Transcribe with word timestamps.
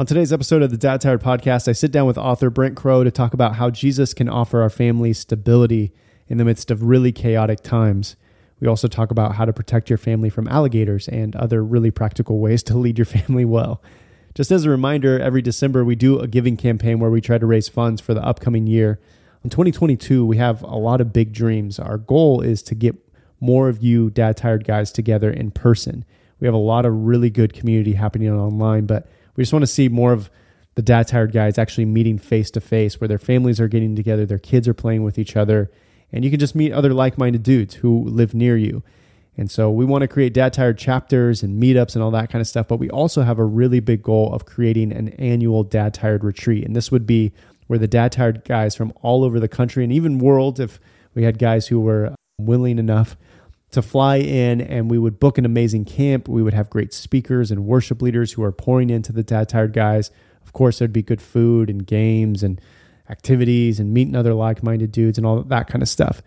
On 0.00 0.06
today's 0.06 0.32
episode 0.32 0.62
of 0.62 0.70
the 0.70 0.78
Dad 0.78 1.02
Tired 1.02 1.20
podcast, 1.20 1.68
I 1.68 1.72
sit 1.72 1.92
down 1.92 2.06
with 2.06 2.16
author 2.16 2.48
Brent 2.48 2.74
Crowe 2.74 3.04
to 3.04 3.10
talk 3.10 3.34
about 3.34 3.56
how 3.56 3.68
Jesus 3.68 4.14
can 4.14 4.30
offer 4.30 4.62
our 4.62 4.70
family 4.70 5.12
stability 5.12 5.92
in 6.26 6.38
the 6.38 6.44
midst 6.46 6.70
of 6.70 6.84
really 6.84 7.12
chaotic 7.12 7.60
times. 7.60 8.16
We 8.60 8.66
also 8.66 8.88
talk 8.88 9.10
about 9.10 9.34
how 9.34 9.44
to 9.44 9.52
protect 9.52 9.90
your 9.90 9.98
family 9.98 10.30
from 10.30 10.48
alligators 10.48 11.06
and 11.06 11.36
other 11.36 11.62
really 11.62 11.90
practical 11.90 12.38
ways 12.38 12.62
to 12.62 12.78
lead 12.78 12.96
your 12.96 13.04
family 13.04 13.44
well. 13.44 13.82
Just 14.34 14.50
as 14.50 14.64
a 14.64 14.70
reminder, 14.70 15.20
every 15.20 15.42
December 15.42 15.84
we 15.84 15.96
do 15.96 16.18
a 16.18 16.26
giving 16.26 16.56
campaign 16.56 16.98
where 16.98 17.10
we 17.10 17.20
try 17.20 17.36
to 17.36 17.44
raise 17.44 17.68
funds 17.68 18.00
for 18.00 18.14
the 18.14 18.24
upcoming 18.24 18.66
year. 18.66 18.98
In 19.44 19.50
2022, 19.50 20.24
we 20.24 20.38
have 20.38 20.62
a 20.62 20.78
lot 20.78 21.02
of 21.02 21.12
big 21.12 21.34
dreams. 21.34 21.78
Our 21.78 21.98
goal 21.98 22.40
is 22.40 22.62
to 22.62 22.74
get 22.74 22.96
more 23.38 23.68
of 23.68 23.82
you 23.82 24.08
dad 24.08 24.38
tired 24.38 24.64
guys 24.64 24.92
together 24.92 25.30
in 25.30 25.50
person. 25.50 26.06
We 26.40 26.46
have 26.46 26.54
a 26.54 26.56
lot 26.56 26.86
of 26.86 27.04
really 27.04 27.28
good 27.28 27.52
community 27.52 27.92
happening 27.92 28.30
online, 28.30 28.86
but 28.86 29.06
we 29.40 29.44
just 29.44 29.54
want 29.54 29.62
to 29.62 29.66
see 29.66 29.88
more 29.88 30.12
of 30.12 30.28
the 30.74 30.82
dad 30.82 31.08
tired 31.08 31.32
guys 31.32 31.56
actually 31.56 31.86
meeting 31.86 32.18
face 32.18 32.50
to 32.50 32.60
face 32.60 33.00
where 33.00 33.08
their 33.08 33.16
families 33.16 33.58
are 33.58 33.68
getting 33.68 33.96
together, 33.96 34.26
their 34.26 34.38
kids 34.38 34.68
are 34.68 34.74
playing 34.74 35.02
with 35.02 35.18
each 35.18 35.34
other, 35.34 35.70
and 36.12 36.26
you 36.26 36.30
can 36.30 36.38
just 36.38 36.54
meet 36.54 36.72
other 36.72 36.92
like 36.92 37.16
minded 37.16 37.42
dudes 37.42 37.76
who 37.76 38.04
live 38.04 38.34
near 38.34 38.58
you. 38.58 38.82
And 39.38 39.50
so 39.50 39.70
we 39.70 39.86
want 39.86 40.02
to 40.02 40.08
create 40.08 40.34
dad 40.34 40.52
tired 40.52 40.76
chapters 40.76 41.42
and 41.42 41.58
meetups 41.58 41.94
and 41.94 42.04
all 42.04 42.10
that 42.10 42.28
kind 42.28 42.42
of 42.42 42.48
stuff. 42.48 42.68
But 42.68 42.76
we 42.76 42.90
also 42.90 43.22
have 43.22 43.38
a 43.38 43.44
really 43.46 43.80
big 43.80 44.02
goal 44.02 44.30
of 44.30 44.44
creating 44.44 44.92
an 44.92 45.08
annual 45.14 45.64
dad 45.64 45.94
tired 45.94 46.22
retreat. 46.22 46.66
And 46.66 46.76
this 46.76 46.92
would 46.92 47.06
be 47.06 47.32
where 47.66 47.78
the 47.78 47.88
dad 47.88 48.12
tired 48.12 48.44
guys 48.44 48.76
from 48.76 48.92
all 49.00 49.24
over 49.24 49.40
the 49.40 49.48
country 49.48 49.84
and 49.84 49.90
even 49.90 50.18
world, 50.18 50.60
if 50.60 50.78
we 51.14 51.22
had 51.22 51.38
guys 51.38 51.68
who 51.68 51.80
were 51.80 52.14
willing 52.38 52.78
enough 52.78 53.16
to 53.72 53.82
fly 53.82 54.16
in 54.16 54.60
and 54.60 54.90
we 54.90 54.98
would 54.98 55.20
book 55.20 55.38
an 55.38 55.44
amazing 55.44 55.84
camp. 55.84 56.28
We 56.28 56.42
would 56.42 56.54
have 56.54 56.70
great 56.70 56.92
speakers 56.92 57.50
and 57.50 57.64
worship 57.64 58.02
leaders 58.02 58.32
who 58.32 58.42
are 58.42 58.52
pouring 58.52 58.90
into 58.90 59.12
the 59.12 59.22
dad 59.22 59.48
tired 59.48 59.72
guys. 59.72 60.10
Of 60.42 60.52
course, 60.52 60.78
there'd 60.78 60.92
be 60.92 61.02
good 61.02 61.22
food 61.22 61.70
and 61.70 61.86
games 61.86 62.42
and 62.42 62.60
activities 63.08 63.78
and 63.78 63.92
meeting 63.92 64.16
other 64.16 64.34
like 64.34 64.62
minded 64.62 64.92
dudes 64.92 65.18
and 65.18 65.26
all 65.26 65.42
that 65.42 65.68
kind 65.68 65.82
of 65.82 65.88
stuff. 65.88 66.20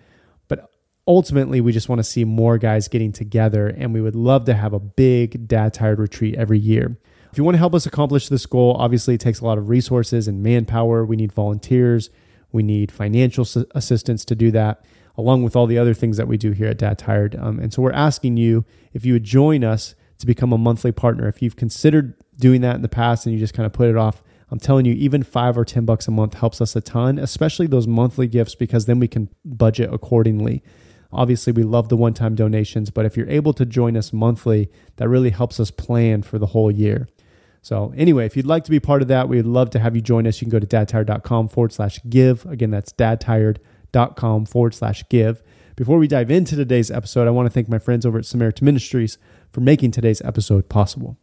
But 0.47 0.69
ultimately, 1.05 1.59
we 1.59 1.73
just 1.73 1.89
want 1.89 1.99
to 1.99 2.03
see 2.03 2.23
more 2.23 2.57
guys 2.57 2.87
getting 2.87 3.11
together 3.11 3.67
and 3.67 3.93
we 3.93 4.01
would 4.01 4.15
love 4.15 4.45
to 4.45 4.53
have 4.53 4.73
a 4.73 4.79
big 4.79 5.47
dad 5.47 5.73
tired 5.73 5.99
retreat 5.99 6.35
every 6.35 6.59
year. 6.59 6.97
If 7.31 7.37
you 7.37 7.43
want 7.43 7.55
to 7.55 7.59
help 7.59 7.73
us 7.73 7.85
accomplish 7.85 8.29
this 8.29 8.45
goal, 8.45 8.75
obviously 8.79 9.15
it 9.15 9.19
takes 9.19 9.41
a 9.41 9.45
lot 9.45 9.57
of 9.57 9.67
resources 9.67 10.27
and 10.27 10.43
manpower. 10.43 11.03
We 11.03 11.15
need 11.15 11.33
volunteers, 11.33 12.09
we 12.53 12.63
need 12.63 12.91
financial 12.91 13.45
assistance 13.73 14.23
to 14.25 14.35
do 14.35 14.51
that 14.51 14.85
along 15.17 15.43
with 15.43 15.55
all 15.55 15.67
the 15.67 15.77
other 15.77 15.93
things 15.93 16.17
that 16.17 16.27
we 16.27 16.37
do 16.37 16.51
here 16.51 16.67
at 16.67 16.77
Dad 16.77 16.97
Tired. 16.97 17.35
Um, 17.35 17.59
and 17.59 17.71
so 17.71 17.81
we're 17.81 17.91
asking 17.91 18.37
you 18.37 18.65
if 18.93 19.05
you 19.05 19.13
would 19.13 19.23
join 19.23 19.63
us 19.63 19.95
to 20.19 20.25
become 20.25 20.51
a 20.51 20.57
monthly 20.57 20.91
partner. 20.91 21.27
If 21.27 21.41
you've 21.41 21.55
considered 21.55 22.15
doing 22.37 22.61
that 22.61 22.75
in 22.75 22.81
the 22.81 22.89
past 22.89 23.25
and 23.25 23.33
you 23.33 23.39
just 23.39 23.53
kind 23.53 23.65
of 23.65 23.73
put 23.73 23.89
it 23.89 23.97
off, 23.97 24.23
I'm 24.49 24.59
telling 24.59 24.85
you, 24.85 24.93
even 24.93 25.23
five 25.23 25.57
or 25.57 25.65
10 25.65 25.85
bucks 25.85 26.07
a 26.07 26.11
month 26.11 26.35
helps 26.35 26.61
us 26.61 26.75
a 26.75 26.81
ton, 26.81 27.17
especially 27.17 27.67
those 27.67 27.87
monthly 27.87 28.27
gifts, 28.27 28.55
because 28.55 28.85
then 28.85 28.99
we 28.99 29.07
can 29.07 29.29
budget 29.43 29.91
accordingly. 29.91 30.63
Obviously, 31.11 31.53
we 31.53 31.63
love 31.63 31.89
the 31.89 31.97
one 31.97 32.13
time 32.13 32.35
donations, 32.35 32.89
but 32.89 33.05
if 33.05 33.15
you're 33.15 33.29
able 33.29 33.53
to 33.53 33.65
join 33.65 33.95
us 33.95 34.13
monthly, 34.13 34.69
that 34.97 35.09
really 35.09 35.29
helps 35.29 35.59
us 35.59 35.71
plan 35.71 36.21
for 36.21 36.39
the 36.39 36.47
whole 36.47 36.71
year. 36.71 37.07
So, 37.61 37.93
anyway, 37.95 38.25
if 38.25 38.35
you'd 38.35 38.45
like 38.45 38.63
to 38.65 38.71
be 38.71 38.79
part 38.79 39.01
of 39.01 39.07
that, 39.07 39.29
we'd 39.29 39.45
love 39.45 39.69
to 39.71 39.79
have 39.79 39.95
you 39.95 40.01
join 40.01 40.27
us. 40.27 40.41
You 40.41 40.45
can 40.45 40.51
go 40.51 40.59
to 40.59 40.67
dadtired.com 40.67 41.47
forward 41.47 41.71
slash 41.71 41.99
give. 42.09 42.45
Again, 42.45 42.71
that's 42.71 42.91
dadtired.com 42.91 43.72
com 44.15 44.45
forward 44.45 44.73
slash 44.73 45.03
give. 45.09 45.41
Before 45.75 45.97
we 45.97 46.07
dive 46.07 46.29
into 46.29 46.55
today's 46.55 46.91
episode, 46.91 47.27
I 47.27 47.31
want 47.31 47.45
to 47.47 47.49
thank 47.49 47.69
my 47.69 47.79
friends 47.79 48.05
over 48.05 48.19
at 48.19 48.25
Samaritan 48.25 48.65
Ministries 48.65 49.17
for 49.51 49.61
making 49.61 49.91
today's 49.91 50.21
episode 50.21 50.69
possible. 50.69 51.17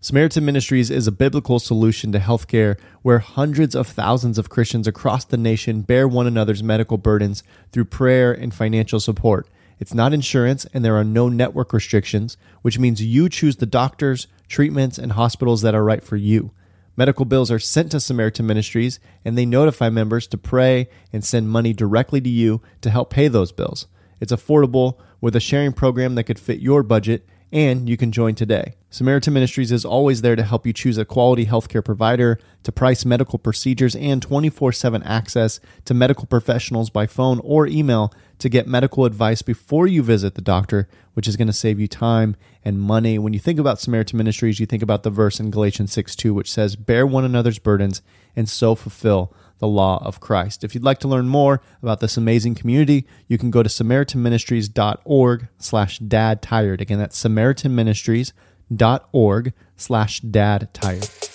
Samaritan 0.00 0.46
Ministries 0.46 0.90
is 0.90 1.06
a 1.06 1.12
biblical 1.12 1.58
solution 1.58 2.10
to 2.12 2.18
healthcare 2.18 2.78
where 3.02 3.18
hundreds 3.18 3.74
of 3.74 3.86
thousands 3.86 4.38
of 4.38 4.48
Christians 4.48 4.86
across 4.86 5.26
the 5.26 5.36
nation 5.36 5.82
bear 5.82 6.08
one 6.08 6.26
another's 6.26 6.62
medical 6.62 6.96
burdens 6.96 7.42
through 7.72 7.84
prayer 7.84 8.32
and 8.32 8.54
financial 8.54 9.00
support. 9.00 9.46
It's 9.78 9.92
not 9.92 10.14
insurance 10.14 10.64
and 10.72 10.82
there 10.82 10.96
are 10.96 11.04
no 11.04 11.28
network 11.28 11.74
restrictions, 11.74 12.38
which 12.62 12.78
means 12.78 13.02
you 13.02 13.28
choose 13.28 13.56
the 13.56 13.66
doctors, 13.66 14.26
treatments, 14.48 14.96
and 14.96 15.12
hospitals 15.12 15.60
that 15.60 15.74
are 15.74 15.84
right 15.84 16.02
for 16.02 16.16
you. 16.16 16.52
Medical 17.00 17.24
bills 17.24 17.50
are 17.50 17.58
sent 17.58 17.92
to 17.92 17.98
Samaritan 17.98 18.46
Ministries, 18.46 19.00
and 19.24 19.38
they 19.38 19.46
notify 19.46 19.88
members 19.88 20.26
to 20.26 20.36
pray 20.36 20.90
and 21.14 21.24
send 21.24 21.48
money 21.48 21.72
directly 21.72 22.20
to 22.20 22.28
you 22.28 22.60
to 22.82 22.90
help 22.90 23.08
pay 23.08 23.26
those 23.26 23.52
bills. 23.52 23.86
It's 24.20 24.34
affordable 24.34 24.98
with 25.18 25.34
a 25.34 25.40
sharing 25.40 25.72
program 25.72 26.14
that 26.16 26.24
could 26.24 26.38
fit 26.38 26.60
your 26.60 26.82
budget, 26.82 27.26
and 27.50 27.88
you 27.88 27.96
can 27.96 28.12
join 28.12 28.34
today. 28.34 28.74
Samaritan 28.90 29.32
Ministries 29.32 29.72
is 29.72 29.82
always 29.82 30.20
there 30.20 30.36
to 30.36 30.42
help 30.42 30.66
you 30.66 30.74
choose 30.74 30.98
a 30.98 31.06
quality 31.06 31.46
healthcare 31.46 31.82
provider, 31.82 32.38
to 32.64 32.70
price 32.70 33.06
medical 33.06 33.38
procedures, 33.38 33.96
and 33.96 34.20
24 34.20 34.70
7 34.70 35.02
access 35.02 35.58
to 35.86 35.94
medical 35.94 36.26
professionals 36.26 36.90
by 36.90 37.06
phone 37.06 37.40
or 37.42 37.66
email 37.66 38.12
to 38.40 38.48
get 38.48 38.66
medical 38.66 39.04
advice 39.04 39.42
before 39.42 39.86
you 39.86 40.02
visit 40.02 40.34
the 40.34 40.40
doctor, 40.40 40.88
which 41.14 41.28
is 41.28 41.36
going 41.36 41.46
to 41.46 41.52
save 41.52 41.78
you 41.78 41.86
time 41.86 42.36
and 42.64 42.80
money. 42.80 43.18
When 43.18 43.32
you 43.32 43.38
think 43.38 43.60
about 43.60 43.80
Samaritan 43.80 44.16
Ministries, 44.16 44.58
you 44.58 44.66
think 44.66 44.82
about 44.82 45.02
the 45.02 45.10
verse 45.10 45.38
in 45.38 45.50
Galatians 45.50 45.92
6 45.92 46.16
2, 46.16 46.34
which 46.34 46.50
says, 46.50 46.76
Bear 46.76 47.06
one 47.06 47.24
another's 47.24 47.58
burdens 47.58 48.02
and 48.34 48.48
so 48.48 48.74
fulfill 48.74 49.34
the 49.58 49.68
law 49.68 50.02
of 50.04 50.20
Christ. 50.20 50.64
If 50.64 50.74
you'd 50.74 50.84
like 50.84 50.98
to 51.00 51.08
learn 51.08 51.28
more 51.28 51.60
about 51.82 52.00
this 52.00 52.16
amazing 52.16 52.54
community, 52.54 53.06
you 53.28 53.38
can 53.38 53.50
go 53.50 53.62
to 53.62 53.68
samaritanministries.org 53.68 55.48
slash 55.58 55.98
dad 55.98 56.42
tired. 56.42 56.80
Again, 56.80 56.98
that's 56.98 57.22
samaritanministries.org 57.22 59.52
slash 59.76 60.20
dad 60.20 60.68
tired. 60.72 61.29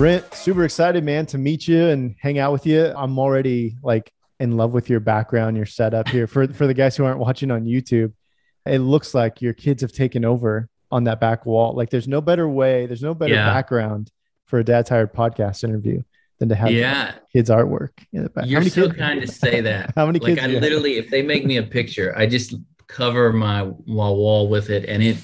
Brent, 0.00 0.32
super 0.32 0.64
excited, 0.64 1.04
man, 1.04 1.26
to 1.26 1.36
meet 1.36 1.68
you 1.68 1.88
and 1.88 2.16
hang 2.18 2.38
out 2.38 2.52
with 2.52 2.64
you. 2.64 2.86
I'm 2.96 3.18
already 3.18 3.76
like 3.82 4.10
in 4.38 4.56
love 4.56 4.72
with 4.72 4.88
your 4.88 4.98
background, 4.98 5.58
your 5.58 5.66
setup 5.66 6.08
here. 6.08 6.26
For 6.26 6.48
for 6.48 6.66
the 6.66 6.72
guys 6.72 6.96
who 6.96 7.04
aren't 7.04 7.18
watching 7.18 7.50
on 7.50 7.66
YouTube, 7.66 8.14
it 8.64 8.78
looks 8.78 9.12
like 9.12 9.42
your 9.42 9.52
kids 9.52 9.82
have 9.82 9.92
taken 9.92 10.24
over 10.24 10.70
on 10.90 11.04
that 11.04 11.20
back 11.20 11.44
wall. 11.44 11.74
Like 11.74 11.90
there's 11.90 12.08
no 12.08 12.22
better 12.22 12.48
way, 12.48 12.86
there's 12.86 13.02
no 13.02 13.12
better 13.12 13.34
yeah. 13.34 13.44
background 13.44 14.10
for 14.46 14.58
a 14.58 14.64
dad 14.64 14.86
tired 14.86 15.12
podcast 15.12 15.64
interview 15.64 16.02
than 16.38 16.48
to 16.48 16.54
have 16.54 16.70
yeah. 16.70 17.12
kids 17.30 17.50
artwork 17.50 17.90
in 18.14 18.22
the 18.22 18.30
back. 18.30 18.46
You're 18.46 18.64
so 18.64 18.86
kids? 18.86 18.96
kind 18.96 19.20
to 19.20 19.26
say 19.26 19.60
that. 19.60 19.92
How 19.96 20.06
many 20.06 20.18
like 20.18 20.36
kids? 20.36 20.42
I 20.42 20.46
literally, 20.46 20.96
if 20.96 21.10
they 21.10 21.20
make 21.20 21.44
me 21.44 21.58
a 21.58 21.62
picture, 21.62 22.16
I 22.16 22.24
just 22.24 22.54
cover 22.86 23.34
my 23.34 23.64
wall 23.64 24.48
with 24.48 24.70
it, 24.70 24.86
and 24.88 25.02
it 25.02 25.18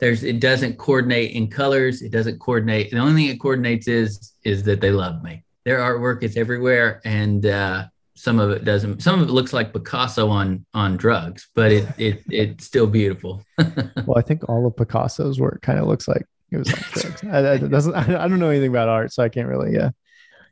there's 0.00 0.24
it 0.24 0.40
doesn't 0.40 0.78
coordinate 0.78 1.32
in 1.32 1.48
colors. 1.48 2.02
It 2.02 2.10
doesn't 2.10 2.38
coordinate. 2.40 2.90
The 2.90 2.98
only 2.98 3.22
thing 3.22 3.34
it 3.34 3.40
coordinates 3.40 3.88
is 3.88 4.32
is 4.44 4.62
that 4.64 4.80
they 4.80 4.90
love 4.90 5.22
me. 5.22 5.44
Their 5.64 5.78
artwork 5.78 6.22
is 6.22 6.36
everywhere, 6.36 7.00
and 7.04 7.46
uh, 7.46 7.86
some 8.14 8.38
of 8.38 8.50
it 8.50 8.64
doesn't. 8.64 9.02
Some 9.02 9.20
of 9.20 9.28
it 9.28 9.32
looks 9.32 9.52
like 9.52 9.72
Picasso 9.72 10.28
on 10.28 10.66
on 10.74 10.96
drugs, 10.96 11.48
but 11.54 11.72
it 11.72 11.88
it 11.98 12.22
it's 12.28 12.66
still 12.66 12.86
beautiful. 12.86 13.44
well, 13.58 14.18
I 14.18 14.22
think 14.22 14.48
all 14.48 14.66
of 14.66 14.76
Picasso's 14.76 15.40
work 15.40 15.62
kind 15.62 15.78
of 15.78 15.86
looks 15.86 16.08
like 16.08 16.26
it 16.50 16.58
was 16.58 16.72
on 16.72 16.80
drugs. 16.92 17.24
I, 17.24 17.52
I, 17.52 17.56
doesn't. 17.58 17.94
I, 17.94 18.24
I 18.24 18.28
don't 18.28 18.40
know 18.40 18.50
anything 18.50 18.70
about 18.70 18.88
art, 18.88 19.12
so 19.12 19.22
I 19.22 19.28
can't 19.28 19.48
really. 19.48 19.74
Yeah, 19.74 19.90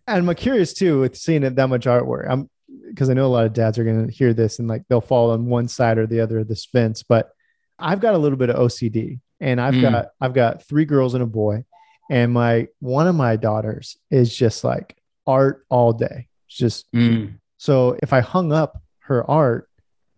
and 0.06 0.28
I'm 0.28 0.34
curious 0.36 0.72
too 0.72 1.00
with 1.00 1.16
seeing 1.16 1.42
it 1.42 1.56
that 1.56 1.68
much 1.68 1.86
artwork. 1.86 2.28
I'm 2.30 2.48
because 2.88 3.10
I 3.10 3.14
know 3.14 3.26
a 3.26 3.28
lot 3.28 3.46
of 3.46 3.52
dads 3.52 3.78
are 3.78 3.84
going 3.84 4.06
to 4.06 4.12
hear 4.12 4.32
this 4.32 4.58
and 4.58 4.68
like 4.68 4.82
they'll 4.88 5.00
fall 5.00 5.30
on 5.30 5.46
one 5.46 5.68
side 5.68 5.98
or 5.98 6.06
the 6.06 6.20
other 6.20 6.40
of 6.40 6.48
this 6.48 6.64
fence, 6.64 7.02
but 7.02 7.30
I've 7.78 8.00
got 8.00 8.14
a 8.14 8.18
little 8.18 8.38
bit 8.38 8.50
of 8.50 8.56
OCD 8.56 9.20
and 9.42 9.60
I've 9.60 9.74
mm. 9.74 9.82
got 9.82 10.08
I've 10.20 10.32
got 10.32 10.62
three 10.62 10.84
girls 10.86 11.14
and 11.14 11.22
a 11.22 11.26
boy, 11.26 11.64
and 12.08 12.32
my 12.32 12.68
one 12.78 13.08
of 13.08 13.14
my 13.14 13.36
daughters 13.36 13.98
is 14.10 14.34
just 14.34 14.64
like 14.64 14.96
art 15.26 15.66
all 15.68 15.92
day. 15.92 16.28
It's 16.46 16.56
just 16.56 16.90
mm. 16.92 17.34
so 17.58 17.98
if 18.02 18.12
I 18.12 18.20
hung 18.20 18.52
up 18.52 18.80
her 19.00 19.28
art, 19.28 19.68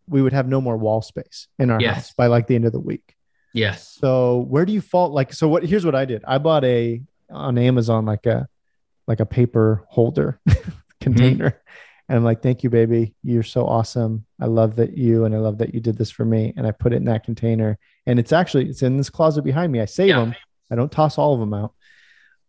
we 0.07 0.23
would 0.23 0.35
have 0.35 0.47
no 0.47 0.61
more 0.61 0.77
wall 0.77 1.03
space 1.03 1.49
in 1.59 1.71
our 1.71 1.81
yes. 1.81 1.95
house 1.95 2.15
by 2.15 2.27
like 2.27 2.47
the 2.47 2.55
end 2.55 2.67
of 2.67 2.73
the 2.73 2.81
week. 2.81 3.17
Yes. 3.55 3.97
So 3.99 4.41
where 4.49 4.67
do 4.67 4.73
you 4.73 4.83
fall? 4.83 5.09
Like, 5.09 5.33
so 5.33 5.49
what? 5.49 5.65
Here's 5.65 5.87
what 5.87 5.95
I 5.95 6.05
did. 6.05 6.23
I 6.27 6.39
bought 6.39 6.65
a 6.65 7.01
on 7.31 7.57
Amazon 7.57 8.05
like 8.05 8.27
a 8.27 8.47
like 9.09 9.21
a 9.21 9.27
paper 9.27 9.85
holder 9.89 10.39
container. 11.01 11.51
Mm-hmm. 11.51 11.59
And 12.11 12.19
I'm 12.19 12.25
like, 12.25 12.43
thank 12.43 12.63
you, 12.63 12.69
baby. 12.69 13.15
You're 13.23 13.43
so 13.43 13.67
awesome. 13.67 14.27
I 14.39 14.45
love 14.45 14.77
that 14.77 14.99
you 14.99 15.25
and 15.25 15.35
I 15.35 15.39
love 15.39 15.59
that 15.59 15.73
you 15.73 15.81
did 15.81 15.97
this 15.97 16.11
for 16.11 16.27
me. 16.27 16.53
And 16.55 16.67
I 16.67 16.71
put 16.71 16.93
it 16.93 16.97
in 16.97 17.07
that 17.07 17.25
container 17.25 17.79
and 18.07 18.19
it's 18.19 18.33
actually 18.33 18.69
it's 18.69 18.83
in 18.83 18.97
this 18.97 19.11
closet 19.11 19.43
behind 19.43 19.73
me. 19.73 19.81
I 19.81 19.87
save 19.87 20.09
yeah. 20.09 20.21
them. 20.21 20.35
I 20.71 20.77
don't 20.77 20.91
toss 20.91 21.19
all 21.19 21.35
of 21.35 21.41
them 21.41 21.55
out, 21.55 21.75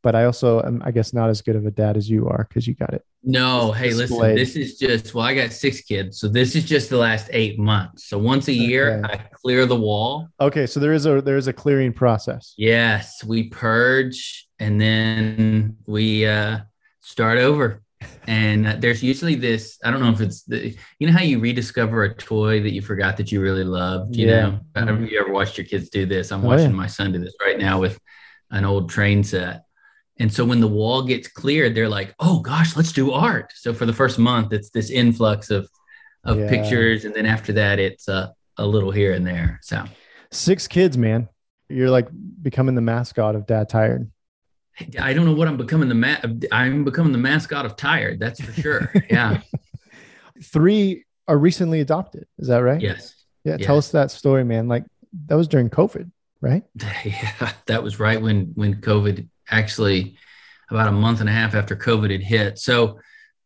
but 0.01 0.15
I 0.15 0.25
also 0.25 0.61
am, 0.61 0.81
I 0.85 0.91
guess, 0.91 1.13
not 1.13 1.29
as 1.29 1.41
good 1.41 1.55
of 1.55 1.65
a 1.65 1.71
dad 1.71 1.97
as 1.97 2.09
you 2.09 2.27
are 2.27 2.45
because 2.47 2.67
you 2.67 2.73
got 2.73 2.93
it. 2.93 3.05
No, 3.23 3.71
hey, 3.71 3.89
displayed. 3.89 4.35
listen, 4.35 4.35
this 4.35 4.55
is 4.55 4.77
just 4.77 5.13
well, 5.13 5.25
I 5.25 5.33
got 5.33 5.51
six 5.51 5.81
kids, 5.81 6.19
so 6.19 6.27
this 6.27 6.55
is 6.55 6.63
just 6.63 6.89
the 6.89 6.97
last 6.97 7.29
eight 7.31 7.57
months. 7.57 8.05
So 8.07 8.17
once 8.17 8.47
a 8.47 8.53
year, 8.53 8.99
okay. 9.03 9.13
I 9.13 9.17
clear 9.33 9.65
the 9.65 9.75
wall. 9.75 10.27
Okay, 10.39 10.67
so 10.67 10.79
there 10.79 10.93
is 10.93 11.05
a 11.05 11.21
there 11.21 11.37
is 11.37 11.47
a 11.47 11.53
clearing 11.53 11.91
process. 11.91 12.53
Yes, 12.57 13.23
we 13.23 13.49
purge 13.49 14.47
and 14.59 14.79
then 14.79 15.77
we 15.85 16.25
uh 16.27 16.59
start 17.01 17.39
over. 17.39 17.81
And 18.27 18.67
uh, 18.67 18.75
there's 18.79 19.03
usually 19.03 19.35
this, 19.35 19.77
I 19.83 19.91
don't 19.91 19.99
know 20.01 20.09
if 20.11 20.19
it's 20.21 20.43
the, 20.43 20.75
you 20.99 21.07
know 21.07 21.13
how 21.13 21.21
you 21.21 21.39
rediscover 21.39 22.03
a 22.03 22.13
toy 22.15 22.61
that 22.63 22.71
you 22.73 22.81
forgot 22.81 23.17
that 23.17 23.31
you 23.31 23.41
really 23.41 23.63
loved, 23.63 24.15
you 24.15 24.27
Yeah. 24.27 24.41
know? 24.49 24.59
I 24.75 24.85
don't 24.85 24.99
know 24.99 25.05
if 25.05 25.11
you 25.11 25.19
ever 25.19 25.31
watched 25.31 25.57
your 25.57 25.65
kids 25.65 25.89
do 25.89 26.05
this. 26.05 26.31
I'm 26.31 26.43
Oh, 26.43 26.47
watching 26.49 26.71
yeah. 26.71 26.75
my 26.77 26.87
son 26.87 27.11
do 27.11 27.19
this 27.19 27.35
right 27.45 27.59
now 27.59 27.79
with 27.79 27.99
an 28.51 28.65
old 28.65 28.89
train 28.89 29.23
set. 29.23 29.61
And 30.17 30.31
so 30.31 30.45
when 30.45 30.61
the 30.61 30.67
wall 30.67 31.03
gets 31.03 31.27
cleared, 31.27 31.75
they're 31.75 31.89
like, 31.89 32.15
"Oh 32.19 32.39
gosh, 32.39 32.77
let's 32.77 32.93
do 32.93 33.11
art." 33.11 33.51
So 33.53 33.73
for 33.73 33.85
the 33.85 33.91
first 33.91 34.17
month, 34.17 34.53
it's 34.53 34.69
this 34.69 34.89
influx 34.89 35.49
of 35.49 35.67
of 36.23 36.39
Yeah. 36.39 36.49
pictures, 36.49 37.03
and 37.05 37.13
then 37.13 37.25
after 37.25 37.51
that, 37.53 37.79
it's 37.79 38.07
uh, 38.07 38.29
a 38.57 38.65
little 38.65 38.91
here 38.91 39.11
and 39.13 39.27
there. 39.27 39.59
So 39.61 39.83
Six 40.31 40.67
kids, 40.67 40.97
man. 40.97 41.27
You're 41.67 41.89
like 41.89 42.07
becoming 42.41 42.75
the 42.75 42.81
mascot 42.81 43.35
of 43.35 43.45
Dad 43.45 43.67
Tired. 43.67 44.09
I 44.99 45.13
don't 45.13 45.25
know 45.25 45.33
what 45.33 45.47
I'm 45.47 45.57
becoming 45.57 45.89
the 45.89 45.95
ma- 45.95 46.17
I'm 46.51 46.83
becoming 46.83 47.11
the 47.11 47.17
mascot 47.17 47.65
of 47.65 47.75
tired. 47.75 48.19
That's 48.19 48.41
for 48.41 48.51
sure. 48.53 48.93
Yeah. 49.09 49.41
Three 50.43 51.05
are 51.27 51.37
recently 51.37 51.79
adopted. 51.79 52.25
Is 52.37 52.47
that 52.47 52.59
right? 52.59 52.81
yes. 52.81 53.13
Yeah. 53.43 53.57
Tell 53.57 53.77
us 53.77 53.91
that 53.91 54.11
story, 54.11 54.43
man. 54.43 54.67
Like 54.67 54.85
that 55.27 55.35
was 55.35 55.47
during 55.47 55.69
COVID, 55.69 56.11
right? 56.41 56.63
Yeah. 57.05 57.51
That 57.67 57.83
was 57.83 57.99
right 57.99 58.21
when 58.21 58.51
when 58.55 58.81
COVID 58.81 59.27
actually 59.49 60.17
about 60.69 60.87
a 60.87 60.91
month 60.91 61.19
and 61.19 61.29
a 61.29 61.31
half 61.31 61.53
after 61.55 61.75
COVID 61.75 62.11
had 62.11 62.21
hit. 62.23 62.57
So 62.59 62.99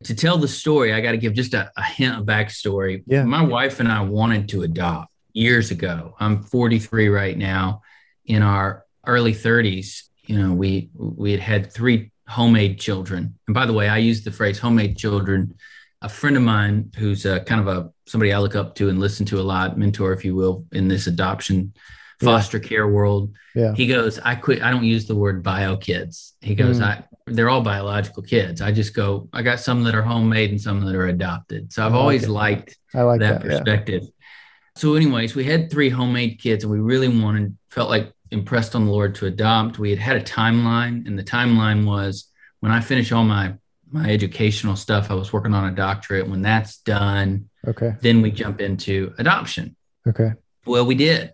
to 0.06 0.16
tell 0.16 0.38
the 0.38 0.48
story, 0.48 0.94
I 0.94 1.02
got 1.02 1.12
to 1.12 1.18
give 1.18 1.34
just 1.34 1.54
a, 1.54 1.70
a 1.76 1.84
hint 1.84 2.18
of 2.18 2.26
backstory. 2.26 3.04
Yeah. 3.06 3.24
My 3.26 3.44
wife 3.44 3.82
and 3.82 3.92
I 3.92 4.02
wanted 4.02 4.48
to 4.50 4.64
adopt 4.64 5.12
years 5.34 5.72
ago. 5.72 6.16
I'm 6.20 6.44
43 6.44 7.10
right 7.10 7.38
now. 7.38 7.82
In 8.26 8.42
our 8.44 8.86
early 9.06 9.34
30s, 9.34 10.04
you 10.30 10.38
know, 10.40 10.54
we 10.54 10.90
we 10.96 11.32
had 11.32 11.42
had 11.42 11.72
three 11.74 12.12
homemade 12.28 12.80
children. 12.80 13.34
And 13.48 13.54
by 13.56 13.66
the 13.66 13.74
way, 13.74 13.90
I 13.90 13.98
use 13.98 14.24
the 14.24 14.32
phrase 14.32 14.60
homemade 14.60 14.96
children. 14.98 15.56
A 16.02 16.08
friend 16.08 16.38
of 16.38 16.44
mine 16.44 16.92
who's 16.98 17.26
a, 17.26 17.42
kind 17.42 17.60
of 17.60 17.68
a 17.68 17.90
somebody 18.08 18.32
I 18.32 18.38
look 18.40 18.56
up 18.56 18.76
to 18.76 18.88
and 18.90 19.00
listen 19.00 19.26
to 19.28 19.40
a 19.40 19.48
lot, 19.54 19.78
mentor, 19.78 20.14
if 20.14 20.24
you 20.24 20.36
will, 20.36 20.66
in 20.72 20.88
this 20.88 21.08
adoption 21.08 21.74
Yeah. 22.22 22.26
foster 22.30 22.60
care 22.60 22.88
world. 22.88 23.34
Yeah. 23.56 23.74
He 23.76 23.86
goes, 23.88 24.20
I 24.20 24.36
quit. 24.36 24.62
I 24.62 24.70
don't 24.72 24.86
use 24.96 25.08
the 25.08 25.16
word 25.16 25.42
bio 25.44 25.76
kids. 25.78 26.36
He 26.42 26.54
goes, 26.56 26.80
Mm. 26.80 26.84
I 26.90 27.04
they're 27.36 27.50
all 27.50 27.62
biological 27.62 28.24
kids. 28.24 28.62
I 28.62 28.72
just 28.72 28.94
go, 28.96 29.28
I 29.34 29.42
got 29.42 29.60
some 29.60 29.84
that 29.86 29.94
are 29.96 30.02
homemade 30.14 30.52
and 30.52 30.62
some 30.62 30.80
that 30.86 30.96
are 30.96 31.08
adopted. 31.08 31.72
So 31.74 31.84
I've 31.86 31.92
like 31.94 32.02
always 32.02 32.24
it. 32.24 32.30
liked 32.30 32.78
I 32.94 33.02
like 33.02 33.20
that, 33.20 33.42
that. 33.42 33.44
yeah. 33.46 33.58
perspective. 33.58 34.04
So, 34.76 34.96
anyways, 34.96 35.36
we 35.36 35.44
had 35.44 35.70
three 35.70 35.90
homemade 35.90 36.40
kids, 36.40 36.64
and 36.64 36.72
we 36.72 36.80
really 36.80 37.10
wanted, 37.10 37.58
felt 37.70 37.90
like 37.90 38.14
impressed 38.32 38.76
on 38.76 38.86
the 38.86 38.92
Lord 38.92 39.16
to 39.16 39.26
adopt. 39.26 39.80
We 39.80 39.90
had 39.90 40.00
had 40.00 40.18
a 40.18 40.24
timeline, 40.24 41.08
and 41.08 41.18
the 41.18 41.24
timeline 41.24 41.86
was 41.86 42.30
when 42.60 42.72
I 42.72 42.82
finish 42.82 43.12
all 43.12 43.24
my 43.24 43.56
my 43.92 44.08
educational 44.10 44.76
stuff. 44.76 45.10
I 45.10 45.16
was 45.16 45.34
working 45.34 45.54
on 45.56 45.66
a 45.72 45.76
doctorate. 45.76 46.30
When 46.30 46.42
that's 46.44 46.78
done, 46.78 47.50
Okay. 47.68 47.94
then 48.02 48.22
we 48.22 48.30
jump 48.32 48.62
into 48.62 49.14
adoption. 49.18 49.76
Okay. 50.08 50.34
Well, 50.66 50.86
we 50.86 50.94
did. 50.96 51.34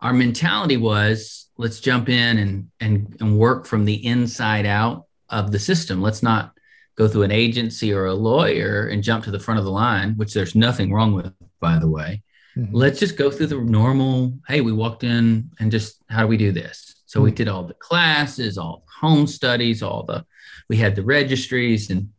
Our 0.00 0.12
mentality 0.12 0.76
was 0.76 1.48
let's 1.56 1.78
jump 1.80 2.08
in 2.08 2.38
and 2.38 2.70
and 2.80 3.16
and 3.20 3.38
work 3.38 3.66
from 3.66 3.84
the 3.84 4.04
inside 4.04 4.66
out 4.66 5.04
of 5.28 5.52
the 5.52 5.58
system. 5.60 6.02
Let's 6.02 6.22
not 6.22 6.52
go 6.96 7.06
through 7.08 7.22
an 7.22 7.30
agency 7.32 7.92
or 7.92 8.06
a 8.06 8.14
lawyer 8.14 8.86
and 8.88 9.02
jump 9.02 9.24
to 9.24 9.30
the 9.30 9.40
front 9.40 9.58
of 9.58 9.64
the 9.64 9.70
line, 9.70 10.14
which 10.16 10.34
there's 10.34 10.54
nothing 10.54 10.92
wrong 10.92 11.12
with, 11.12 11.32
by 11.60 11.78
the 11.78 11.88
way. 11.88 12.22
Mhm. 12.56 12.68
Let's 12.72 13.00
just 13.00 13.16
go 13.16 13.30
through 13.30 13.48
the 13.48 13.60
normal. 13.60 14.38
Hey, 14.46 14.60
we 14.60 14.72
walked 14.72 15.02
in 15.04 15.50
and 15.58 15.70
just 15.72 16.02
how 16.08 16.22
do 16.22 16.28
we 16.28 16.36
do 16.36 16.52
this? 16.52 16.94
So 17.06 17.20
we 17.20 17.30
Hmm. 17.30 17.34
did 17.36 17.48
all 17.48 17.64
the 17.64 17.74
classes, 17.74 18.58
all 18.58 18.84
the 18.86 19.06
home 19.06 19.26
studies, 19.26 19.82
all 19.82 20.04
the 20.04 20.24
we 20.68 20.76
had 20.76 20.94
the 20.96 21.02
registries 21.02 21.90
and 21.90 22.10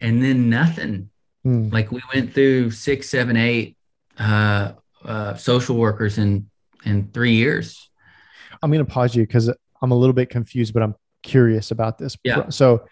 and 0.00 0.22
then 0.22 0.50
nothing 0.50 1.10
Mm. 1.44 1.72
like 1.72 1.92
we 1.92 2.00
went 2.12 2.32
through 2.34 2.70
six, 2.72 3.08
seven, 3.08 3.36
eight 3.36 3.76
uh, 4.18 4.72
uh, 5.04 5.34
social 5.36 5.76
workers 5.76 6.18
in 6.18 6.50
in 6.84 7.08
three 7.12 7.34
years. 7.34 7.88
I'm 8.62 8.70
going 8.72 8.84
to 8.84 8.90
pause 8.90 9.14
you 9.14 9.22
because 9.24 9.48
I'm 9.82 9.90
a 9.90 9.94
little 9.96 10.12
bit 10.14 10.28
confused, 10.30 10.72
but 10.74 10.82
I'm 10.82 10.94
curious 11.22 11.70
about 11.70 11.98
this. 11.98 12.16
Yeah. 12.24 12.48
So, 12.48 12.86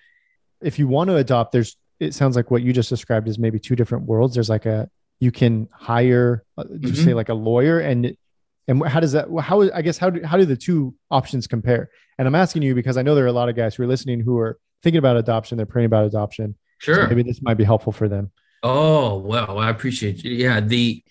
if 0.61 0.79
you 0.79 0.87
want 0.87 1.09
to 1.11 1.17
adopt, 1.17 1.53
there's 1.53 1.77
it 2.01 2.13
sounds 2.15 2.37
like 2.37 2.51
what 2.51 2.63
you 2.63 2.73
just 2.73 2.89
described 2.91 3.27
is 3.29 3.39
maybe 3.39 3.59
two 3.59 3.75
different 3.77 4.05
worlds. 4.05 4.35
There's 4.35 4.49
like 4.51 4.67
a 4.67 4.89
you 5.25 5.32
can 5.32 5.69
hire, 5.73 6.44
uh, 6.59 6.65
Mhm. 6.65 6.97
say 7.05 7.15
like 7.15 7.31
a 7.31 7.35
lawyer, 7.35 7.79
and 7.81 8.15
and 8.69 8.75
how 8.87 9.00
does 9.00 9.12
that? 9.12 9.26
How 9.41 9.56
I 9.79 9.82
guess 9.82 9.99
how 9.99 10.11
do 10.11 10.23
how 10.31 10.37
do 10.37 10.44
the 10.44 10.56
two 10.56 10.94
options 11.11 11.47
compare? 11.47 11.91
And 12.19 12.29
I'm 12.29 12.35
asking 12.35 12.62
you 12.62 12.75
because 12.75 12.97
I 12.97 13.03
know 13.03 13.15
there 13.15 13.25
are 13.25 13.35
a 13.37 13.41
lot 13.43 13.49
of 13.49 13.56
guys 13.56 13.75
who 13.75 13.82
are 13.82 13.87
listening 13.94 14.21
who 14.21 14.38
are 14.38 14.59
thinking 14.82 14.99
about 14.99 15.17
adoption. 15.17 15.56
They're 15.56 15.67
praying 15.75 15.87
about 15.87 16.05
adoption. 16.06 16.55
So 16.81 16.93
Sure. 16.94 17.09
maybe 17.09 17.23
this 17.23 17.41
might 17.43 17.59
be 17.62 17.65
helpful 17.65 17.93
for 17.93 18.09
them. 18.09 18.31
Oh 18.62 19.19
well, 19.19 19.59
I 19.59 19.71
appreciate 19.71 20.23
you. 20.25 20.32
Yeah, 20.32 20.61
the 20.61 21.03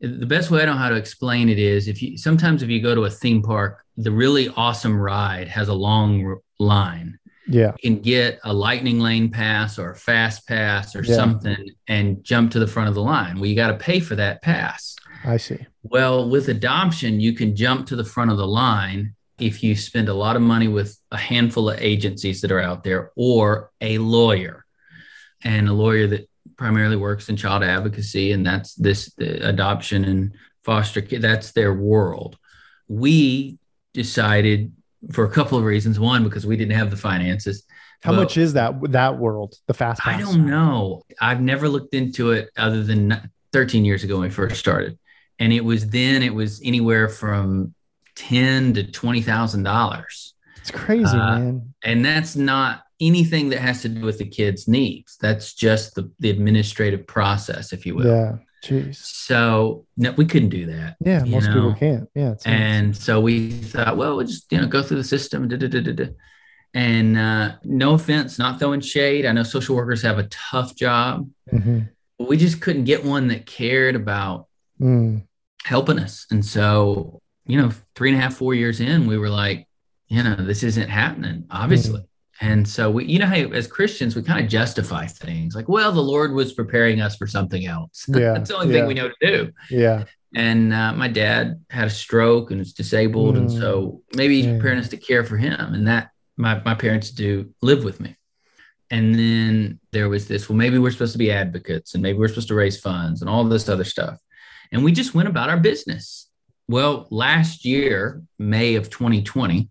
the 0.00 0.26
best 0.26 0.50
way 0.52 0.62
I 0.62 0.66
know 0.66 0.74
how 0.84 0.88
to 0.90 0.94
explain 0.96 1.48
it 1.48 1.58
is 1.58 1.88
if 1.88 2.00
you 2.02 2.16
sometimes 2.16 2.62
if 2.62 2.68
you 2.70 2.80
go 2.80 2.94
to 2.94 3.04
a 3.04 3.10
theme 3.10 3.42
park, 3.42 3.82
the 3.96 4.12
really 4.12 4.48
awesome 4.56 4.96
ride 4.96 5.48
has 5.48 5.68
a 5.68 5.74
long 5.74 6.24
r- 6.24 6.38
line. 6.60 7.17
Yeah. 7.48 7.72
Can 7.82 8.00
get 8.00 8.38
a 8.44 8.52
lightning 8.52 9.00
lane 9.00 9.30
pass 9.30 9.78
or 9.78 9.92
a 9.92 9.96
fast 9.96 10.46
pass 10.46 10.94
or 10.94 11.02
Yeah. 11.02 11.14
something 11.16 11.70
and 11.88 12.22
jump 12.22 12.52
to 12.52 12.58
the 12.58 12.66
front 12.66 12.88
of 12.88 12.94
the 12.94 13.02
line. 13.02 13.36
Well, 13.36 13.46
you 13.46 13.56
got 13.56 13.68
to 13.68 13.78
pay 13.78 14.00
for 14.00 14.14
that 14.16 14.42
pass. 14.42 14.94
I 15.24 15.38
see. 15.38 15.58
Well, 15.82 16.28
with 16.28 16.48
adoption, 16.48 17.20
you 17.20 17.32
can 17.32 17.56
jump 17.56 17.86
to 17.88 17.96
the 17.96 18.04
front 18.04 18.30
of 18.30 18.36
the 18.36 18.46
line 18.46 19.14
if 19.38 19.62
you 19.62 19.74
spend 19.76 20.08
a 20.08 20.14
lot 20.14 20.36
of 20.36 20.42
money 20.42 20.68
with 20.68 20.98
a 21.10 21.16
handful 21.16 21.70
of 21.70 21.80
agencies 21.80 22.40
that 22.42 22.52
are 22.52 22.60
out 22.60 22.84
there 22.84 23.10
or 23.16 23.70
a 23.80 23.98
lawyer 23.98 24.64
and 25.42 25.68
a 25.68 25.72
lawyer 25.72 26.06
that 26.08 26.28
primarily 26.56 26.96
works 26.96 27.28
in 27.28 27.36
child 27.36 27.62
advocacy 27.62 28.32
and 28.32 28.44
that's 28.44 28.74
this 28.74 29.12
the 29.16 29.48
adoption 29.48 30.04
and 30.04 30.32
foster 30.64 31.00
kid 31.00 31.22
that's 31.22 31.52
their 31.52 31.72
world 31.72 32.36
we 32.88 33.56
decided 33.94 34.72
for 35.12 35.24
a 35.24 35.30
couple 35.30 35.56
of 35.58 35.64
reasons 35.64 35.98
one 36.00 36.24
because 36.24 36.46
we 36.46 36.56
didn't 36.56 36.76
have 36.76 36.90
the 36.90 36.96
finances 36.96 37.64
How 38.02 38.12
Well, 38.12 38.20
much 38.22 38.36
is 38.36 38.52
that 38.54 38.74
that 38.92 39.18
world? 39.18 39.54
The 39.66 39.74
fast 39.74 40.06
I 40.06 40.18
don't 40.20 40.46
know. 40.46 41.02
I've 41.20 41.40
never 41.40 41.68
looked 41.68 41.94
into 41.94 42.30
it 42.32 42.50
other 42.56 42.82
than 42.82 43.30
13 43.52 43.84
years 43.84 44.04
ago 44.04 44.14
when 44.18 44.28
we 44.28 44.30
first 44.30 44.56
started. 44.56 44.98
And 45.38 45.52
it 45.52 45.64
was 45.64 45.88
then 45.88 46.22
it 46.22 46.34
was 46.34 46.60
anywhere 46.64 47.08
from 47.08 47.74
10 48.16 48.74
to 48.74 48.82
$20,000. 48.84 50.32
It's 50.56 50.70
crazy, 50.70 51.04
Uh, 51.16 51.38
man. 51.38 51.74
And 51.82 52.04
that's 52.04 52.36
not 52.36 52.82
anything 53.00 53.50
that 53.50 53.60
has 53.60 53.82
to 53.82 53.88
do 53.88 54.00
with 54.00 54.18
the 54.18 54.26
kids' 54.26 54.66
needs. 54.66 55.16
That's 55.20 55.54
just 55.54 55.94
the, 55.94 56.10
the 56.18 56.30
administrative 56.30 57.06
process, 57.06 57.72
if 57.72 57.86
you 57.86 57.94
will. 57.94 58.06
Yeah. 58.06 58.36
Jeez. 58.64 58.96
So 58.96 59.86
no, 59.96 60.12
we 60.12 60.24
couldn't 60.26 60.48
do 60.48 60.66
that. 60.66 60.96
Yeah. 61.00 61.24
Most 61.24 61.48
people 61.48 61.74
can't. 61.74 62.08
Yeah. 62.14 62.34
And 62.44 62.96
so 62.96 63.20
we 63.20 63.50
thought, 63.50 63.96
well, 63.96 64.16
we'll 64.16 64.26
just 64.26 64.50
you 64.50 64.60
know 64.60 64.66
go 64.66 64.82
through 64.82 64.96
the 64.98 65.04
system. 65.04 65.48
Da, 65.48 65.56
da, 65.56 65.68
da. 65.68 66.06
And 66.74 67.16
uh, 67.18 67.56
no 67.64 67.94
offense, 67.94 68.38
not 68.38 68.58
throwing 68.58 68.80
shade. 68.80 69.24
I 69.26 69.32
know 69.32 69.42
social 69.42 69.74
workers 69.76 70.02
have 70.02 70.18
a 70.18 70.24
tough 70.24 70.74
job. 70.76 71.28
Mhm. 71.52 71.88
But 72.18 72.28
we 72.28 72.36
just 72.36 72.60
couldn't 72.60 72.84
get 72.84 73.04
one 73.04 73.28
that 73.28 73.46
cared 73.46 73.94
about 73.96 74.46
Mm. 74.80 75.24
helping 75.64 75.98
us. 75.98 76.26
And 76.30 76.44
so, 76.44 77.20
you 77.46 77.60
know, 77.60 77.72
three 77.96 78.10
and 78.10 78.18
a 78.18 78.20
half, 78.20 78.34
four 78.34 78.54
years 78.54 78.80
in, 78.80 79.06
we 79.08 79.18
were 79.18 79.28
like, 79.30 79.66
you 80.08 80.22
know, 80.22 80.36
this 80.36 80.62
isn't 80.62 80.88
happening, 80.88 81.44
obviously. 81.50 82.07
And 82.40 82.68
so 82.68 82.90
we, 82.90 83.04
you 83.06 83.18
know, 83.18 83.26
how 83.26 83.34
as 83.34 83.66
Christians, 83.66 84.14
we 84.14 84.22
kind 84.22 84.42
of 84.44 84.50
justify 84.50 85.06
things 85.06 85.54
like, 85.56 85.68
well, 85.68 85.90
the 85.92 86.00
Lord 86.00 86.32
was 86.32 86.52
preparing 86.52 87.00
us 87.00 87.16
for 87.16 87.26
something 87.26 87.66
else. 87.66 88.04
Yeah, 88.08 88.34
That's 88.34 88.48
the 88.50 88.56
only 88.56 88.72
yeah. 88.72 88.80
thing 88.80 88.88
we 88.88 88.94
know 88.94 89.08
to 89.08 89.14
do. 89.20 89.52
Yeah. 89.70 90.04
And 90.34 90.72
uh, 90.72 90.92
my 90.92 91.08
dad 91.08 91.64
had 91.70 91.88
a 91.88 91.90
stroke 91.90 92.50
and 92.50 92.58
was 92.60 92.72
disabled. 92.72 93.36
And 93.36 93.48
Mm. 93.48 93.58
so 93.60 94.02
maybe 94.14 94.36
he's 94.36 94.46
Yeah. 94.46 94.54
preparing 94.56 94.78
us 94.78 94.88
to 94.90 94.96
care 94.96 95.24
for 95.24 95.36
him. 95.36 95.74
And 95.74 95.88
that 95.88 96.10
my, 96.36 96.62
my 96.64 96.74
parents 96.74 97.10
do 97.10 97.52
live 97.62 97.82
with 97.82 97.98
me. 97.98 98.14
And 98.90 99.14
then 99.14 99.80
there 99.92 100.08
was 100.08 100.28
this, 100.28 100.48
well, 100.48 100.56
maybe 100.56 100.78
we're 100.78 100.92
supposed 100.92 101.12
to 101.12 101.18
be 101.18 101.32
advocates 101.32 101.94
and 101.94 102.02
maybe 102.02 102.18
we're 102.18 102.28
supposed 102.28 102.48
to 102.48 102.54
raise 102.54 102.78
funds 102.80 103.20
and 103.20 103.28
all 103.28 103.44
this 103.44 103.68
other 103.68 103.84
stuff. 103.84 104.18
And 104.70 104.84
we 104.84 104.92
just 104.92 105.14
went 105.14 105.28
about 105.28 105.50
our 105.50 105.58
business. 105.58 106.28
Well, 106.68 107.06
last 107.10 107.64
year, 107.64 108.22
May 108.38 108.76
of 108.76 108.90
2020, 108.90 109.68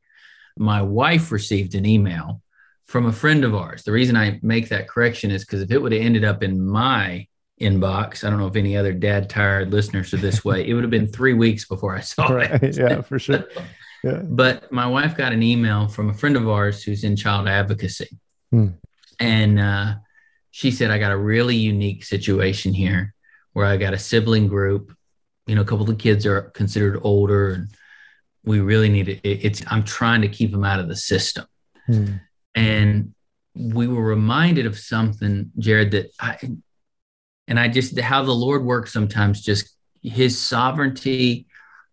my 0.57 0.81
wife 0.81 1.31
received 1.31 1.73
an 1.75 1.85
email 1.85 2.41
from 2.87 3.05
a 3.05 3.11
friend 3.11 3.43
of 3.43 3.53
ours. 3.53 3.83
The 3.83 3.91
reason 3.91 4.15
I 4.15 4.39
make 4.41 4.69
that 4.69 4.87
correction 4.87 5.29
is 5.31 5.43
because 5.45 5.61
if 5.61 5.71
it 5.71 5.81
would 5.81 5.91
have 5.91 6.01
ended 6.01 6.23
up 6.23 6.41
in 6.43 6.65
my 6.65 7.27
inbox, 7.59 8.23
I 8.23 8.29
don't 8.29 8.39
know 8.39 8.47
if 8.47 8.55
any 8.55 8.77
other 8.77 8.93
dad 8.93 9.29
tired 9.29 9.71
listeners 9.71 10.13
are 10.13 10.17
this 10.17 10.45
way, 10.45 10.67
it 10.67 10.73
would 10.73 10.83
have 10.83 10.91
been 10.91 11.07
three 11.07 11.33
weeks 11.33 11.65
before 11.65 11.95
I 11.95 12.01
saw 12.01 12.27
Right. 12.27 12.51
it. 12.63 12.77
Yeah, 12.77 13.01
for 13.01 13.19
sure. 13.19 13.45
Yeah. 14.03 14.21
But 14.23 14.71
my 14.71 14.85
wife 14.85 15.17
got 15.17 15.33
an 15.33 15.41
email 15.41 15.87
from 15.87 16.11
a 16.11 16.13
friend 16.13 16.37
of 16.37 16.47
ours 16.47 16.83
who's 16.83 17.03
in 17.03 17.15
child 17.15 17.47
advocacy. 17.47 18.07
Hmm. 18.51 18.67
And 19.19 19.59
uh, 19.59 19.95
she 20.51 20.69
said, 20.69 20.91
I 20.91 20.99
got 20.99 21.11
a 21.11 21.17
really 21.17 21.55
unique 21.55 22.05
situation 22.05 22.73
here 22.73 23.15
where 23.53 23.65
I 23.65 23.75
got 23.75 23.95
a 23.95 23.97
sibling 23.97 24.47
group. 24.49 24.95
You 25.47 25.55
know, 25.55 25.61
a 25.61 25.65
couple 25.65 25.81
of 25.81 25.87
the 25.87 25.95
kids 25.95 26.27
are 26.27 26.43
considered 26.51 26.99
older 27.01 27.49
and 27.53 27.69
we 28.45 28.59
really 28.59 28.87
need 28.87 29.09
it. 29.09 29.19
It's, 29.23 29.63
I'm 29.67 29.83
trying 29.83 30.21
to 30.21 30.27
keep 30.29 30.51
them 30.51 30.63
out 30.63 30.79
of 30.79 30.87
the 30.87 30.95
system. 30.95 31.45
Mm. 31.89 32.21
And 32.57 33.13
we 33.53 33.87
were 33.87 34.03
reminded 34.03 34.65
of 34.65 34.77
something, 34.77 35.51
Jerrad, 35.59 35.91
that 35.91 36.11
I, 36.19 36.37
and 37.47 37.59
I 37.59 37.67
just, 37.67 37.99
how 37.99 38.23
the 38.23 38.31
Lord 38.31 38.63
works 38.63 38.91
sometimes, 38.91 39.41
just 39.41 39.75
his 40.01 40.39
sovereignty 40.39 41.47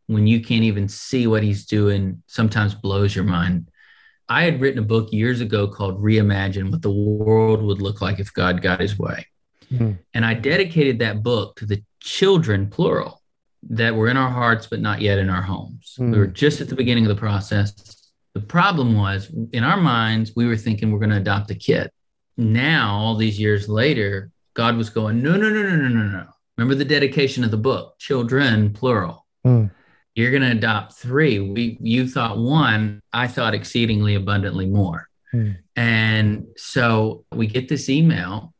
when 0.07 0.27
you 0.27 0.41
can't 0.41 0.65
even 0.65 0.89
see 0.89 1.27
what 1.27 1.43
he's 1.43 1.67
doing 1.67 2.23
sometimes 2.27 2.75
blows 2.75 3.15
your 3.15 3.25
mind. 3.25 3.69
I 4.29 4.45
had 4.45 4.61
written 4.61 4.79
a 4.79 4.87
book 4.87 5.13
years 5.13 5.41
ago 5.41 5.69
called 5.69 6.03
Reimagine 6.03 6.71
What 6.71 6.83
the 6.83 6.91
World 6.91 7.63
Would 7.63 7.83
Look 7.83 8.01
Like 8.01 8.19
If 8.19 8.33
God 8.33 8.63
Got 8.63 8.81
His 8.81 8.99
Way. 8.99 9.27
Mm-hmm. 9.71 9.93
And 10.15 10.25
I 10.25 10.35
dedicated 10.35 10.99
that 11.01 11.23
book 11.23 11.57
to 11.57 11.67
the 11.67 11.83
children, 12.01 12.69
plural, 12.69 13.21
that 13.71 13.95
were 13.95 14.09
in 14.09 14.17
our 14.17 14.31
hearts, 14.31 14.67
but 14.67 14.81
not 14.81 15.01
yet 15.01 15.19
in 15.19 15.29
our 15.29 15.43
homes. 15.43 15.97
Mm-hmm. 15.99 16.13
We 16.13 16.19
were 16.19 16.27
just 16.27 16.61
at 16.61 16.69
the 16.69 16.75
beginning 16.75 17.05
of 17.05 17.09
the 17.09 17.21
process. 17.21 18.04
The 18.35 18.41
problem 18.41 18.97
was 18.97 19.31
in 19.53 19.63
our 19.63 19.77
minds, 19.77 20.33
we 20.35 20.47
were 20.47 20.57
thinking 20.57 20.91
we're 20.91 20.99
going 20.99 21.11
to 21.11 21.17
adopt 21.17 21.51
a 21.53 21.55
kid. 21.55 21.91
Now, 22.37 22.97
all 22.97 23.15
these 23.15 23.39
years 23.39 23.69
later, 23.69 24.31
God 24.55 24.77
was 24.77 24.91
going, 24.91 25.23
no, 25.23 25.37
no, 25.37 25.49
no, 25.49 25.63
no, 25.63 25.77
no, 25.77 25.89
no, 25.89 26.03
no. 26.09 26.27
Remember 26.57 26.75
the 26.75 26.85
dedication 26.85 27.45
of 27.45 27.51
the 27.51 27.57
book, 27.57 27.99
children, 27.99 28.73
plural. 28.73 29.25
Mm. 29.47 29.71
You're 30.15 30.31
going 30.31 30.43
to 30.43 30.51
adopt 30.51 30.95
three. 30.95 31.39
We, 31.39 31.79
you 31.81 32.09
thought 32.09 32.39
one, 32.39 33.01
I 33.13 33.29
thought 33.29 33.55
exceedingly 33.55 34.15
abundantly 34.15 34.67
more. 34.67 35.09
Mm. 35.33 35.59
And 35.77 36.47
so 36.57 37.25
we 37.33 37.47
get 37.47 37.69
this 37.69 37.89
email. 37.89 38.53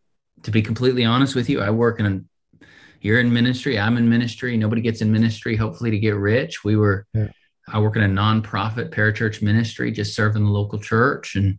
To 0.43 0.51
be 0.51 0.63
completely 0.63 1.05
honest 1.05 1.35
with 1.35 1.49
you, 1.49 1.61
I 1.63 1.71
work 1.71 2.01
in 2.01 2.07
a, 2.07 2.67
you're 3.01 3.19
in 3.19 3.33
ministry, 3.33 3.79
I'm 3.79 3.97
in 3.97 4.09
ministry. 4.09 4.57
Nobody 4.57 4.83
gets 4.83 5.01
in 5.01 5.11
ministry, 5.11 5.57
hopefully, 5.57 5.91
to 5.91 5.99
get 5.99 6.17
rich. 6.17 6.65
We 6.65 6.77
were 6.77 7.07
yeah. 7.15 7.29
I 7.69 7.81
work 7.81 7.97
in 7.97 8.03
a 8.03 8.09
nonprofit 8.09 8.91
parachurch 8.91 9.43
ministry, 9.43 9.91
just 9.91 10.15
serving 10.15 10.45
the 10.45 10.51
local 10.51 10.79
church. 10.79 11.37
And 11.37 11.59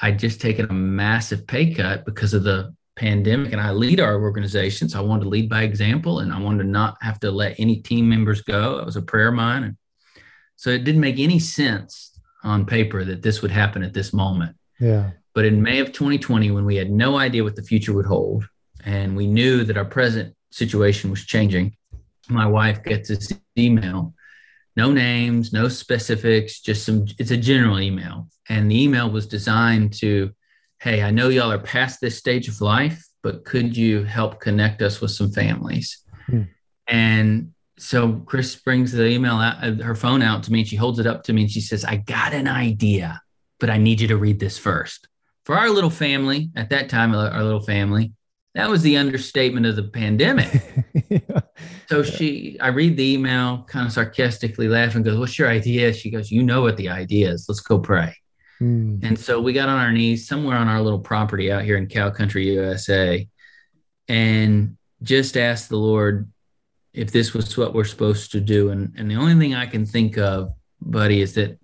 I'd 0.00 0.18
just 0.18 0.40
taken 0.40 0.66
a 0.68 0.72
massive 0.72 1.46
pay 1.46 1.72
cut 1.72 2.04
because 2.04 2.34
of 2.34 2.44
the 2.44 2.74
pandemic. 2.96 3.52
And 3.52 3.60
I 3.60 3.70
lead 3.72 4.00
our 4.00 4.20
organization. 4.20 4.88
So 4.88 4.98
I 4.98 5.02
wanted 5.02 5.24
to 5.24 5.30
lead 5.30 5.48
by 5.48 5.62
example 5.62 6.18
and 6.18 6.32
I 6.32 6.38
wanted 6.38 6.64
to 6.64 6.68
not 6.68 6.96
have 7.00 7.18
to 7.20 7.30
let 7.30 7.58
any 7.58 7.76
team 7.76 8.08
members 8.08 8.42
go. 8.42 8.78
It 8.78 8.84
was 8.84 8.96
a 8.96 9.02
prayer 9.02 9.28
of 9.28 9.34
mine. 9.34 9.64
And 9.64 9.76
so 10.56 10.70
it 10.70 10.84
didn't 10.84 11.00
make 11.00 11.18
any 11.18 11.38
sense 11.38 12.18
on 12.44 12.66
paper 12.66 13.04
that 13.04 13.22
this 13.22 13.40
would 13.40 13.50
happen 13.50 13.82
at 13.82 13.94
this 13.94 14.12
moment. 14.12 14.56
Yeah. 14.78 15.10
But 15.34 15.46
in 15.46 15.62
May 15.62 15.80
of 15.80 15.92
2020, 15.92 16.50
when 16.50 16.66
we 16.66 16.76
had 16.76 16.90
no 16.90 17.16
idea 17.16 17.44
what 17.44 17.56
the 17.56 17.62
future 17.62 17.94
would 17.94 18.04
hold, 18.04 18.46
and 18.84 19.16
we 19.16 19.26
knew 19.26 19.64
that 19.64 19.76
our 19.78 19.84
present 19.84 20.34
situation 20.50 21.10
was 21.10 21.24
changing, 21.24 21.76
my 22.28 22.46
wife 22.46 22.82
gets 22.82 23.08
this 23.08 23.32
email 23.56 24.12
no 24.76 24.92
names, 24.92 25.52
no 25.52 25.68
specifics, 25.68 26.60
just 26.60 26.84
some, 26.84 27.06
it's 27.18 27.30
a 27.30 27.36
general 27.36 27.80
email. 27.80 28.28
And 28.48 28.70
the 28.70 28.82
email 28.82 29.10
was 29.10 29.26
designed 29.26 29.92
to, 29.94 30.30
hey, 30.80 31.02
I 31.02 31.10
know 31.10 31.28
y'all 31.28 31.52
are 31.52 31.58
past 31.58 32.00
this 32.00 32.18
stage 32.18 32.48
of 32.48 32.60
life, 32.60 33.06
but 33.22 33.44
could 33.44 33.76
you 33.76 34.04
help 34.04 34.40
connect 34.40 34.82
us 34.82 35.00
with 35.00 35.10
some 35.10 35.30
families? 35.30 36.02
Hmm. 36.26 36.42
And 36.86 37.52
so 37.78 38.22
Chris 38.26 38.56
brings 38.56 38.92
the 38.92 39.06
email 39.06 39.34
out, 39.34 39.62
uh, 39.62 39.82
her 39.82 39.94
phone 39.94 40.22
out 40.22 40.42
to 40.44 40.52
me, 40.52 40.60
and 40.60 40.68
she 40.68 40.76
holds 40.76 40.98
it 40.98 41.06
up 41.06 41.22
to 41.24 41.32
me 41.32 41.42
and 41.42 41.50
she 41.50 41.60
says, 41.60 41.84
I 41.84 41.96
got 41.96 42.32
an 42.32 42.48
idea, 42.48 43.20
but 43.60 43.70
I 43.70 43.76
need 43.76 44.00
you 44.00 44.08
to 44.08 44.16
read 44.16 44.40
this 44.40 44.58
first. 44.58 45.08
For 45.44 45.56
our 45.56 45.70
little 45.70 45.90
family, 45.90 46.50
at 46.54 46.70
that 46.70 46.88
time, 46.88 47.14
our 47.14 47.42
little 47.42 47.62
family, 47.62 48.12
that 48.54 48.68
was 48.68 48.82
the 48.82 48.96
understatement 48.96 49.66
of 49.66 49.76
the 49.76 49.84
pandemic. 49.84 50.62
yeah. 51.08 51.18
So 51.92 52.02
she, 52.02 52.56
I 52.58 52.68
read 52.68 52.96
the 52.96 53.12
email, 53.12 53.66
kind 53.68 53.86
of 53.86 53.92
sarcastically 53.92 54.66
laughing, 54.66 55.02
goes, 55.02 55.18
What's 55.18 55.38
your 55.38 55.48
idea? 55.48 55.92
She 55.92 56.10
goes, 56.10 56.30
You 56.30 56.42
know 56.42 56.62
what 56.62 56.78
the 56.78 56.88
idea 56.88 57.30
is. 57.30 57.44
Let's 57.50 57.60
go 57.60 57.78
pray. 57.78 58.16
Mm. 58.62 59.04
And 59.04 59.18
so 59.18 59.42
we 59.42 59.52
got 59.52 59.68
on 59.68 59.78
our 59.78 59.92
knees 59.92 60.26
somewhere 60.26 60.56
on 60.56 60.68
our 60.68 60.80
little 60.80 61.00
property 61.00 61.52
out 61.52 61.64
here 61.64 61.76
in 61.76 61.88
Cow 61.88 62.08
Country, 62.08 62.46
USA, 62.46 63.28
and 64.08 64.78
just 65.02 65.36
asked 65.36 65.68
the 65.68 65.76
Lord 65.76 66.32
if 66.94 67.12
this 67.12 67.34
was 67.34 67.58
what 67.58 67.74
we're 67.74 67.84
supposed 67.84 68.32
to 68.32 68.40
do. 68.40 68.70
And, 68.70 68.94
and 68.96 69.10
the 69.10 69.16
only 69.16 69.34
thing 69.34 69.54
I 69.54 69.66
can 69.66 69.84
think 69.84 70.16
of, 70.16 70.54
buddy, 70.80 71.20
is 71.20 71.34
that, 71.34 71.58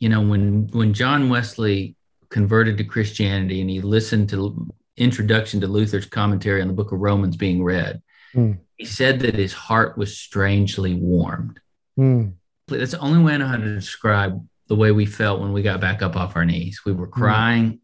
you 0.00 0.10
know, 0.10 0.20
when 0.20 0.68
when 0.72 0.92
John 0.92 1.30
Wesley 1.30 1.96
converted 2.28 2.76
to 2.76 2.84
Christianity 2.84 3.62
and 3.62 3.70
he 3.70 3.80
listened 3.80 4.28
to 4.28 4.70
introduction 4.98 5.62
to 5.62 5.66
Luther's 5.66 6.04
commentary 6.04 6.60
on 6.60 6.68
the 6.68 6.74
book 6.74 6.92
of 6.92 7.00
Romans 7.00 7.38
being 7.38 7.64
read, 7.64 8.02
mm. 8.34 8.58
He 8.82 8.86
said 8.86 9.20
that 9.20 9.34
his 9.34 9.52
heart 9.52 9.96
was 9.96 10.16
strangely 10.16 10.94
warmed. 10.94 11.60
Mm. 11.98 12.34
That's 12.68 12.92
the 12.92 12.98
only 12.98 13.22
way 13.22 13.34
I 13.34 13.36
know 13.36 13.46
how 13.46 13.56
to 13.56 13.74
describe 13.74 14.44
the 14.68 14.74
way 14.74 14.90
we 14.90 15.06
felt 15.06 15.40
when 15.40 15.52
we 15.52 15.62
got 15.62 15.80
back 15.80 16.02
up 16.02 16.16
off 16.16 16.36
our 16.36 16.44
knees. 16.44 16.80
We 16.84 16.92
were 16.92 17.06
hmm. 17.06 17.20
crying, 17.20 17.72
mm. 17.72 17.78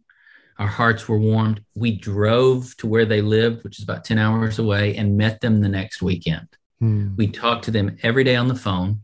our 0.59 0.67
hearts 0.67 1.09
were 1.09 1.19
warmed. 1.19 1.63
We 1.75 1.93
drove 1.93 2.77
to 2.79 2.87
where 2.87 3.05
they 3.05 3.21
lived, 3.21 3.65
which 3.65 3.79
is 3.79 3.85
about 3.85 4.05
10 4.05 4.19
hours 4.19 4.59
away, 4.59 4.97
and 4.97 5.17
met 5.17 5.41
them 5.41 5.61
the 5.61 5.69
next 5.69 6.03
weekend. 6.03 6.49
Mm. 6.83 7.17
We 7.17 7.29
talked 7.29 7.65
to 7.65 7.71
them 7.71 7.97
every 8.03 8.25
day 8.25 8.37
on 8.37 8.49
the 8.49 8.55
phone. 8.55 9.03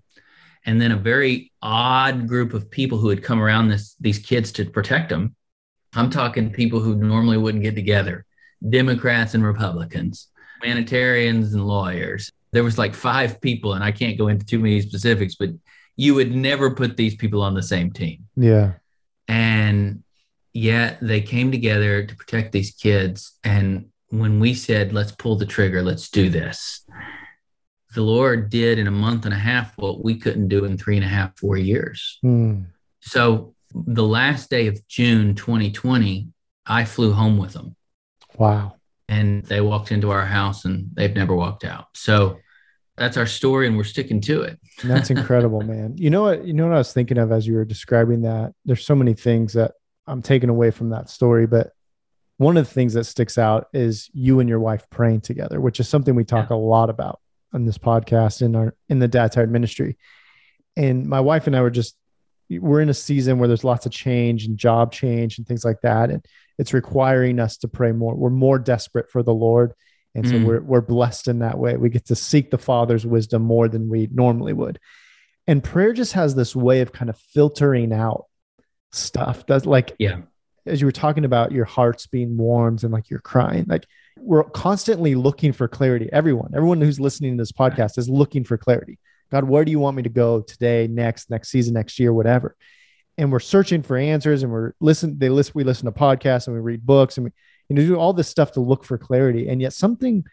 And 0.66 0.80
then 0.80 0.92
a 0.92 0.96
very 0.96 1.52
odd 1.60 2.26
group 2.26 2.54
of 2.54 2.70
people 2.70 2.98
who 2.98 3.10
had 3.10 3.22
come 3.22 3.40
around 3.40 3.68
this, 3.68 3.94
these 4.00 4.18
kids 4.18 4.50
to 4.52 4.64
protect 4.64 5.10
them 5.10 5.36
I'm 5.96 6.10
talking 6.10 6.50
people 6.50 6.80
who 6.80 6.96
normally 6.96 7.38
wouldn't 7.38 7.62
get 7.62 7.74
together 7.74 8.24
Democrats 8.68 9.34
and 9.34 9.44
Republicans, 9.44 10.28
humanitarians 10.64 11.54
and 11.54 11.66
lawyers. 11.66 12.30
There 12.52 12.64
was 12.64 12.78
like 12.78 12.94
five 12.94 13.40
people, 13.40 13.74
and 13.74 13.84
I 13.84 13.92
can't 13.92 14.18
go 14.18 14.28
into 14.28 14.46
too 14.46 14.58
many 14.58 14.80
specifics, 14.80 15.34
but 15.34 15.50
you 15.96 16.14
would 16.14 16.34
never 16.34 16.74
put 16.74 16.96
these 16.96 17.14
people 17.14 17.42
on 17.42 17.54
the 17.54 17.62
same 17.62 17.90
team. 17.90 18.26
Yeah. 18.36 18.72
And 19.28 20.02
yet 20.52 20.98
they 21.00 21.20
came 21.20 21.50
together 21.50 22.06
to 22.06 22.16
protect 22.16 22.52
these 22.52 22.72
kids. 22.72 23.32
And 23.44 23.90
when 24.08 24.40
we 24.40 24.54
said, 24.54 24.92
let's 24.92 25.12
pull 25.12 25.36
the 25.36 25.46
trigger, 25.46 25.82
let's 25.82 26.08
do 26.08 26.30
this, 26.30 26.86
the 27.94 28.02
Lord 28.02 28.50
did 28.50 28.78
in 28.78 28.86
a 28.86 28.92
month 28.92 29.24
and 29.24 29.34
a 29.34 29.38
half 29.38 29.76
what 29.78 30.02
we 30.04 30.16
couldn't 30.16 30.48
do 30.48 30.64
in 30.64 30.76
three 30.76 30.96
and 30.96 31.04
a 31.04 31.08
half, 31.08 31.38
four 31.38 31.56
years. 31.56 32.18
Mm. 32.24 32.66
So 33.00 33.54
the 33.72 34.06
last 34.06 34.50
day 34.50 34.66
of 34.66 34.86
June 34.88 35.34
2020, 35.34 36.28
I 36.66 36.84
flew 36.84 37.12
home 37.12 37.36
with 37.38 37.52
them. 37.52 37.76
Wow. 38.36 38.76
And 39.08 39.44
they 39.44 39.60
walked 39.60 39.92
into 39.92 40.10
our 40.10 40.24
house 40.24 40.64
and 40.64 40.88
they've 40.94 41.14
never 41.14 41.34
walked 41.34 41.64
out. 41.64 41.88
So 41.94 42.38
that's 42.96 43.16
our 43.16 43.26
story 43.26 43.66
and 43.66 43.76
we're 43.76 43.84
sticking 43.84 44.20
to 44.22 44.42
it. 44.42 44.58
that's 44.84 45.10
incredible, 45.10 45.60
man. 45.60 45.96
You 45.96 46.10
know 46.10 46.22
what, 46.22 46.46
you 46.46 46.52
know 46.52 46.66
what 46.66 46.74
I 46.74 46.78
was 46.78 46.92
thinking 46.92 47.18
of 47.18 47.32
as 47.32 47.46
you 47.46 47.54
were 47.54 47.64
describing 47.64 48.22
that? 48.22 48.54
There's 48.64 48.86
so 48.86 48.94
many 48.94 49.14
things 49.14 49.52
that 49.54 49.72
I'm 50.06 50.22
taking 50.22 50.48
away 50.48 50.70
from 50.70 50.90
that 50.90 51.10
story, 51.10 51.46
but 51.46 51.72
one 52.36 52.56
of 52.56 52.66
the 52.66 52.72
things 52.72 52.94
that 52.94 53.04
sticks 53.04 53.38
out 53.38 53.68
is 53.72 54.10
you 54.12 54.40
and 54.40 54.48
your 54.48 54.60
wife 54.60 54.84
praying 54.90 55.20
together, 55.20 55.60
which 55.60 55.80
is 55.80 55.88
something 55.88 56.14
we 56.14 56.24
talk 56.24 56.50
yeah. 56.50 56.56
a 56.56 56.58
lot 56.58 56.90
about 56.90 57.20
on 57.52 57.64
this 57.64 57.78
podcast 57.78 58.42
in 58.42 58.56
our 58.56 58.74
in 58.88 58.98
the 58.98 59.08
Dad 59.08 59.32
Tired 59.32 59.50
Ministry. 59.50 59.96
And 60.76 61.06
my 61.06 61.20
wife 61.20 61.46
and 61.46 61.54
I 61.54 61.62
were 61.62 61.70
just 61.70 61.96
we're 62.50 62.80
in 62.80 62.88
a 62.88 62.94
season 62.94 63.38
where 63.38 63.48
there's 63.48 63.64
lots 63.64 63.86
of 63.86 63.92
change 63.92 64.44
and 64.44 64.58
job 64.58 64.92
change 64.92 65.38
and 65.38 65.46
things 65.46 65.64
like 65.64 65.80
that 65.82 66.10
and 66.10 66.24
it's 66.58 66.72
requiring 66.72 67.40
us 67.40 67.56
to 67.58 67.68
pray 67.68 67.92
more. 67.92 68.14
We're 68.14 68.30
more 68.30 68.58
desperate 68.58 69.10
for 69.10 69.22
the 69.22 69.34
lord. 69.34 69.72
And 70.14 70.28
so 70.28 70.34
mm. 70.34 70.46
we're, 70.46 70.60
we're 70.60 70.80
blessed 70.80 71.28
in 71.28 71.40
that 71.40 71.58
way. 71.58 71.76
We 71.76 71.88
get 71.88 72.06
to 72.06 72.16
seek 72.16 72.50
the 72.50 72.58
father's 72.58 73.04
wisdom 73.04 73.42
more 73.42 73.68
than 73.68 73.88
we 73.88 74.08
normally 74.12 74.52
would. 74.52 74.78
And 75.46 75.62
prayer 75.62 75.92
just 75.92 76.12
has 76.12 76.34
this 76.34 76.54
way 76.54 76.80
of 76.80 76.92
kind 76.92 77.10
of 77.10 77.18
filtering 77.18 77.92
out 77.92 78.26
stuff. 78.92 79.44
That's 79.46 79.66
like 79.66 79.94
yeah. 79.98 80.20
as 80.66 80.80
you 80.80 80.86
were 80.86 80.92
talking 80.92 81.24
about 81.24 81.52
your 81.52 81.64
hearts 81.64 82.06
being 82.06 82.36
warmed 82.36 82.84
and 82.84 82.92
like 82.92 83.10
you're 83.10 83.20
crying 83.20 83.66
like 83.68 83.86
we're 84.18 84.44
constantly 84.44 85.16
looking 85.16 85.52
for 85.52 85.66
clarity. 85.66 86.08
Everyone 86.12 86.52
everyone 86.54 86.80
who's 86.80 87.00
listening 87.00 87.36
to 87.36 87.42
this 87.42 87.52
podcast 87.52 87.98
is 87.98 88.08
looking 88.08 88.44
for 88.44 88.56
clarity. 88.56 88.98
God, 89.30 89.44
where 89.44 89.64
do 89.64 89.72
you 89.72 89.80
want 89.80 89.96
me 89.96 90.04
to 90.04 90.08
go 90.08 90.42
today, 90.42 90.86
next, 90.86 91.28
next 91.28 91.48
season, 91.48 91.74
next 91.74 91.98
year, 91.98 92.12
whatever? 92.12 92.56
And 93.16 93.30
we're 93.30 93.40
searching 93.40 93.82
for 93.82 93.96
answers 93.96 94.42
and 94.42 94.50
we're 94.50 94.72
listen, 94.80 95.18
they 95.18 95.28
listen, 95.28 95.52
we 95.54 95.64
listen 95.64 95.86
to 95.86 95.92
podcasts 95.92 96.46
and 96.46 96.54
we 96.54 96.60
read 96.60 96.84
books 96.84 97.16
and 97.16 97.24
we 97.24 97.32
you 97.68 97.76
know 97.76 97.82
do 97.82 97.96
all 97.96 98.12
this 98.12 98.28
stuff 98.28 98.52
to 98.52 98.60
look 98.60 98.84
for 98.84 98.98
clarity. 98.98 99.48
And 99.48 99.60
yet 99.60 99.72
something 99.72 100.24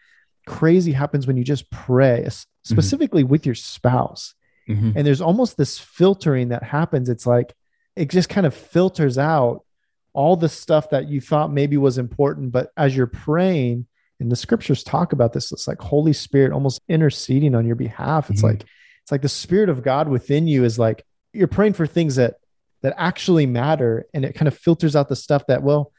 crazy 0.46 0.92
happens 0.92 1.26
when 1.26 1.36
you 1.36 1.44
just 1.44 1.70
pray, 1.70 2.24
mm-hmm. 2.26 2.32
specifically 2.64 3.22
mm-hmm. 3.22 3.30
with 3.30 3.46
your 3.46 3.54
spouse. 3.54 4.34
Mm-hmm. 4.68 4.92
And 4.96 5.06
there's 5.06 5.20
almost 5.20 5.56
this 5.56 5.78
filtering 5.78 6.48
that 6.48 6.62
happens. 6.62 7.08
It's 7.08 7.26
like 7.26 7.54
it 7.96 8.10
just 8.10 8.28
kind 8.28 8.46
of 8.46 8.54
filters 8.54 9.18
out 9.18 9.64
all 10.12 10.36
the 10.36 10.48
stuff 10.48 10.90
that 10.90 11.08
you 11.08 11.20
thought 11.20 11.52
maybe 11.52 11.76
was 11.76 11.98
important, 11.98 12.52
but 12.52 12.70
as 12.76 12.94
you're 12.96 13.06
praying, 13.06 13.86
and 14.22 14.30
the 14.30 14.36
scriptures 14.36 14.84
talk 14.84 15.12
about 15.12 15.32
this, 15.32 15.50
it's 15.52 15.66
like 15.66 15.80
Holy 15.80 16.12
Spirit 16.12 16.52
almost 16.52 16.80
interceding 16.88 17.54
on 17.54 17.66
your 17.66 17.74
behalf. 17.74 18.30
It's 18.30 18.40
mm-hmm. 18.40 18.50
like 18.50 18.64
it's 19.02 19.10
like 19.10 19.22
the 19.22 19.28
spirit 19.28 19.68
of 19.68 19.82
God 19.82 20.08
within 20.08 20.46
you 20.46 20.64
is 20.64 20.78
like 20.78 21.04
you're 21.32 21.48
praying 21.48 21.72
for 21.72 21.86
things 21.86 22.16
that 22.16 22.36
that 22.82 22.94
actually 22.96 23.46
matter 23.46 24.06
and 24.14 24.24
it 24.24 24.34
kind 24.34 24.48
of 24.48 24.56
filters 24.56 24.94
out 24.94 25.08
the 25.08 25.16
stuff 25.16 25.46
that 25.46 25.62
well 25.62 25.92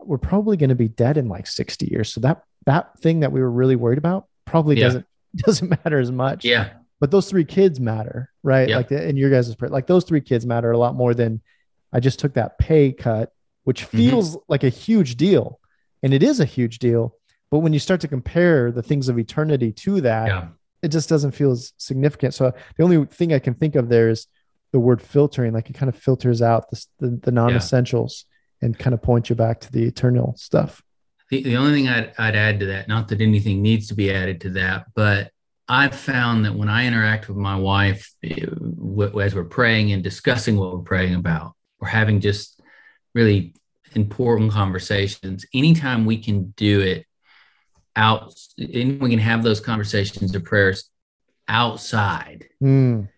we're 0.00 0.18
probably 0.18 0.56
going 0.56 0.68
to 0.68 0.76
be 0.76 0.88
dead 0.88 1.16
in 1.16 1.28
like 1.28 1.46
60 1.46 1.86
years 1.86 2.12
so 2.12 2.20
that 2.20 2.42
that 2.66 2.98
thing 3.00 3.20
that 3.20 3.32
we 3.32 3.40
were 3.40 3.50
really 3.50 3.76
worried 3.76 3.98
about 3.98 4.26
probably 4.44 4.76
yeah. 4.76 4.84
doesn't 4.84 5.06
doesn't 5.36 5.70
matter 5.70 5.98
as 5.98 6.10
much 6.10 6.44
yeah 6.44 6.70
but 7.00 7.10
those 7.10 7.28
three 7.28 7.44
kids 7.44 7.78
matter 7.78 8.30
right 8.42 8.68
yeah. 8.68 8.76
like 8.76 8.90
in 8.90 9.16
your 9.16 9.30
guys' 9.30 9.54
like 9.60 9.86
those 9.86 10.04
three 10.04 10.20
kids 10.20 10.46
matter 10.46 10.70
a 10.70 10.78
lot 10.78 10.94
more 10.94 11.14
than 11.14 11.40
i 11.92 12.00
just 12.00 12.18
took 12.18 12.34
that 12.34 12.58
pay 12.58 12.92
cut 12.92 13.32
which 13.68 13.84
feels 13.84 14.30
mm-hmm. 14.30 14.44
like 14.48 14.64
a 14.64 14.70
huge 14.70 15.16
deal. 15.18 15.60
And 16.02 16.14
it 16.14 16.22
is 16.22 16.40
a 16.40 16.46
huge 16.46 16.78
deal. 16.78 17.14
But 17.50 17.58
when 17.58 17.74
you 17.74 17.78
start 17.78 18.00
to 18.00 18.08
compare 18.08 18.72
the 18.72 18.82
things 18.82 19.10
of 19.10 19.18
eternity 19.18 19.72
to 19.72 20.00
that, 20.00 20.28
yeah. 20.28 20.48
it 20.80 20.88
just 20.88 21.10
doesn't 21.10 21.32
feel 21.32 21.50
as 21.50 21.74
significant. 21.76 22.32
So 22.32 22.54
the 22.78 22.82
only 22.82 23.04
thing 23.04 23.34
I 23.34 23.38
can 23.38 23.52
think 23.52 23.74
of 23.74 23.90
there 23.90 24.08
is 24.08 24.26
the 24.72 24.80
word 24.80 25.00
filtering, 25.00 25.52
like 25.52 25.70
it 25.70 25.74
kind 25.74 25.88
of 25.88 25.96
filters 25.96 26.42
out 26.42 26.70
the, 26.70 26.86
the, 26.98 27.20
the 27.24 27.32
non 27.32 27.54
essentials 27.54 28.24
yeah. 28.60 28.66
and 28.66 28.78
kind 28.78 28.94
of 28.94 29.02
points 29.02 29.30
you 29.30 29.36
back 29.36 29.60
to 29.60 29.72
the 29.72 29.84
eternal 29.84 30.34
stuff. 30.36 30.82
The, 31.30 31.42
the 31.42 31.56
only 31.56 31.72
thing 31.72 31.88
I'd, 31.88 32.12
I'd 32.18 32.36
add 32.36 32.60
to 32.60 32.66
that, 32.66 32.88
not 32.88 33.08
that 33.08 33.20
anything 33.20 33.62
needs 33.62 33.88
to 33.88 33.94
be 33.94 34.12
added 34.12 34.40
to 34.42 34.50
that, 34.50 34.86
but 34.94 35.30
I've 35.68 35.94
found 35.94 36.44
that 36.44 36.54
when 36.54 36.68
I 36.68 36.86
interact 36.86 37.28
with 37.28 37.36
my 37.36 37.56
wife, 37.56 38.10
eh, 38.22 38.46
as 39.20 39.34
we're 39.34 39.44
praying 39.44 39.92
and 39.92 40.02
discussing 40.02 40.56
what 40.56 40.72
we're 40.72 40.82
praying 40.82 41.14
about, 41.14 41.54
we're 41.80 41.88
having 41.88 42.20
just 42.20 42.60
really 43.14 43.54
important 43.94 44.52
conversations. 44.52 45.44
Anytime 45.54 46.06
we 46.06 46.18
can 46.18 46.54
do 46.56 46.80
it 46.80 47.06
out, 47.96 48.34
and 48.56 49.00
we 49.00 49.10
can 49.10 49.18
have 49.18 49.42
those 49.42 49.60
conversations 49.60 50.34
or 50.34 50.40
prayers 50.40 50.90
outside. 51.48 52.46
Mm 52.62 53.08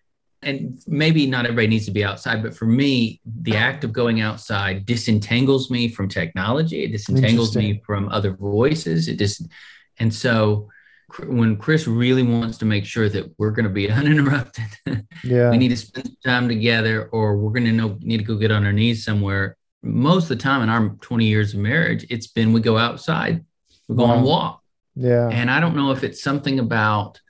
and 0.42 0.82
maybe 0.86 1.26
not 1.26 1.44
everybody 1.44 1.66
needs 1.66 1.84
to 1.84 1.90
be 1.90 2.04
outside, 2.04 2.42
but 2.42 2.56
for 2.56 2.64
me, 2.64 3.20
the 3.42 3.56
act 3.56 3.84
of 3.84 3.92
going 3.92 4.20
outside 4.20 4.86
disentangles 4.86 5.70
me 5.70 5.88
from 5.88 6.08
technology. 6.08 6.84
It 6.84 6.92
disentangles 6.92 7.56
me 7.56 7.82
from 7.84 8.08
other 8.08 8.32
voices. 8.32 9.08
It 9.08 9.18
just, 9.18 9.46
and 9.98 10.12
so 10.12 10.68
when 11.26 11.56
Chris 11.56 11.86
really 11.86 12.22
wants 12.22 12.56
to 12.58 12.64
make 12.64 12.86
sure 12.86 13.08
that 13.08 13.30
we're 13.38 13.50
going 13.50 13.64
to 13.64 13.70
be 13.70 13.90
uninterrupted, 13.90 14.64
yeah, 15.24 15.50
we 15.50 15.58
need 15.58 15.68
to 15.68 15.76
spend 15.76 16.16
time 16.24 16.48
together, 16.48 17.08
or 17.12 17.36
we're 17.36 17.52
going 17.52 17.66
to 17.66 17.72
know 17.72 17.98
need 18.00 18.18
to 18.18 18.24
go 18.24 18.36
get 18.36 18.50
on 18.50 18.64
our 18.64 18.72
knees 18.72 19.04
somewhere. 19.04 19.56
Most 19.82 20.24
of 20.24 20.28
the 20.30 20.36
time 20.36 20.62
in 20.62 20.68
our 20.68 20.90
20 21.00 21.24
years 21.24 21.54
of 21.54 21.60
marriage, 21.60 22.06
it's 22.10 22.26
been 22.26 22.52
we 22.52 22.60
go 22.60 22.78
outside, 22.78 23.44
we 23.88 23.96
go 23.96 24.04
wow. 24.04 24.12
on 24.12 24.18
a 24.22 24.26
walk. 24.26 24.62
Yeah, 24.94 25.28
and 25.28 25.50
I 25.50 25.60
don't 25.60 25.76
know 25.76 25.90
if 25.90 26.02
it's 26.02 26.22
something 26.22 26.58
about 26.58 27.20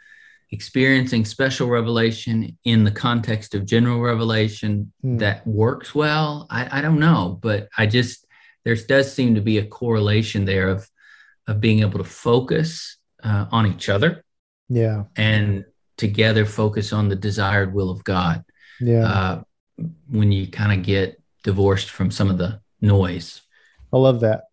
experiencing 0.53 1.25
special 1.25 1.69
revelation 1.69 2.59
in 2.65 2.83
the 2.83 2.91
context 2.91 3.55
of 3.55 3.65
general 3.65 4.01
revelation 4.01 4.93
hmm. 5.01 5.17
that 5.17 5.47
works 5.47 5.95
well 5.95 6.47
I, 6.51 6.79
I, 6.79 6.81
don't 6.81 6.99
know 6.99 7.39
but 7.41 7.69
i 7.79 7.87
just 7.87 8.27
there 8.65 8.75
does 8.75 9.13
seem 9.13 9.37
to 9.37 9.41
be 9.41 9.59
a 9.59 9.67
correlation 9.67 10.45
there 10.45 10.69
of 10.69 10.89
of 11.47 11.61
being 11.61 11.81
able 11.81 11.99
to 11.99 12.05
focus 12.05 12.97
uh, 13.23 13.47
on 13.51 13.67
each 13.67 13.89
other 13.89 14.25
yeah. 14.69 15.05
and 15.17 15.65
together 15.97 16.47
focus 16.47 16.93
on 16.93 17.09
the 17.09 17.17
desired 17.17 17.75
will 17.75 17.91
of 17.91 18.03
god. 18.05 18.45
Yeah. 18.81 19.05
Uh, 19.05 19.43
when 20.09 20.33
you 20.33 20.47
kind 20.47 20.79
of 20.79 20.85
get 20.85 21.21
divorced 21.43 21.91
from 21.91 22.11
some 22.11 22.31
of 22.31 22.39
the 22.39 22.61
noise. 22.81 23.43
I 23.93 23.99
love 23.99 24.21
that 24.21 24.45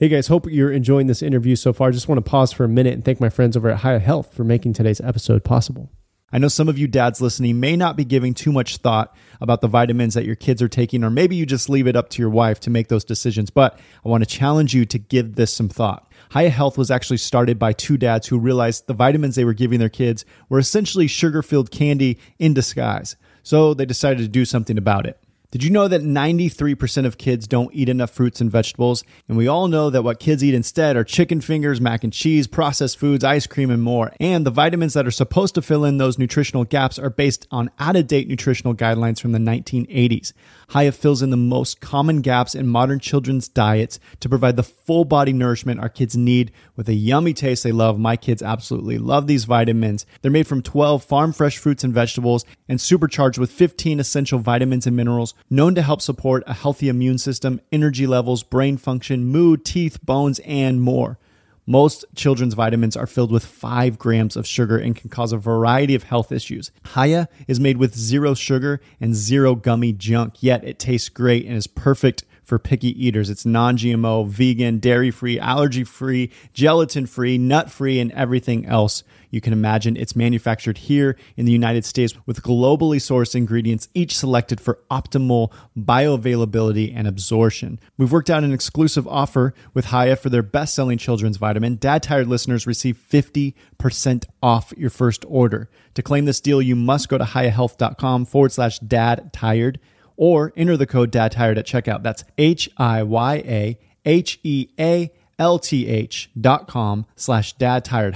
Hey 0.00 0.08
guys, 0.08 0.28
hope 0.28 0.46
you're 0.50 0.72
enjoying 0.72 1.08
this 1.08 1.20
interview 1.20 1.54
so 1.56 1.74
far. 1.74 1.88
I 1.88 1.90
just 1.90 2.08
want 2.08 2.24
to 2.24 2.30
pause 2.30 2.54
for 2.54 2.64
a 2.64 2.68
minute 2.70 2.94
and 2.94 3.04
thank 3.04 3.20
my 3.20 3.28
friends 3.28 3.54
over 3.54 3.68
at 3.68 3.80
Hiya 3.80 3.98
Health 3.98 4.32
for 4.32 4.44
making 4.44 4.72
today's 4.72 5.02
episode 5.02 5.44
possible. 5.44 5.90
I 6.32 6.38
know 6.38 6.48
some 6.48 6.70
of 6.70 6.78
you 6.78 6.88
dads 6.88 7.20
listening 7.20 7.60
may 7.60 7.76
not 7.76 7.98
be 7.98 8.06
giving 8.06 8.32
too 8.32 8.50
much 8.50 8.78
thought 8.78 9.14
about 9.42 9.60
the 9.60 9.68
vitamins 9.68 10.14
that 10.14 10.24
your 10.24 10.36
kids 10.36 10.62
are 10.62 10.68
taking, 10.68 11.04
or 11.04 11.10
maybe 11.10 11.36
you 11.36 11.44
just 11.44 11.68
leave 11.68 11.86
it 11.86 11.96
up 11.96 12.08
to 12.10 12.22
your 12.22 12.30
wife 12.30 12.60
to 12.60 12.70
make 12.70 12.88
those 12.88 13.04
decisions. 13.04 13.50
But 13.50 13.78
I 14.02 14.08
want 14.08 14.24
to 14.24 14.38
challenge 14.38 14.72
you 14.72 14.86
to 14.86 14.98
give 14.98 15.34
this 15.34 15.52
some 15.52 15.68
thought. 15.68 16.10
Hiya 16.32 16.48
Health 16.48 16.78
was 16.78 16.90
actually 16.90 17.18
started 17.18 17.58
by 17.58 17.74
two 17.74 17.98
dads 17.98 18.28
who 18.28 18.38
realized 18.38 18.86
the 18.86 18.94
vitamins 18.94 19.34
they 19.34 19.44
were 19.44 19.52
giving 19.52 19.80
their 19.80 19.90
kids 19.90 20.24
were 20.48 20.58
essentially 20.58 21.08
sugar 21.08 21.42
filled 21.42 21.70
candy 21.70 22.18
in 22.38 22.54
disguise. 22.54 23.16
So 23.42 23.74
they 23.74 23.84
decided 23.84 24.22
to 24.22 24.28
do 24.28 24.46
something 24.46 24.78
about 24.78 25.04
it. 25.04 25.22
Did 25.50 25.64
you 25.64 25.70
know 25.70 25.88
that 25.88 26.02
93% 26.02 27.06
of 27.06 27.18
kids 27.18 27.48
don't 27.48 27.74
eat 27.74 27.88
enough 27.88 28.12
fruits 28.12 28.40
and 28.40 28.48
vegetables? 28.48 29.02
And 29.26 29.36
we 29.36 29.48
all 29.48 29.66
know 29.66 29.90
that 29.90 30.04
what 30.04 30.20
kids 30.20 30.44
eat 30.44 30.54
instead 30.54 30.96
are 30.96 31.02
chicken 31.02 31.40
fingers, 31.40 31.80
mac 31.80 32.04
and 32.04 32.12
cheese, 32.12 32.46
processed 32.46 32.96
foods, 32.96 33.24
ice 33.24 33.48
cream, 33.48 33.68
and 33.68 33.82
more. 33.82 34.12
And 34.20 34.46
the 34.46 34.52
vitamins 34.52 34.94
that 34.94 35.08
are 35.08 35.10
supposed 35.10 35.56
to 35.56 35.62
fill 35.62 35.84
in 35.84 35.98
those 35.98 36.20
nutritional 36.20 36.62
gaps 36.62 37.00
are 37.00 37.10
based 37.10 37.48
on 37.50 37.68
out 37.80 37.96
of 37.96 38.06
date 38.06 38.28
nutritional 38.28 38.76
guidelines 38.76 39.20
from 39.20 39.32
the 39.32 39.40
1980s. 39.40 40.32
Hiya 40.72 40.92
fills 40.92 41.20
in 41.20 41.30
the 41.30 41.36
most 41.36 41.80
common 41.80 42.20
gaps 42.20 42.54
in 42.54 42.68
modern 42.68 43.00
children's 43.00 43.48
diets 43.48 43.98
to 44.20 44.28
provide 44.28 44.54
the 44.54 44.62
full 44.62 45.04
body 45.04 45.32
nourishment 45.32 45.80
our 45.80 45.88
kids 45.88 46.16
need 46.16 46.52
with 46.76 46.88
a 46.88 46.94
yummy 46.94 47.34
taste 47.34 47.64
they 47.64 47.72
love. 47.72 47.98
My 47.98 48.16
kids 48.16 48.40
absolutely 48.40 48.98
love 48.98 49.26
these 49.26 49.46
vitamins. 49.46 50.06
They're 50.22 50.30
made 50.30 50.46
from 50.46 50.62
12 50.62 51.02
farm 51.02 51.32
fresh 51.32 51.58
fruits 51.58 51.82
and 51.82 51.92
vegetables 51.92 52.44
and 52.68 52.80
supercharged 52.80 53.36
with 53.36 53.50
15 53.50 53.98
essential 53.98 54.38
vitamins 54.38 54.86
and 54.86 54.94
minerals 54.94 55.34
known 55.48 55.74
to 55.74 55.82
help 55.82 56.02
support 56.02 56.42
a 56.46 56.54
healthy 56.54 56.88
immune 56.88 57.18
system, 57.18 57.60
energy 57.72 58.06
levels, 58.06 58.42
brain 58.42 58.76
function, 58.76 59.24
mood, 59.24 59.64
teeth, 59.64 60.04
bones, 60.04 60.40
and 60.40 60.80
more. 60.80 61.18
Most 61.66 62.04
children's 62.16 62.54
vitamins 62.54 62.96
are 62.96 63.06
filled 63.06 63.30
with 63.30 63.44
5 63.44 63.98
grams 63.98 64.36
of 64.36 64.46
sugar 64.46 64.76
and 64.76 64.96
can 64.96 65.08
cause 65.08 65.32
a 65.32 65.36
variety 65.36 65.94
of 65.94 66.02
health 66.02 66.32
issues. 66.32 66.72
Hiya 66.94 67.28
is 67.46 67.60
made 67.60 67.76
with 67.76 67.94
zero 67.94 68.34
sugar 68.34 68.80
and 69.00 69.14
zero 69.14 69.54
gummy 69.54 69.92
junk, 69.92 70.42
yet 70.42 70.64
it 70.64 70.80
tastes 70.80 71.08
great 71.08 71.46
and 71.46 71.56
is 71.56 71.68
perfect 71.68 72.24
for 72.42 72.58
picky 72.58 72.88
eaters. 73.06 73.30
It's 73.30 73.46
non 73.46 73.76
GMO, 73.76 74.26
vegan, 74.26 74.80
dairy 74.80 75.12
free, 75.12 75.38
allergy 75.38 75.84
free, 75.84 76.32
gelatin 76.52 77.06
free, 77.06 77.38
nut 77.38 77.70
free, 77.70 78.00
and 78.00 78.10
everything 78.12 78.66
else 78.66 79.04
you 79.30 79.40
can 79.40 79.52
imagine. 79.52 79.96
It's 79.96 80.16
manufactured 80.16 80.78
here 80.78 81.16
in 81.36 81.46
the 81.46 81.52
United 81.52 81.84
States 81.84 82.14
with 82.26 82.42
globally 82.42 82.98
sourced 82.98 83.34
ingredients, 83.34 83.88
each 83.94 84.16
selected 84.16 84.60
for 84.60 84.80
optimal 84.90 85.52
bioavailability 85.78 86.92
and 86.94 87.06
absorption. 87.06 87.78
We've 87.96 88.12
worked 88.12 88.30
out 88.30 88.44
an 88.44 88.52
exclusive 88.52 89.06
offer 89.08 89.54
with 89.72 89.86
Hiya 89.86 90.16
for 90.16 90.28
their 90.30 90.42
best 90.42 90.74
selling 90.74 90.98
children's 90.98 91.36
vitamin. 91.36 91.76
Dad 91.76 92.02
Tired 92.02 92.28
listeners 92.28 92.66
receive 92.66 92.98
50% 92.98 94.26
off 94.42 94.72
your 94.76 94.90
first 94.90 95.24
order. 95.28 95.70
To 95.94 96.02
claim 96.02 96.24
this 96.24 96.40
deal, 96.40 96.60
you 96.62 96.76
must 96.76 97.08
go 97.08 97.18
to 97.18 97.24
hiyahealth.com 97.24 98.26
forward 98.26 98.52
slash 98.52 98.78
dad 98.80 99.32
tired 99.32 99.78
or 100.16 100.52
enter 100.56 100.76
the 100.76 100.86
code 100.86 101.10
dad 101.10 101.32
tired 101.32 101.58
at 101.58 101.66
checkout. 101.66 102.02
That's 102.02 102.24
H 102.36 102.68
I 102.76 103.02
Y 103.02 103.34
A 103.36 103.78
H 104.04 104.38
E 104.42 104.68
A 104.78 105.10
L 105.38 105.58
T 105.58 105.88
H 105.88 106.30
dot 106.38 106.68
com 106.68 107.06
slash 107.16 107.54
dad 107.54 107.84
tired. 107.84 108.14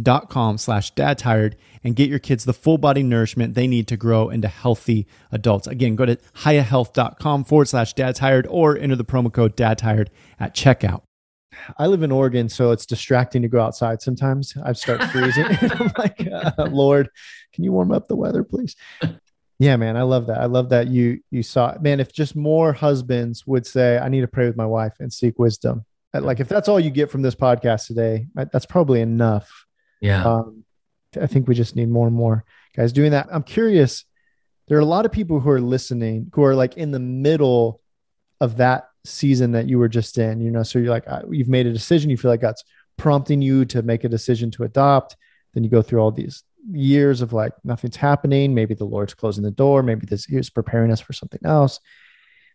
Dot 0.00 0.28
com 0.28 0.58
slash 0.58 0.90
dad 0.92 1.18
tired 1.18 1.56
and 1.82 1.96
get 1.96 2.08
your 2.08 2.18
kids 2.18 2.44
the 2.44 2.52
full 2.52 2.78
body 2.78 3.02
nourishment 3.02 3.54
they 3.54 3.66
need 3.66 3.86
to 3.88 3.96
grow 3.96 4.28
into 4.28 4.48
healthy 4.48 5.06
adults. 5.32 5.66
Again, 5.66 5.96
go 5.96 6.06
to 6.06 6.16
hiyahealth.com 6.16 7.44
forward 7.44 7.68
slash 7.68 7.94
dad 7.94 8.16
tired 8.16 8.46
or 8.48 8.76
enter 8.76 8.96
the 8.96 9.04
promo 9.04 9.32
code 9.32 9.56
dad 9.56 9.78
tired 9.78 10.10
at 10.38 10.54
checkout. 10.54 11.02
I 11.78 11.86
live 11.86 12.02
in 12.02 12.12
Oregon, 12.12 12.48
so 12.48 12.70
it's 12.70 12.86
distracting 12.86 13.42
to 13.42 13.48
go 13.48 13.60
outside 13.60 14.02
sometimes. 14.02 14.54
I 14.62 14.72
start 14.72 15.02
freezing. 15.04 15.46
I'm 15.46 15.90
like, 15.98 16.26
uh, 16.30 16.68
Lord, 16.70 17.08
can 17.52 17.64
you 17.64 17.72
warm 17.72 17.92
up 17.92 18.08
the 18.08 18.16
weather, 18.16 18.44
please? 18.44 18.76
Yeah, 19.58 19.76
man, 19.76 19.96
I 19.96 20.02
love 20.02 20.26
that. 20.26 20.38
I 20.38 20.46
love 20.46 20.68
that 20.70 20.88
you 20.88 21.20
you 21.30 21.42
saw 21.42 21.76
man. 21.80 21.98
If 21.98 22.12
just 22.12 22.36
more 22.36 22.74
husbands 22.74 23.46
would 23.46 23.66
say, 23.66 23.98
"I 23.98 24.10
need 24.10 24.20
to 24.20 24.28
pray 24.28 24.46
with 24.46 24.56
my 24.56 24.66
wife 24.66 24.92
and 25.00 25.10
seek 25.10 25.38
wisdom," 25.38 25.86
like 26.12 26.40
if 26.40 26.48
that's 26.48 26.68
all 26.68 26.78
you 26.78 26.90
get 26.90 27.10
from 27.10 27.22
this 27.22 27.34
podcast 27.34 27.86
today, 27.86 28.26
that's 28.34 28.66
probably 28.66 29.00
enough. 29.00 29.65
Yeah, 30.06 30.24
um, 30.24 30.64
I 31.20 31.26
think 31.26 31.48
we 31.48 31.54
just 31.54 31.76
need 31.76 31.88
more 31.88 32.06
and 32.06 32.16
more 32.16 32.44
guys 32.74 32.92
doing 32.92 33.12
that. 33.12 33.28
I'm 33.30 33.42
curious. 33.42 34.04
There 34.68 34.76
are 34.76 34.82
a 34.82 34.86
lot 34.86 35.06
of 35.06 35.12
people 35.12 35.40
who 35.40 35.50
are 35.50 35.60
listening 35.60 36.30
who 36.34 36.44
are 36.44 36.54
like 36.54 36.76
in 36.76 36.90
the 36.90 36.98
middle 36.98 37.80
of 38.40 38.56
that 38.56 38.88
season 39.04 39.52
that 39.52 39.68
you 39.68 39.78
were 39.78 39.88
just 39.88 40.18
in. 40.18 40.40
You 40.40 40.50
know, 40.50 40.62
so 40.62 40.78
you're 40.78 40.90
like 40.90 41.06
uh, 41.06 41.22
you've 41.30 41.48
made 41.48 41.66
a 41.66 41.72
decision. 41.72 42.10
You 42.10 42.16
feel 42.16 42.30
like 42.30 42.40
that's 42.40 42.64
prompting 42.96 43.42
you 43.42 43.64
to 43.66 43.82
make 43.82 44.04
a 44.04 44.08
decision 44.08 44.50
to 44.52 44.64
adopt. 44.64 45.16
Then 45.54 45.64
you 45.64 45.70
go 45.70 45.82
through 45.82 46.00
all 46.00 46.10
these 46.10 46.42
years 46.70 47.20
of 47.22 47.32
like 47.32 47.52
nothing's 47.64 47.96
happening. 47.96 48.54
Maybe 48.54 48.74
the 48.74 48.84
Lord's 48.84 49.14
closing 49.14 49.44
the 49.44 49.50
door. 49.50 49.82
Maybe 49.82 50.06
this 50.06 50.28
is 50.28 50.50
preparing 50.50 50.90
us 50.90 51.00
for 51.00 51.12
something 51.12 51.40
else. 51.44 51.80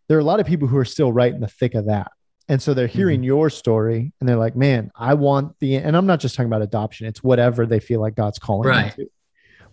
There 0.08 0.18
are 0.18 0.22
a 0.22 0.26
lot 0.26 0.40
of 0.40 0.46
people 0.46 0.68
who 0.68 0.78
are 0.78 0.86
still 0.86 1.12
right 1.12 1.34
in 1.34 1.42
the 1.42 1.48
thick 1.48 1.74
of 1.74 1.86
that. 1.86 2.12
And 2.50 2.62
so 2.62 2.74
they're 2.74 2.88
hearing 2.88 3.20
mm-hmm. 3.20 3.26
your 3.26 3.50
story 3.50 4.14
and 4.20 4.28
they're 4.28 4.36
like, 4.36 4.56
man, 4.56 4.92
I 4.96 5.14
want 5.14 5.58
the, 5.60 5.76
and 5.78 5.96
I'm 5.96 6.06
not 6.06 6.20
just 6.20 6.36
talking 6.36 6.50
about 6.50 6.62
adoption, 6.62 7.08
it's 7.08 7.24
whatever 7.24 7.66
they 7.66 7.80
feel 7.80 8.02
like 8.02 8.16
God's 8.16 8.40
calling 8.40 8.68
right. 8.68 8.96
them 8.96 9.06
to. 9.06 9.12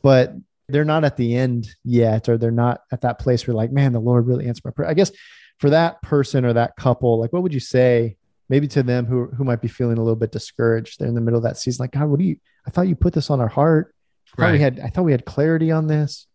But 0.03 0.35
they're 0.69 0.85
not 0.85 1.05
at 1.05 1.17
the 1.17 1.35
end 1.35 1.69
yet, 1.83 2.29
or 2.29 2.39
they're 2.39 2.51
not 2.51 2.83
at 2.93 3.01
that 3.01 3.19
place 3.19 3.47
where 3.47 3.55
like, 3.55 3.73
man, 3.73 3.93
the 3.93 4.01
Lord 4.01 4.27
really 4.27 4.47
answered 4.47 4.67
my 4.67 4.71
prayer. 4.71 4.89
I 4.89 4.95
guess 4.95 5.11
for 5.59 5.71
that 5.71 6.01
person 6.03 6.45
or 6.45 6.53
that 6.53 6.77
couple, 6.77 7.19
like, 7.21 7.33
what 7.33 7.43
would 7.43 7.55
you 7.55 7.61
say 7.61 8.17
maybe 8.49 8.69
to 8.69 8.83
them 8.83 9.07
who, 9.07 9.27
who 9.27 9.45
might 9.45 9.61
be 9.61 9.69
feeling 9.69 9.99
a 9.99 10.03
little 10.03 10.15
bit 10.15 10.31
discouraged? 10.31 10.99
They're 10.99 11.09
in 11.09 11.15
the 11.15 11.21
middle 11.21 11.39
of 11.39 11.45
that 11.45 11.59
season, 11.59 11.83
like, 11.83 11.93
God, 11.93 12.09
what 12.09 12.21
do 12.21 12.27
you, 12.27 12.37
I 12.67 12.71
thought 12.71 12.87
you 12.87 12.95
put 12.95 13.15
this 13.15 13.31
on 13.31 13.41
our 13.41 13.49
heart. 13.49 13.95
I 14.37 14.43
right. 14.43 14.53
we 14.53 14.59
had 14.61 14.79
I 14.79 14.89
thought 14.89 15.05
we 15.05 15.13
had 15.13 15.25
clarity 15.25 15.71
on 15.71 15.87
this, 15.87 16.27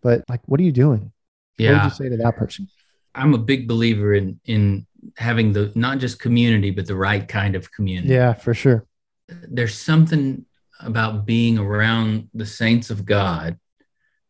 but 0.00 0.22
like, 0.28 0.40
what 0.46 0.60
are 0.60 0.62
you 0.62 0.72
doing? 0.72 1.12
Yeah. 1.58 1.72
What 1.72 1.82
would 1.82 1.90
you 1.90 1.96
say 1.96 2.08
to 2.08 2.22
that 2.22 2.36
person? 2.36 2.68
I'm 3.14 3.34
a 3.34 3.38
big 3.38 3.66
believer 3.66 4.14
in 4.14 4.40
in 4.44 4.86
having 5.16 5.52
the 5.52 5.72
not 5.74 5.98
just 5.98 6.20
community, 6.20 6.70
but 6.70 6.86
the 6.86 6.96
right 6.96 7.26
kind 7.26 7.54
of 7.56 7.70
community. 7.72 8.14
Yeah, 8.14 8.32
for 8.34 8.54
sure. 8.54 8.86
There's 9.28 9.76
something 9.76 10.44
about 10.80 11.26
being 11.26 11.58
around 11.58 12.28
the 12.34 12.46
saints 12.46 12.90
of 12.90 13.04
God 13.04 13.58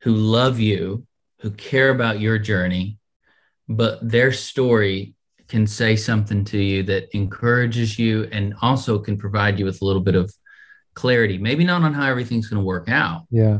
who 0.03 0.15
love 0.15 0.61
you, 0.61 1.07
who 1.41 1.51
care 1.51 1.91
about 1.91 2.21
your 2.21 2.39
journey, 2.39 2.99
but 3.69 4.07
their 4.07 4.33
story 4.33 5.15
can 5.49 5.67
say 5.67 5.97
something 5.97 6.45
to 6.47 6.59
you 6.59 6.83
that 6.85 7.15
encourages 7.17 7.99
you 7.99 8.29
and 8.33 8.55
also 8.63 8.99
can 8.99 9.19
provide 9.19 9.59
you 9.59 9.65
with 9.65 9.83
a 9.83 9.85
little 9.85 10.03
bit 10.03 10.15
of 10.15 10.33
clarity. 10.95 11.39
Maybe 11.39 11.65
not 11.65 11.83
on 11.83 11.93
how 11.95 12.07
everything's 12.09 12.49
going 12.49 12.61
to 12.61 12.67
work 12.67 12.89
out, 12.89 13.27
Yeah. 13.31 13.59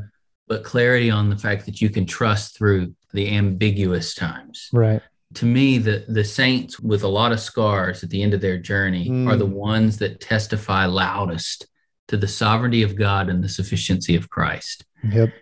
but 0.49 0.65
clarity 0.65 1.11
on 1.11 1.29
the 1.31 1.37
fact 1.37 1.67
that 1.67 1.81
you 1.81 1.91
can 1.91 2.07
trust 2.07 2.57
through 2.57 2.95
the 3.13 3.35
ambiguous 3.37 4.15
times. 4.15 4.69
Right. 4.73 5.03
To 5.35 5.47
me, 5.47 5.79
the 5.79 6.05
the 6.09 6.25
saints 6.25 6.79
with 6.81 7.03
a 7.03 7.09
lot 7.09 7.33
of 7.33 7.41
scars 7.41 8.03
at 8.03 8.11
the 8.11 8.23
end 8.23 8.35
of 8.35 8.41
their 8.41 8.59
journey 8.59 9.09
are 9.29 9.37
the 9.37 9.47
Mm. 9.47 9.53
ones 9.53 9.99
that 9.99 10.21
testify 10.21 10.87
loudest 10.87 11.67
to 12.09 12.17
the 12.17 12.29
sovereignty 12.29 12.83
of 12.83 12.97
God 12.97 13.29
and 13.29 13.43
the 13.43 13.49
sufficiency 13.49 14.15
of 14.17 14.29
Christ. 14.29 14.85
Yep. 15.09 15.33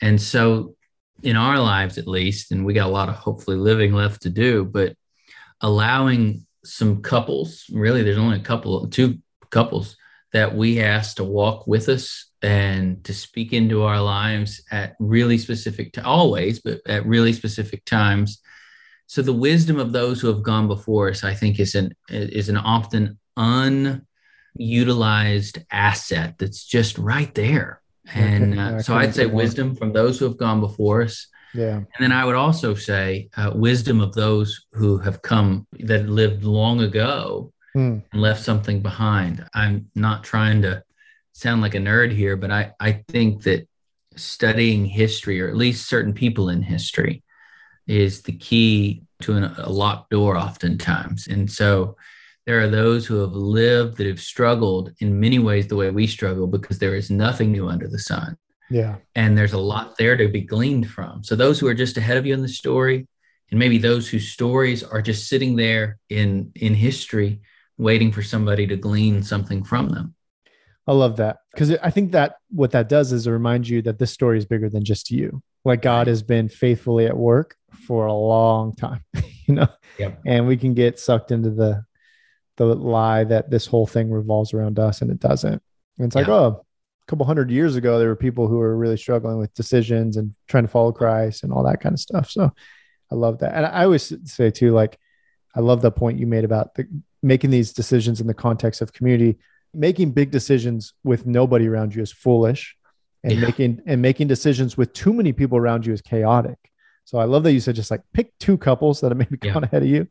And 0.00 0.20
so, 0.20 0.76
in 1.22 1.36
our 1.36 1.58
lives 1.58 1.98
at 1.98 2.06
least, 2.06 2.52
and 2.52 2.64
we 2.64 2.72
got 2.74 2.88
a 2.88 2.92
lot 2.92 3.08
of 3.08 3.14
hopefully 3.16 3.56
living 3.56 3.92
left 3.92 4.22
to 4.22 4.30
do, 4.30 4.64
but 4.64 4.94
allowing 5.60 6.46
some 6.64 7.02
couples, 7.02 7.64
really, 7.72 8.02
there's 8.02 8.18
only 8.18 8.38
a 8.38 8.42
couple, 8.42 8.86
two 8.88 9.18
couples 9.50 9.96
that 10.32 10.54
we 10.54 10.80
ask 10.80 11.16
to 11.16 11.24
walk 11.24 11.66
with 11.66 11.88
us 11.88 12.30
and 12.40 13.02
to 13.04 13.12
speak 13.12 13.52
into 13.52 13.82
our 13.82 14.00
lives 14.00 14.62
at 14.70 14.94
really 15.00 15.36
specific, 15.36 15.92
to 15.94 16.04
always, 16.04 16.60
but 16.60 16.80
at 16.86 17.04
really 17.04 17.32
specific 17.32 17.84
times. 17.84 18.40
So 19.10 19.22
the 19.22 19.32
wisdom 19.32 19.80
of 19.80 19.90
those 19.90 20.20
who 20.20 20.28
have 20.28 20.44
gone 20.44 20.68
before 20.68 21.10
us, 21.10 21.24
I 21.24 21.34
think, 21.34 21.58
is 21.58 21.74
an 21.74 21.92
is 22.08 22.48
an 22.48 22.56
often 22.56 23.18
unutilized 24.56 25.58
asset 25.72 26.36
that's 26.38 26.64
just 26.64 26.96
right 26.96 27.34
there. 27.34 27.80
And 28.14 28.52
Okay, 28.54 28.62
uh, 28.76 28.82
so 28.82 28.94
I'd 28.94 29.12
say 29.12 29.26
wisdom 29.26 29.74
from 29.74 29.92
those 29.92 30.20
who 30.20 30.26
have 30.26 30.36
gone 30.36 30.60
before 30.60 31.02
us. 31.02 31.26
Yeah. 31.54 31.78
And 31.78 31.98
then 31.98 32.12
I 32.12 32.24
would 32.24 32.36
also 32.36 32.74
say 32.74 33.30
uh, 33.36 33.50
wisdom 33.52 34.00
of 34.00 34.14
those 34.14 34.64
who 34.74 34.98
have 34.98 35.22
come 35.22 35.66
that 35.80 36.08
lived 36.08 36.44
long 36.44 36.80
ago 36.80 37.52
Hmm. 37.74 37.98
and 38.12 38.20
left 38.22 38.42
something 38.44 38.80
behind. 38.80 39.44
I'm 39.54 39.90
not 39.94 40.22
trying 40.24 40.62
to 40.62 40.82
sound 41.32 41.62
like 41.62 41.74
a 41.74 41.78
nerd 41.78 42.12
here, 42.12 42.36
but 42.36 42.50
I, 42.50 42.72
I 42.80 42.92
think 43.08 43.42
that 43.44 43.68
studying 44.16 44.86
history, 44.86 45.40
or 45.40 45.48
at 45.48 45.56
least 45.56 45.88
certain 45.88 46.12
people 46.12 46.48
in 46.48 46.62
history, 46.62 47.22
is 47.90 48.22
the 48.22 48.32
key 48.32 49.02
to 49.22 49.34
an, 49.34 49.44
a 49.58 49.68
locked 49.68 50.10
door 50.10 50.36
oftentimes. 50.36 51.26
And 51.26 51.50
so 51.50 51.96
there 52.46 52.60
are 52.60 52.68
those 52.68 53.04
who 53.04 53.16
have 53.16 53.32
lived 53.32 53.96
that 53.98 54.06
have 54.06 54.20
struggled 54.20 54.92
in 55.00 55.18
many 55.20 55.38
ways 55.38 55.66
the 55.66 55.76
way 55.76 55.90
we 55.90 56.06
struggle 56.06 56.46
because 56.46 56.78
there 56.78 56.94
is 56.94 57.10
nothing 57.10 57.50
new 57.52 57.68
under 57.68 57.88
the 57.88 57.98
sun 57.98 58.36
Yeah. 58.70 58.96
and 59.14 59.36
there's 59.36 59.52
a 59.52 59.58
lot 59.58 59.98
there 59.98 60.16
to 60.16 60.28
be 60.28 60.40
gleaned 60.42 60.88
from. 60.88 61.22
So 61.24 61.34
those 61.36 61.58
who 61.58 61.66
are 61.66 61.74
just 61.74 61.96
ahead 61.98 62.16
of 62.16 62.24
you 62.26 62.32
in 62.32 62.42
the 62.42 62.48
story, 62.48 63.06
and 63.50 63.58
maybe 63.58 63.78
those 63.78 64.08
whose 64.08 64.28
stories 64.28 64.82
are 64.84 65.02
just 65.02 65.28
sitting 65.28 65.56
there 65.56 65.98
in 66.08 66.52
in 66.54 66.72
history, 66.74 67.40
waiting 67.76 68.12
for 68.12 68.22
somebody 68.22 68.66
to 68.68 68.76
glean 68.76 69.22
something 69.24 69.64
from 69.64 69.88
them. 69.88 70.14
I 70.86 70.92
love 70.92 71.16
that 71.16 71.38
because 71.52 71.70
I 71.82 71.90
think 71.90 72.12
that 72.12 72.36
what 72.50 72.70
that 72.70 72.88
does 72.88 73.10
is 73.12 73.26
it 73.26 73.30
reminds 73.32 73.68
you 73.68 73.82
that 73.82 73.98
this 73.98 74.12
story 74.12 74.38
is 74.38 74.44
bigger 74.46 74.70
than 74.70 74.84
just 74.84 75.10
you. 75.10 75.42
Like 75.64 75.82
God 75.82 76.06
has 76.06 76.22
been 76.22 76.48
faithfully 76.48 77.06
at 77.06 77.16
work 77.16 77.56
for 77.72 78.06
a 78.06 78.12
long 78.12 78.74
time, 78.74 79.02
you 79.46 79.54
know, 79.54 79.68
Yep. 79.98 80.20
and 80.26 80.46
we 80.46 80.56
can 80.56 80.74
get 80.74 80.98
sucked 80.98 81.30
into 81.32 81.50
the 81.50 81.84
the 82.56 82.66
lie 82.66 83.24
that 83.24 83.48
this 83.50 83.66
whole 83.66 83.86
thing 83.86 84.10
revolves 84.10 84.52
around 84.52 84.78
us 84.78 85.00
and 85.00 85.10
it 85.10 85.18
doesn't. 85.18 85.62
And 85.98 86.06
it's 86.06 86.14
like, 86.14 86.26
Yeah. 86.26 86.34
oh, 86.34 86.46
a 86.46 87.06
couple 87.06 87.24
hundred 87.24 87.50
years 87.50 87.74
ago, 87.76 87.98
there 87.98 88.08
were 88.08 88.16
people 88.16 88.48
who 88.48 88.58
were 88.58 88.76
really 88.76 88.98
struggling 88.98 89.38
with 89.38 89.54
decisions 89.54 90.18
and 90.18 90.34
trying 90.46 90.64
to 90.64 90.68
follow 90.68 90.92
Christ 90.92 91.42
and 91.42 91.52
all 91.54 91.62
that 91.64 91.80
kind 91.80 91.94
of 91.94 92.00
stuff. 92.00 92.30
So 92.30 92.52
I 93.10 93.14
love 93.14 93.38
that. 93.38 93.54
And 93.54 93.64
I 93.64 93.84
always 93.84 94.12
say 94.30 94.50
too, 94.50 94.72
like, 94.72 94.98
I 95.56 95.60
love 95.60 95.80
the 95.80 95.90
point 95.90 96.18
you 96.18 96.26
made 96.26 96.44
about 96.44 96.74
the, 96.74 96.86
making 97.22 97.50
these 97.50 97.72
decisions 97.72 98.20
in 98.20 98.26
the 98.26 98.34
context 98.34 98.82
of 98.82 98.92
community. 98.92 99.38
Making 99.72 100.10
big 100.12 100.30
decisions 100.30 100.92
with 101.02 101.24
nobody 101.26 101.66
around 101.66 101.94
you 101.94 102.02
is 102.02 102.12
foolish, 102.12 102.76
and 103.24 103.32
Yeah. 103.34 103.40
making 103.40 103.80
and 103.86 104.02
making 104.02 104.26
decisions 104.28 104.76
with 104.76 104.92
too 104.92 105.12
many 105.14 105.32
people 105.32 105.56
around 105.56 105.86
you 105.86 105.92
is 105.94 106.02
chaotic. 106.02 106.58
So 107.10 107.18
I 107.18 107.24
love 107.24 107.42
that 107.42 107.52
you 107.52 107.58
said 107.58 107.74
just 107.74 107.90
like 107.90 108.02
pick 108.12 108.32
two 108.38 108.56
couples 108.56 109.00
that 109.00 109.10
have 109.10 109.18
maybe 109.18 109.36
Yeah. 109.42 109.54
gone 109.54 109.64
ahead 109.64 109.82
of 109.82 109.88
you, 109.88 110.06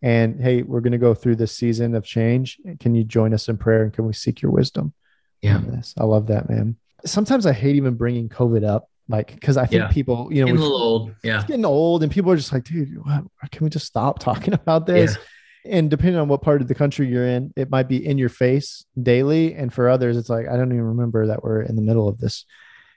and 0.00 0.40
hey, 0.40 0.62
we're 0.62 0.80
going 0.80 0.92
to 0.92 0.98
go 0.98 1.12
through 1.12 1.36
this 1.36 1.52
season 1.52 1.94
of 1.94 2.04
change. 2.04 2.58
Can 2.80 2.94
you 2.94 3.04
join 3.04 3.34
us 3.34 3.50
in 3.50 3.58
prayer 3.58 3.82
and 3.82 3.92
can 3.92 4.06
we 4.06 4.14
seek 4.14 4.40
your 4.40 4.50
wisdom? 4.50 4.94
Yeah. 5.42 5.58
this? 5.58 5.92
I 5.98 6.04
love 6.04 6.28
that, 6.28 6.48
man. 6.48 6.76
Sometimes 7.04 7.44
I 7.44 7.52
hate 7.52 7.76
even 7.76 7.96
bringing 7.96 8.30
COVID 8.30 8.64
up, 8.66 8.88
like 9.10 9.34
because 9.34 9.58
I 9.58 9.66
think 9.66 9.82
Yeah. 9.82 9.88
people, 9.88 10.30
you 10.32 10.40
know, 10.40 10.46
Getting 10.46 10.60
a 10.60 10.64
little 10.64 10.80
old. 10.82 11.14
Yeah. 11.22 11.36
it's 11.40 11.44
getting 11.48 11.66
old 11.66 12.02
and 12.02 12.10
people 12.10 12.32
are 12.32 12.36
just 12.36 12.50
like, 12.50 12.64
dude, 12.64 12.96
what, 13.04 13.24
can 13.52 13.64
we 13.64 13.68
just 13.68 13.86
stop 13.86 14.18
talking 14.18 14.54
about 14.62 14.86
this? 14.86 15.18
And 15.66 15.90
depending 15.90 16.18
on 16.18 16.28
what 16.28 16.40
part 16.40 16.62
of 16.62 16.68
the 16.68 16.74
country 16.74 17.08
you're 17.08 17.26
in, 17.26 17.52
it 17.56 17.68
might 17.68 17.88
be 17.88 18.04
in 18.06 18.16
your 18.16 18.30
face 18.30 18.86
daily. 19.00 19.54
And 19.54 19.70
for 19.70 19.90
others, 19.90 20.16
it's 20.16 20.30
like, 20.30 20.48
I 20.48 20.56
don't 20.56 20.72
even 20.72 20.82
remember 20.82 21.26
that 21.26 21.44
we're 21.44 21.60
in 21.60 21.76
the 21.76 21.82
middle 21.82 22.08
of 22.08 22.16
this 22.16 22.46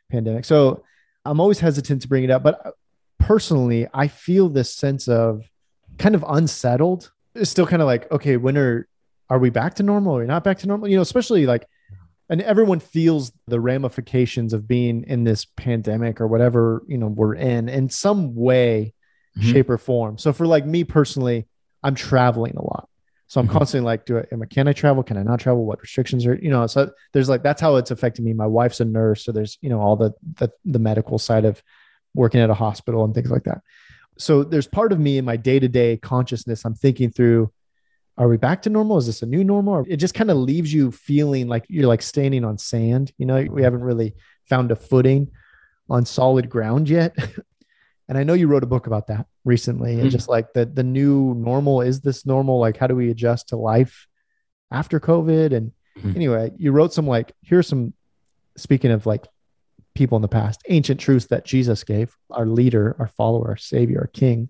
pandemic. 0.10 0.46
So 0.46 0.84
I'm 1.26 1.42
always 1.42 1.60
hesitant 1.60 2.04
to 2.04 2.08
bring 2.08 2.24
it 2.24 2.30
up. 2.32 2.44
But 2.44 2.76
personally, 3.22 3.88
I 3.94 4.08
feel 4.08 4.50
this 4.50 4.74
sense 4.74 5.08
of 5.08 5.44
kind 5.98 6.16
of 6.16 6.26
unsettled. 6.28 7.12
It's 7.36 7.50
still 7.50 7.66
kind 7.68 7.82
of 7.82 7.86
like, 7.86 8.12
okay, 8.12 8.38
when 8.38 8.58
are, 8.58 8.88
are 9.30 9.40
we 9.40 9.50
back 9.50 9.76
to 9.76 9.84
normal? 9.84 10.18
Are 10.18 10.20
we 10.22 10.26
not 10.26 10.44
back 10.44 10.60
to 10.60 10.68
normal? 10.68 10.88
You 10.90 10.98
know, 10.98 11.02
especially 11.02 11.46
like, 11.46 11.66
and 12.30 12.42
everyone 12.42 12.80
feels 12.80 13.32
the 13.48 13.60
ramifications 13.60 14.54
of 14.54 14.68
being 14.68 15.04
in 15.08 15.24
this 15.24 15.46
pandemic 15.46 16.22
or 16.22 16.28
whatever, 16.28 16.84
you 16.88 16.98
know, 16.98 17.08
we're 17.08 17.36
in 17.36 17.70
in 17.70 17.90
some 17.90 18.36
way, 18.36 18.94
Mhm. 19.38 19.44
shape 19.44 19.70
or 19.70 19.78
form. 19.78 20.18
So 20.18 20.34
for 20.34 20.46
like 20.46 20.66
me 20.66 20.84
personally, 20.84 21.48
I'm 21.84 21.96
traveling 21.96 22.56
a 22.58 22.62
lot. 22.64 22.90
So 23.28 23.40
I'm 23.40 23.48
Mhm. 23.48 23.52
constantly 23.52 23.86
like, 23.86 24.06
do 24.06 24.18
I, 24.20 24.26
am 24.34 24.42
I, 24.42 24.46
can 24.46 24.68
I 24.68 24.74
travel? 24.74 25.04
Can 25.04 25.16
I 25.18 25.24
not 25.24 25.40
travel? 25.40 25.66
What 25.66 25.82
restrictions 25.82 26.26
are, 26.26 26.36
you 26.36 26.50
know, 26.50 26.68
so 26.68 26.92
there's 27.14 27.30
like, 27.30 27.42
that's 27.44 27.62
how 27.62 27.78
it's 27.78 27.92
affecting 27.92 28.26
me. 28.26 28.34
My 28.34 28.46
wife's 28.48 28.82
a 28.82 28.86
nurse. 28.86 29.24
So 29.24 29.32
there's, 29.32 29.58
you 29.62 29.70
know, 29.70 29.80
all 29.80 29.96
the, 29.96 30.12
the, 30.36 30.52
the 30.66 30.80
medical 30.80 31.18
side 31.18 31.46
of 31.46 31.64
working 32.14 32.42
at 32.42 32.50
a 32.50 32.54
hospital 32.54 33.04
and 33.04 33.14
things 33.14 33.32
like 33.32 33.44
that. 33.44 33.62
So 34.18 34.44
there's 34.44 34.68
part 34.68 34.92
of 34.92 35.00
me 35.00 35.18
in 35.18 35.26
my 35.26 35.38
day-to-day 35.38 35.98
consciousness. 35.98 36.66
I'm 36.66 36.76
thinking 36.76 37.10
through, 37.12 37.52
are 38.18 38.28
we 38.28 38.38
back 38.38 38.62
to 38.64 38.70
normal? 38.70 38.98
Is 38.98 39.06
this 39.08 39.22
a 39.22 39.26
new 39.26 39.44
normal? 39.44 39.86
It 39.88 39.98
just 39.98 40.14
kind 40.14 40.30
of 40.30 40.38
leaves 40.38 40.74
you 40.74 40.92
feeling 40.92 41.48
like 41.48 41.66
you're 41.70 41.88
like 41.88 42.02
standing 42.02 42.44
on 42.44 42.58
sand. 42.58 43.14
You 43.18 43.26
know, 43.26 43.42
we 43.50 43.64
haven't 43.64 43.82
really 43.82 44.14
found 44.50 44.72
a 44.72 44.76
footing 44.76 45.32
on 45.90 46.06
solid 46.06 46.50
ground 46.50 46.90
yet. 46.90 47.16
and 48.10 48.18
I 48.18 48.24
know 48.24 48.34
you 48.34 48.48
wrote 48.48 48.64
a 48.64 48.68
book 48.68 48.86
about 48.86 49.08
that 49.08 49.26
recently. 49.46 49.94
And 50.00 50.10
Mhm. 50.10 50.12
just 50.12 50.28
like 50.30 50.54
the 50.54 50.66
the 50.66 50.84
new 50.84 51.34
normal, 51.34 51.82
is 51.82 52.02
this 52.02 52.26
normal? 52.26 52.60
Like, 52.60 52.78
how 52.78 52.86
do 52.88 52.96
we 52.96 53.10
adjust 53.10 53.48
to 53.50 53.56
life 53.56 54.08
after 54.70 55.00
COVID? 55.00 55.54
And 55.56 55.72
Mhm. 55.98 56.16
anyway, 56.16 56.52
you 56.58 56.74
wrote 56.74 56.94
some 56.94 57.08
like, 57.08 57.32
here's 57.42 57.68
some 57.68 57.94
speaking 58.58 58.92
of 58.92 59.06
like 59.06 59.26
people 60.02 60.16
in 60.16 60.24
the 60.24 60.28
past, 60.28 60.64
ancient 60.68 61.00
truths 61.00 61.28
that 61.28 61.46
Jesus 61.46 61.84
gave, 61.84 62.18
our 62.32 62.48
leader, 62.48 62.96
our 62.98 63.06
follower, 63.08 63.50
our 63.50 63.58
savior, 63.58 64.00
our 64.00 64.08
king. 64.08 64.50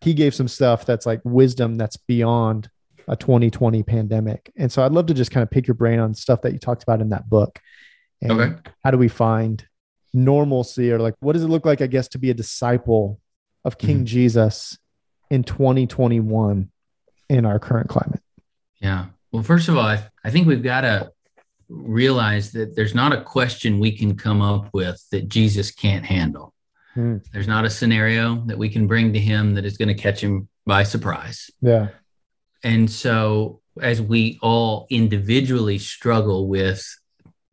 He 0.00 0.12
gave 0.12 0.34
some 0.34 0.48
stuff 0.48 0.84
that's 0.84 1.06
like 1.06 1.20
wisdom 1.22 1.76
that's 1.76 1.96
beyond 1.96 2.68
a 3.06 3.14
2020 3.14 3.84
pandemic. 3.84 4.52
And 4.56 4.72
so 4.72 4.84
I'd 4.84 4.90
love 4.90 5.06
to 5.06 5.14
just 5.14 5.30
kind 5.30 5.42
of 5.44 5.50
pick 5.52 5.68
your 5.68 5.76
brain 5.76 6.00
on 6.00 6.14
stuff 6.14 6.42
that 6.42 6.52
you 6.52 6.58
talked 6.58 6.82
about 6.82 7.00
in 7.00 7.10
that 7.10 7.30
book. 7.30 7.60
And 8.20 8.32
Okay. 8.32 8.56
how 8.82 8.90
do 8.90 8.98
we 8.98 9.06
find 9.06 9.64
normalcy 10.12 10.90
or 10.90 10.98
like 10.98 11.14
what 11.20 11.34
does 11.34 11.44
it 11.44 11.48
look 11.48 11.64
like, 11.64 11.80
I 11.80 11.86
guess, 11.86 12.08
to 12.08 12.18
be 12.18 12.30
a 12.30 12.34
disciple 12.34 13.20
of 13.64 13.78
King 13.78 14.00
Mhm. 14.00 14.06
Jesus 14.06 14.78
in 15.30 15.44
2021 15.44 16.70
in 17.28 17.46
our 17.46 17.60
current 17.60 17.88
climate? 17.88 18.20
Yeah. 18.80 19.06
Well, 19.30 19.44
first 19.44 19.68
of 19.68 19.76
all, 19.76 19.84
I, 19.86 20.02
I 20.24 20.30
think 20.30 20.48
we've 20.48 20.62
got 20.62 20.80
to 20.80 21.12
realize 21.68 22.52
that 22.52 22.74
there's 22.76 22.94
not 22.94 23.12
a 23.12 23.22
question 23.22 23.78
we 23.78 23.92
can 23.92 24.16
come 24.16 24.40
up 24.42 24.68
with 24.72 25.02
that 25.12 25.28
Jesus 25.28 25.70
can't 25.70 26.04
handle. 26.04 26.54
Hmm. 26.94 27.18
There's 27.32 27.48
not 27.48 27.64
a 27.64 27.70
scenario 27.70 28.36
that 28.46 28.58
we 28.58 28.68
can 28.68 28.86
bring 28.86 29.12
to 29.12 29.18
him 29.20 29.54
that 29.54 29.64
is 29.64 29.76
going 29.76 29.88
to 29.88 29.94
catch 29.94 30.20
him 30.20 30.48
by 30.66 30.82
surprise. 30.82 31.50
Yeah. 31.60 31.88
And 32.64 32.90
so, 32.90 33.60
as 33.80 34.02
we 34.02 34.38
all 34.42 34.86
individually 34.90 35.78
struggle 35.78 36.48
with 36.48 36.84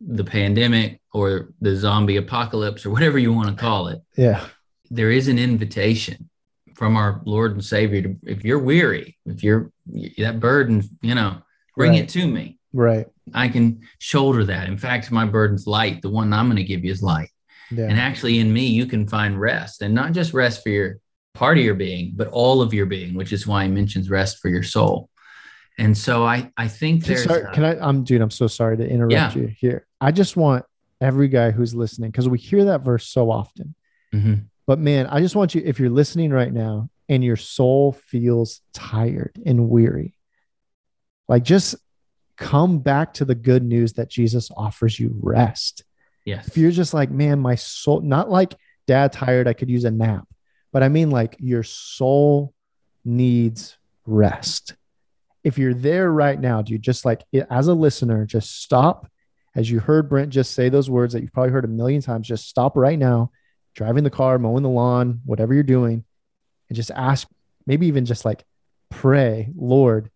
the 0.02 0.24
pandemic 0.24 1.00
or 1.14 1.54
the 1.62 1.76
zombie 1.76 2.18
apocalypse 2.18 2.86
or 2.86 2.90
whatever 2.90 3.20
you 3.20 3.32
want 3.32 3.50
to 3.50 3.56
call 3.56 3.88
it, 3.90 4.02
Yeah. 4.18 4.46
there 4.90 5.12
is 5.12 5.28
an 5.28 5.38
invitation 5.38 6.30
from 6.74 6.98
our 6.98 7.22
Lord 7.26 7.52
and 7.54 7.64
Savior 7.64 8.02
to, 8.02 8.16
if 8.24 8.44
you're 8.44 8.60
weary, 8.60 9.18
if 9.26 9.44
you're 9.44 9.72
that 10.18 10.40
burden, 10.40 10.84
you 11.02 11.16
know, 11.16 11.38
bring 11.78 11.92
Right. 11.92 12.02
it 12.04 12.10
to 12.10 12.28
me. 12.28 12.55
Right. 12.76 13.08
I 13.34 13.48
can 13.48 13.82
shoulder 14.00 14.44
that. 14.46 14.68
In 14.68 14.78
fact, 14.78 15.10
my 15.10 15.26
burden's 15.26 15.66
light. 15.66 16.02
The 16.02 16.10
one 16.10 16.34
I'm 16.34 16.48
going 16.48 16.58
to 16.58 16.64
give 16.64 16.84
you 16.84 16.92
is 16.92 17.02
light. 17.02 17.30
Yeah. 17.72 17.86
And 17.86 17.98
actually, 17.98 18.40
in 18.40 18.52
me, 18.52 18.68
you 18.68 18.86
can 18.86 19.08
find 19.08 19.40
rest 19.40 19.82
and 19.82 19.96
not 19.96 20.12
just 20.12 20.34
rest 20.34 20.62
for 20.62 20.70
your 20.70 21.00
part 21.34 21.58
of 21.58 21.64
your 21.64 21.76
being, 21.76 22.14
but 22.16 22.28
all 22.28 22.62
of 22.62 22.74
your 22.74 22.86
being, 22.86 23.14
which 23.16 23.32
is 23.32 23.48
why 23.48 23.64
he 23.64 23.72
mentions 23.72 24.10
rest 24.10 24.40
for 24.40 24.50
your 24.50 24.62
soul. 24.64 25.10
And 25.78 25.98
so 25.98 26.26
I, 26.26 26.52
I 26.58 26.68
think 26.68 27.04
Can, 27.06 27.14
there's, 27.14 27.24
sorry, 27.26 27.44
a- 27.44 27.52
can 27.52 27.64
I? 27.64 27.80
I'm 27.80 28.04
dude. 28.04 28.22
I'm 28.22 28.30
so 28.32 28.48
sorry 28.48 28.78
to 28.78 28.88
interrupt 28.88 29.14
Yeah. 29.14 29.34
you 29.34 29.48
here. 29.48 29.88
I 30.02 30.12
just 30.12 30.36
want 30.38 30.66
every 31.02 31.28
guy 31.30 31.52
who's 31.52 31.74
listening 31.74 32.12
because 32.12 32.28
we 32.30 32.38
hear 32.38 32.66
that 32.66 32.82
verse 32.82 33.08
so 33.08 33.32
often. 33.32 33.74
Mhm. 34.14 34.46
But 34.68 34.80
man, 34.80 35.08
I 35.08 35.20
just 35.22 35.36
want 35.36 35.56
you, 35.56 35.62
if 35.66 35.80
you're 35.80 35.90
listening 35.90 36.32
right 36.32 36.52
now 36.52 36.90
and 37.10 37.24
your 37.24 37.36
soul 37.38 37.94
feels 37.94 38.62
tired 38.74 39.38
and 39.46 39.70
weary. 39.70 40.16
Like 41.28 41.44
just 41.44 41.76
come 42.38 42.80
back 42.80 43.14
to 43.16 43.26
the 43.26 43.36
good 43.36 43.64
news 43.64 43.94
that 43.94 44.10
Jesus 44.10 44.52
offers 44.56 45.00
you 45.00 45.16
rest. 45.22 45.84
Yes. 46.26 46.48
If 46.48 46.58
you're 46.58 46.72
just 46.72 46.94
like, 46.94 47.12
man, 47.12 47.40
my 47.40 47.56
soul, 47.56 48.02
not 48.02 48.30
like 48.30 48.56
dad 48.88 49.14
tired, 49.14 49.48
I 49.48 49.54
could 49.54 49.70
use 49.70 49.86
a 49.86 49.92
nap, 49.92 50.28
but 50.72 50.84
I 50.84 50.90
mean 50.90 51.12
like 51.12 51.36
your 51.40 51.64
soul 51.64 52.54
needs 53.04 53.78
rest. 54.06 54.76
If 55.44 55.58
you're 55.58 55.76
there 55.76 56.12
right 56.12 56.40
now, 56.40 56.62
do 56.62 56.74
you 56.74 56.80
just 56.80 57.06
like 57.06 57.24
as 57.50 57.68
a 57.68 57.74
listener, 57.74 58.26
just 58.26 58.62
stop 58.64 59.08
as 59.56 59.72
you 59.72 59.80
heard 59.80 60.10
Brent 60.10 60.32
just 60.32 60.54
say 60.54 60.70
those 60.70 60.90
words 60.90 61.14
that 61.14 61.22
you've 61.22 61.32
probably 61.32 61.54
heard 61.54 61.66
a 61.66 61.70
million 61.70 62.02
times, 62.02 62.28
just 62.28 62.50
stop 62.50 62.76
right 62.76 63.00
now, 63.00 63.32
driving 63.74 64.04
the 64.04 64.10
car, 64.10 64.38
mowing 64.38 64.64
the 64.64 64.70
lawn, 64.70 65.22
whatever 65.26 65.54
you're 65.54 65.64
doing, 65.64 66.04
and 66.68 66.76
just 66.76 66.92
ask, 66.92 67.28
maybe 67.66 67.88
even 67.88 68.06
just 68.06 68.26
like 68.26 68.44
pray, 68.90 69.50
Lord, 69.56 70.12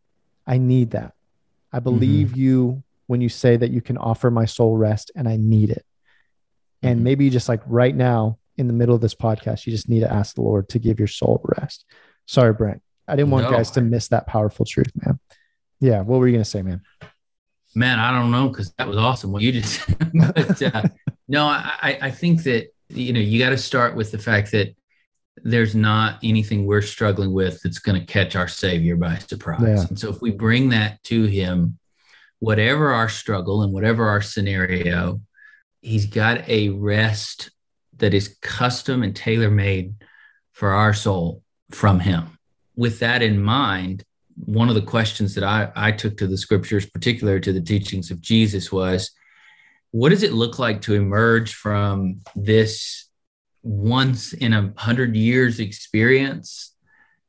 I 0.46 0.58
need 0.58 0.92
that. 0.92 1.14
I 1.72 1.80
believe 1.80 2.30
mm-hmm. 2.30 2.40
you 2.40 2.84
when 3.08 3.22
you 3.22 3.30
say 3.30 3.58
that 3.58 3.72
you 3.72 3.82
can 3.82 3.98
offer 3.98 4.30
my 4.30 4.46
soul 4.46 4.78
rest 4.78 5.12
and 5.16 5.28
I 5.28 5.38
need 5.38 5.70
it. 5.70 5.86
And 6.82 6.98
mm-hmm. 6.98 7.04
maybe 7.04 7.30
just 7.30 7.50
like 7.50 7.62
right 7.66 7.96
now 7.96 8.38
in 8.58 8.68
the 8.68 8.74
middle 8.74 8.96
of 8.96 9.02
this 9.02 9.16
podcast, 9.16 9.66
you 9.66 9.72
just 9.72 9.90
need 9.90 10.02
to 10.02 10.12
ask 10.12 10.36
the 10.36 10.42
Lord 10.42 10.70
to 10.70 10.80
give 10.80 11.00
your 11.00 11.08
soul 11.08 11.42
rest. 11.58 11.86
Sorry, 12.26 12.54
Brent. 12.54 12.82
I 13.08 13.16
didn't 13.16 13.32
want 13.32 13.46
no. 13.46 13.52
guys 13.52 13.72
to 13.72 13.82
miss 13.82 14.10
that 14.10 14.28
powerful 14.28 14.66
truth, 14.66 14.92
man. 14.96 15.20
Yeah. 15.80 16.02
What 16.02 16.20
were 16.20 16.28
you 16.28 16.34
going 16.34 16.44
to 16.44 16.50
say, 16.50 16.62
man? 16.62 16.82
Man, 17.76 18.00
I 18.00 18.12
don't 18.12 18.32
know 18.32 18.50
because 18.50 18.72
that 18.74 18.88
was 18.88 18.98
awesome 18.98 19.32
what 19.32 19.42
you 19.42 19.52
just. 19.52 19.82
but 20.14 20.62
uh, 20.62 20.84
no, 21.28 21.46
I, 21.46 21.98
I 22.02 22.12
think 22.12 22.44
that 22.44 22.74
you 22.90 23.14
know 23.14 23.20
you 23.20 23.40
got 23.40 23.50
to 23.52 23.58
start 23.58 23.96
with 23.96 24.12
the 24.12 24.18
fact 24.18 24.52
that 24.52 24.76
there's 25.44 25.76
not 25.76 26.20
anything 26.24 26.66
we're 26.66 26.82
struggling 26.82 27.34
with 27.34 27.62
that's 27.62 27.80
going 27.80 28.00
to 28.00 28.06
catch 28.06 28.36
our 28.36 28.48
Savior 28.48 28.96
by 28.96 29.18
surprise. 29.18 29.62
Yeah. 29.62 29.88
And 29.88 30.00
so 30.00 30.10
if 30.10 30.22
we 30.22 30.32
bring 30.32 30.70
that 30.70 31.02
to 31.06 31.26
Him, 31.26 31.78
whatever 32.40 32.92
our 32.92 33.10
struggle 33.10 33.64
and 33.64 33.74
whatever 33.74 34.08
our 34.08 34.22
scenario, 34.22 35.22
He's 35.82 36.08
got 36.08 36.48
a 36.50 36.70
rest 36.70 37.52
that 37.98 38.14
is 38.14 38.38
custom 38.42 39.04
and 39.04 39.16
tailor 39.16 39.52
made 39.52 39.96
for 40.52 40.72
our 40.72 40.94
soul 40.94 41.44
from 41.72 42.00
Him. 42.00 42.38
With 42.76 43.00
that 43.00 43.22
in 43.22 43.42
mind, 43.42 44.04
one 44.46 44.70
of 44.70 44.76
the 44.76 44.82
questions 44.82 45.36
that 45.36 45.44
I, 45.44 45.72
I 45.76 45.92
took 45.92 46.18
to 46.18 46.28
the 46.28 46.38
scriptures, 46.38 46.86
particularly 46.86 47.42
to 47.42 47.54
the 47.54 47.62
teachings 47.62 48.12
of 48.12 48.22
Jesus, 48.22 48.72
was 48.72 49.12
what 49.92 50.10
does 50.10 50.24
it 50.24 50.34
look 50.34 50.60
like 50.60 50.82
to 50.84 50.94
emerge 50.94 51.54
from 51.54 52.22
this 52.36 53.09
once 53.64 54.34
in 54.34 54.54
a 54.54 54.74
hundred 54.78 55.16
years 55.16 55.60
experience? 55.60 56.76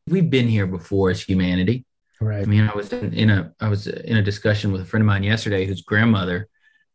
We've 0.06 0.30
been 0.30 0.48
here 0.48 0.66
before 0.66 1.10
as 1.10 1.22
humanity. 1.22 1.84
Right. 2.20 2.42
I 2.42 2.46
mean, 2.46 2.68
I 2.68 2.76
was 2.76 2.92
in, 2.92 3.12
in 3.14 3.30
a 3.30 3.52
I 3.60 3.68
was 3.68 3.86
in 3.86 4.16
a 4.16 4.22
discussion 4.22 4.72
with 4.72 4.82
a 4.82 4.84
friend 4.84 5.02
of 5.02 5.06
mine 5.06 5.22
yesterday 5.22 5.64
whose 5.64 5.82
grandmother 5.82 6.48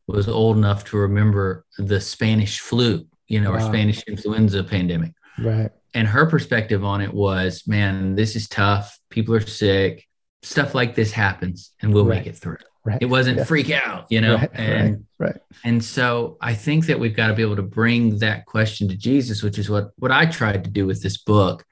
was 0.07 0.27
old 0.27 0.57
enough 0.57 0.83
to 0.85 0.97
remember 0.97 1.65
the 1.77 1.99
Spanish 1.99 2.59
flu, 2.59 3.07
you 3.27 3.41
know, 3.41 3.51
wow. 3.51 3.57
or 3.57 3.61
Spanish 3.61 4.03
influenza 4.07 4.63
pandemic. 4.63 5.13
Right. 5.39 5.71
And 5.93 6.07
her 6.07 6.25
perspective 6.25 6.83
on 6.83 7.01
it 7.01 7.13
was, 7.13 7.63
man, 7.67 8.15
this 8.15 8.35
is 8.35 8.47
tough. 8.47 8.99
People 9.09 9.33
are 9.33 9.39
sick. 9.39 10.05
Stuff 10.43 10.75
like 10.75 10.93
this 10.93 11.11
happens 11.11 11.71
and 11.81 11.93
we'll 11.93 12.05
right. 12.05 12.19
make 12.19 12.27
it 12.27 12.37
through. 12.37 12.57
Right. 12.83 12.99
It 13.01 13.07
wasn't 13.07 13.39
yeah. 13.39 13.43
freak 13.45 13.71
out, 13.71 14.05
you 14.09 14.21
know? 14.21 14.35
Right. 14.35 14.49
And 14.53 15.04
right. 15.17 15.37
and 15.63 15.83
so 15.83 16.37
I 16.41 16.53
think 16.53 16.87
that 16.87 16.99
we've 16.99 17.15
got 17.15 17.27
to 17.27 17.33
be 17.33 17.41
able 17.41 17.55
to 17.55 17.61
bring 17.61 18.19
that 18.19 18.45
question 18.45 18.87
to 18.89 18.95
Jesus, 18.95 19.43
which 19.43 19.57
is 19.57 19.69
what 19.69 19.91
what 19.97 20.11
I 20.11 20.25
tried 20.25 20.63
to 20.63 20.69
do 20.69 20.85
with 20.85 21.01
this 21.01 21.17
book. 21.17 21.65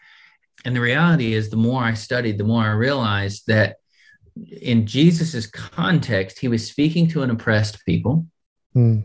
And 0.66 0.76
the 0.76 0.82
reality 0.82 1.34
is 1.34 1.50
the 1.50 1.58
more 1.58 1.84
I 1.84 1.94
studied, 1.94 2.38
the 2.38 2.46
more 2.46 2.64
I 2.64 2.72
realized 2.72 3.48
that 3.48 3.78
in 4.62 4.88
Jesus's 4.88 5.46
context, 5.48 6.40
he 6.40 6.48
was 6.48 6.68
speaking 6.68 7.08
to 7.10 7.22
an 7.22 7.30
oppressed 7.30 7.86
people. 7.86 8.28
Hmm 8.74 9.02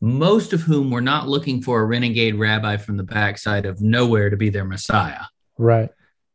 most 0.00 0.52
of 0.52 0.62
whom 0.62 0.90
were 0.90 1.00
not 1.00 1.28
looking 1.28 1.62
for 1.62 1.80
a 1.80 1.84
renegade 1.84 2.34
rabbi 2.34 2.76
from 2.76 2.96
the 2.96 3.02
backside 3.02 3.66
of 3.66 3.80
nowhere 3.80 4.30
to 4.30 4.36
be 4.36 4.50
their 4.50 4.64
Messiah. 4.64 5.22
Right. 5.58 5.90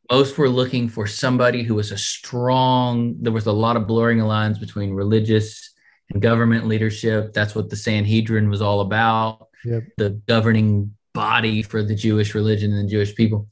Most 0.10 0.38
were 0.38 0.50
looking 0.50 0.90
for 0.90 1.08
somebody 1.08 1.64
who 1.64 1.76
was 1.76 1.92
a 1.92 1.98
strong, 1.98 3.16
there 3.22 3.32
was 3.32 3.46
a 3.46 3.52
lot 3.52 3.78
of 3.78 3.88
blurring 3.88 4.20
of 4.20 4.28
lines 4.28 4.58
between 4.58 4.92
religious 4.92 5.71
government 6.20 6.68
leadership. 6.68 7.34
That's 7.34 7.56
what 7.56 7.70
the 7.70 7.76
Sanhedrin 7.76 8.50
was 8.50 8.62
all 8.62 8.82
about, 8.82 9.48
yep. 9.64 9.84
the 9.98 10.12
governing 10.28 10.96
body 11.14 11.62
for 11.62 11.84
the 11.84 11.96
Jewish 11.96 12.36
religion 12.36 12.74
and 12.74 12.88
the 12.88 12.92
Jewish 12.92 13.16
people. 13.16 13.48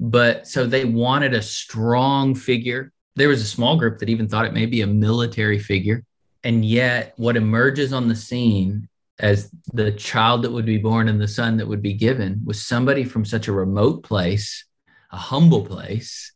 But 0.00 0.46
so 0.46 0.66
they 0.66 0.84
wanted 0.84 1.34
a 1.34 1.42
strong 1.42 2.34
figure. 2.34 2.92
There 3.16 3.28
was 3.28 3.42
a 3.42 3.46
small 3.46 3.76
group 3.76 3.98
that 3.98 4.08
even 4.08 4.28
thought 4.28 4.46
it 4.46 4.52
may 4.52 4.66
be 4.66 4.80
a 4.80 4.86
military 4.86 5.58
figure. 5.58 6.04
And 6.42 6.64
yet, 6.64 7.14
what 7.16 7.36
emerges 7.36 7.92
on 7.92 8.08
the 8.08 8.16
scene 8.16 8.88
as 9.18 9.50
the 9.72 9.92
child 9.92 10.42
that 10.42 10.52
would 10.52 10.66
be 10.66 10.78
born 10.78 11.08
and 11.08 11.20
the 11.20 11.28
son 11.28 11.56
that 11.56 11.68
would 11.68 11.80
be 11.80 11.94
given 11.94 12.42
was 12.44 12.64
somebody 12.64 13.04
from 13.04 13.24
such 13.24 13.48
a 13.48 13.52
remote 13.52 14.02
place, 14.02 14.64
a 15.12 15.16
humble 15.16 15.64
place, 15.64 16.32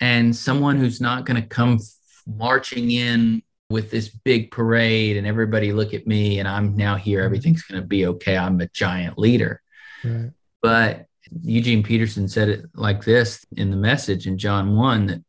and 0.00 0.34
someone 0.34 0.76
who's 0.76 1.00
not 1.00 1.26
going 1.26 1.40
to 1.40 1.48
come 1.48 1.78
marching 2.26 2.90
in 2.90 3.42
with 3.68 3.90
this 3.90 4.08
big 4.08 4.50
parade 4.50 5.16
and 5.16 5.26
everybody 5.26 5.72
look 5.72 5.92
at 5.92 6.06
me 6.06 6.38
and 6.38 6.48
I'm 6.48 6.76
now 6.76 6.96
here, 6.96 7.20
mm-hmm. 7.20 7.26
everything's 7.26 7.62
going 7.62 7.80
to 7.80 7.86
be 7.86 8.06
okay. 8.06 8.36
I'm 8.36 8.60
a 8.60 8.68
giant 8.68 9.18
leader. 9.18 9.60
Right. 10.04 10.30
But 10.62 11.06
Eugene 11.42 11.82
Peterson 11.82 12.28
said 12.28 12.48
it 12.48 12.66
like 12.74 13.04
this 13.04 13.44
in 13.56 13.70
the 13.70 13.76
message 13.76 14.26
in 14.26 14.38
John 14.38 14.76
1 14.76 15.06
that 15.06 15.24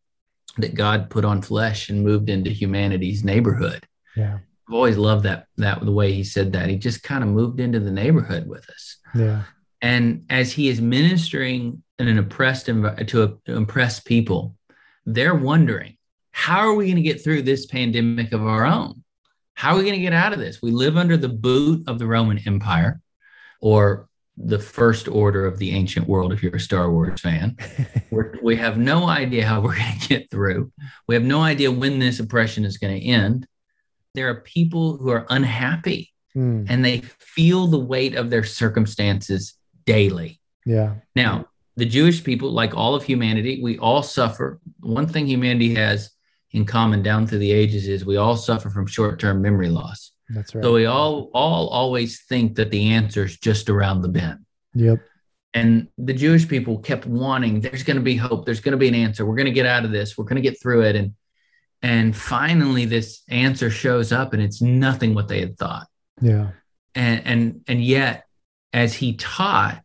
that 0.57 0.75
God 0.75 1.09
put 1.09 1.25
on 1.25 1.41
flesh 1.41 1.89
and 1.89 2.03
moved 2.03 2.29
into 2.29 2.49
humanity's 2.49 3.23
neighborhood. 3.23 3.85
Yeah. 4.15 4.39
I've 4.67 4.73
always 4.73 4.97
loved 4.97 5.23
that 5.23 5.47
that 5.57 5.83
the 5.83 5.91
way 5.91 6.11
he 6.11 6.23
said 6.23 6.53
that. 6.53 6.69
He 6.69 6.77
just 6.77 7.03
kind 7.03 7.23
of 7.23 7.29
moved 7.29 7.59
into 7.59 7.79
the 7.79 7.91
neighborhood 7.91 8.47
with 8.47 8.69
us. 8.69 8.97
Yeah. 9.15 9.43
And 9.81 10.25
as 10.29 10.51
he 10.51 10.69
is 10.69 10.81
ministering 10.81 11.83
in 11.99 12.07
an 12.07 12.17
oppressed 12.17 12.65
to, 12.65 12.87
a, 12.87 13.05
to 13.05 13.39
impress 13.47 13.99
people, 13.99 14.55
they're 15.05 15.35
wondering, 15.35 15.96
how 16.37 16.59
are 16.59 16.73
we 16.73 16.85
going 16.85 16.97
to 16.97 17.01
get 17.01 17.23
through 17.23 17.41
this 17.41 17.65
pandemic 17.65 18.31
of 18.31 18.45
our 18.45 18.65
own? 18.65 19.03
How 19.55 19.73
are 19.73 19.77
we 19.77 19.83
going 19.83 19.95
to 19.95 20.01
get 20.01 20.13
out 20.13 20.33
of 20.33 20.39
this? 20.39 20.61
We 20.61 20.71
live 20.71 20.95
under 20.95 21.17
the 21.17 21.29
boot 21.29 21.83
of 21.87 21.97
the 21.97 22.05
Roman 22.05 22.37
Empire 22.45 23.01
or 23.59 24.07
the 24.37 24.59
first 24.59 25.07
order 25.07 25.47
of 25.47 25.57
the 25.57 25.71
ancient 25.71 26.07
world 26.07 26.31
if 26.31 26.43
you're 26.43 26.55
a 26.55 26.59
Star 26.59 26.91
Wars 26.91 27.19
fan. 27.19 27.57
we 28.43 28.55
have 28.55 28.77
no 28.77 29.09
idea 29.09 29.45
how 29.47 29.61
we're 29.61 29.75
going 29.75 29.99
to 29.99 30.07
get 30.07 30.29
through. 30.29 30.71
We 31.07 31.15
have 31.15 31.23
no 31.23 31.41
idea 31.41 31.71
when 31.71 31.97
this 31.97 32.19
oppression 32.19 32.65
is 32.65 32.77
going 32.77 32.99
to 32.99 33.05
end 33.05 33.47
there 34.17 34.29
are 34.29 34.41
people 34.41 34.97
who 34.97 35.11
are 35.11 35.27
unhappy 35.29 36.11
mm. 36.35 36.65
and 36.67 36.83
they 36.83 37.01
feel 37.19 37.67
the 37.67 37.79
weight 37.79 38.15
of 38.15 38.31
their 38.31 38.43
circumstances 38.43 39.53
daily. 39.85 40.41
Yeah. 40.65 40.95
Now, 41.15 41.45
the 41.75 41.85
Jewish 41.85 42.23
people, 42.23 42.51
like 42.51 42.75
all 42.75 42.95
of 42.95 43.03
humanity, 43.03 43.61
we 43.61 43.77
all 43.77 44.01
suffer. 44.01 44.59
One 44.79 45.07
thing 45.07 45.27
humanity 45.27 45.75
has 45.75 46.09
in 46.51 46.65
common 46.65 47.03
down 47.03 47.27
through 47.27 47.39
the 47.39 47.51
ages 47.51 47.87
is 47.87 48.05
we 48.05 48.17
all 48.17 48.37
suffer 48.37 48.69
from 48.69 48.87
short-term 48.87 49.41
memory 49.41 49.69
loss. 49.69 50.11
That's 50.29 50.53
right. 50.53 50.63
So 50.63 50.73
we 50.73 50.85
all 50.85 51.29
all 51.33 51.69
always 51.69 52.23
think 52.23 52.55
that 52.55 52.71
the 52.71 52.91
answer 52.91 53.25
is 53.25 53.37
just 53.37 53.69
around 53.69 54.01
the 54.01 54.09
bend. 54.09 54.45
Yep. 54.73 54.99
And 55.53 55.87
the 55.97 56.13
Jewish 56.13 56.47
people 56.47 56.79
kept 56.79 57.05
wanting, 57.05 57.61
there's 57.61 57.83
going 57.83 57.97
to 57.97 58.03
be 58.03 58.15
hope. 58.15 58.45
There's 58.45 58.59
going 58.59 58.73
to 58.73 58.77
be 58.77 58.89
an 58.89 58.95
answer. 58.95 59.25
We're 59.25 59.35
going 59.35 59.45
to 59.45 59.51
get 59.51 59.65
out 59.65 59.85
of 59.85 59.91
this. 59.91 60.17
We're 60.17 60.25
going 60.25 60.41
to 60.41 60.47
get 60.47 60.61
through 60.61 60.83
it. 60.83 60.95
And 60.95 61.13
and 61.81 62.15
finally 62.15 62.85
this 62.85 63.21
answer 63.29 63.69
shows 63.69 64.11
up 64.11 64.33
and 64.33 64.41
it's 64.41 64.61
nothing 64.61 65.13
what 65.13 65.27
they 65.27 65.39
had 65.39 65.57
thought 65.57 65.87
yeah 66.21 66.49
and 66.95 67.21
and 67.25 67.61
and 67.67 67.83
yet 67.83 68.25
as 68.73 68.95
he 68.95 69.15
taught 69.15 69.81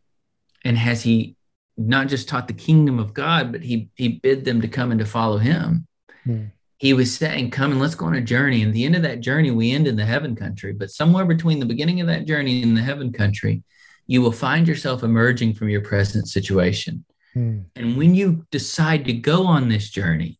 and 0.63 0.77
has 0.77 1.03
he 1.03 1.35
not 1.77 2.07
just 2.07 2.27
taught 2.27 2.47
the 2.47 2.53
kingdom 2.53 2.99
of 2.99 3.13
god 3.13 3.51
but 3.51 3.61
he 3.61 3.89
he 3.95 4.07
bid 4.07 4.45
them 4.45 4.61
to 4.61 4.67
come 4.67 4.91
and 4.91 4.99
to 4.99 5.05
follow 5.05 5.37
him 5.37 5.87
mm. 6.25 6.51
He 6.83 6.91
was 6.91 7.15
saying 7.15 7.49
come 7.49 7.71
and 7.71 7.79
let's 7.79 7.95
go 7.95 8.07
on 8.07 8.15
a 8.15 8.19
journey 8.19 8.61
and 8.61 8.73
the 8.73 8.83
end 8.83 8.93
of 8.93 9.03
that 9.03 9.21
journey 9.21 9.51
we 9.51 9.71
end 9.71 9.87
in 9.87 9.95
the 9.95 10.05
heaven 10.05 10.35
country 10.35 10.73
but 10.73 10.91
somewhere 10.91 11.23
between 11.23 11.57
the 11.57 11.65
beginning 11.65 12.01
of 12.01 12.07
that 12.07 12.25
journey 12.25 12.61
and 12.61 12.75
the 12.75 12.81
heaven 12.81 13.09
country 13.09 13.63
you 14.05 14.21
will 14.21 14.33
find 14.33 14.67
yourself 14.67 15.01
emerging 15.01 15.53
from 15.53 15.69
your 15.69 15.79
present 15.79 16.27
situation 16.27 17.05
mm. 17.33 17.63
and 17.77 17.95
when 17.95 18.13
you 18.13 18.45
decide 18.51 19.05
to 19.05 19.13
go 19.13 19.45
on 19.45 19.69
this 19.69 19.89
journey 19.89 20.37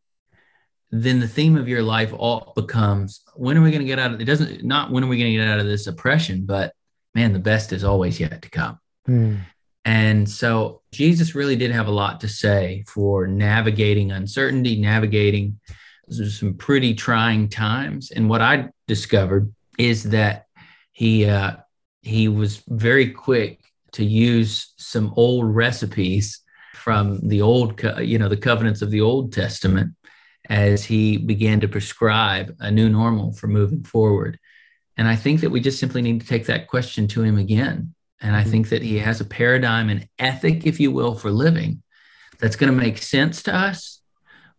then 0.92 1.22
the 1.22 1.30
theme 1.30 1.56
of 1.56 1.70
your 1.70 1.82
life 1.82 2.12
all 2.14 2.52
becomes 2.58 3.22
when 3.36 3.58
are 3.58 3.62
we 3.62 3.72
going 3.72 3.80
to 3.80 3.88
get 3.88 3.98
out 3.98 4.14
of 4.14 4.20
it 4.20 4.26
doesn't 4.26 4.66
not 4.66 4.92
when 4.92 5.02
are 5.02 5.08
we 5.08 5.18
going 5.18 5.32
to 5.32 5.38
get 5.38 5.48
out 5.48 5.62
of 5.62 5.66
this 5.66 5.88
oppression 5.88 6.46
but 6.46 6.74
man 7.16 7.32
the 7.32 7.40
best 7.40 7.72
is 7.72 7.86
always 7.86 8.20
yet 8.20 8.42
to 8.42 8.50
come 8.50 8.78
mm. 9.08 9.40
and 9.86 10.30
so 10.30 10.82
jesus 10.92 11.36
really 11.36 11.56
did 11.56 11.72
have 11.72 11.88
a 11.88 11.92
lot 12.04 12.20
to 12.20 12.28
say 12.28 12.84
for 12.86 13.28
navigating 13.28 14.12
uncertainty 14.12 14.76
navigating 14.82 15.58
some 16.10 16.54
pretty 16.56 16.94
trying 16.94 17.48
times 17.48 18.12
and 18.12 18.30
what 18.30 18.42
i 18.42 18.68
discovered 18.88 19.54
is 19.78 20.04
that 20.04 20.48
he 20.92 21.26
uh, 21.26 21.56
he 22.04 22.28
was 22.28 22.62
very 22.68 23.10
quick 23.10 23.60
to 23.94 24.04
use 24.04 24.74
some 24.78 25.14
old 25.16 25.56
recipes 25.56 26.42
from 26.74 27.20
the 27.30 27.42
old, 27.42 27.82
you 28.00 28.20
know, 28.20 28.28
the 28.28 28.36
covenants 28.36 28.82
of 28.82 28.92
the 28.92 29.02
Old 29.02 29.32
Testament 29.32 29.94
as 30.50 30.84
he 30.84 31.18
began 31.18 31.62
to 31.62 31.68
prescribe 31.70 32.54
a 32.60 32.70
new 32.70 32.90
normal 32.90 33.32
for 33.32 33.48
moving 33.48 33.84
forward. 33.84 34.38
And 34.98 35.08
I 35.08 35.16
think 35.16 35.40
that 35.42 35.50
we 35.50 35.62
just 35.62 35.80
simply 35.80 36.02
need 36.02 36.20
to 36.20 36.28
take 36.28 36.46
that 36.48 36.68
question 36.68 37.08
to 37.10 37.24
him 37.24 37.38
again. 37.38 37.96
And 38.20 38.36
I 38.36 38.42
mm-hmm. 38.42 38.52
think 38.52 38.70
that 38.70 38.82
he 38.82 39.00
has 39.00 39.22
a 39.22 39.26
paradigm, 39.26 39.90
an 39.90 40.10
ethic, 40.20 40.66
if 40.66 40.80
you 40.80 40.92
will, 40.92 41.16
for 41.16 41.32
living 41.32 41.82
that's 42.40 42.58
going 42.58 42.72
to 42.72 42.78
make 42.78 42.98
sense 42.98 43.44
to 43.44 43.56
us. 43.56 44.02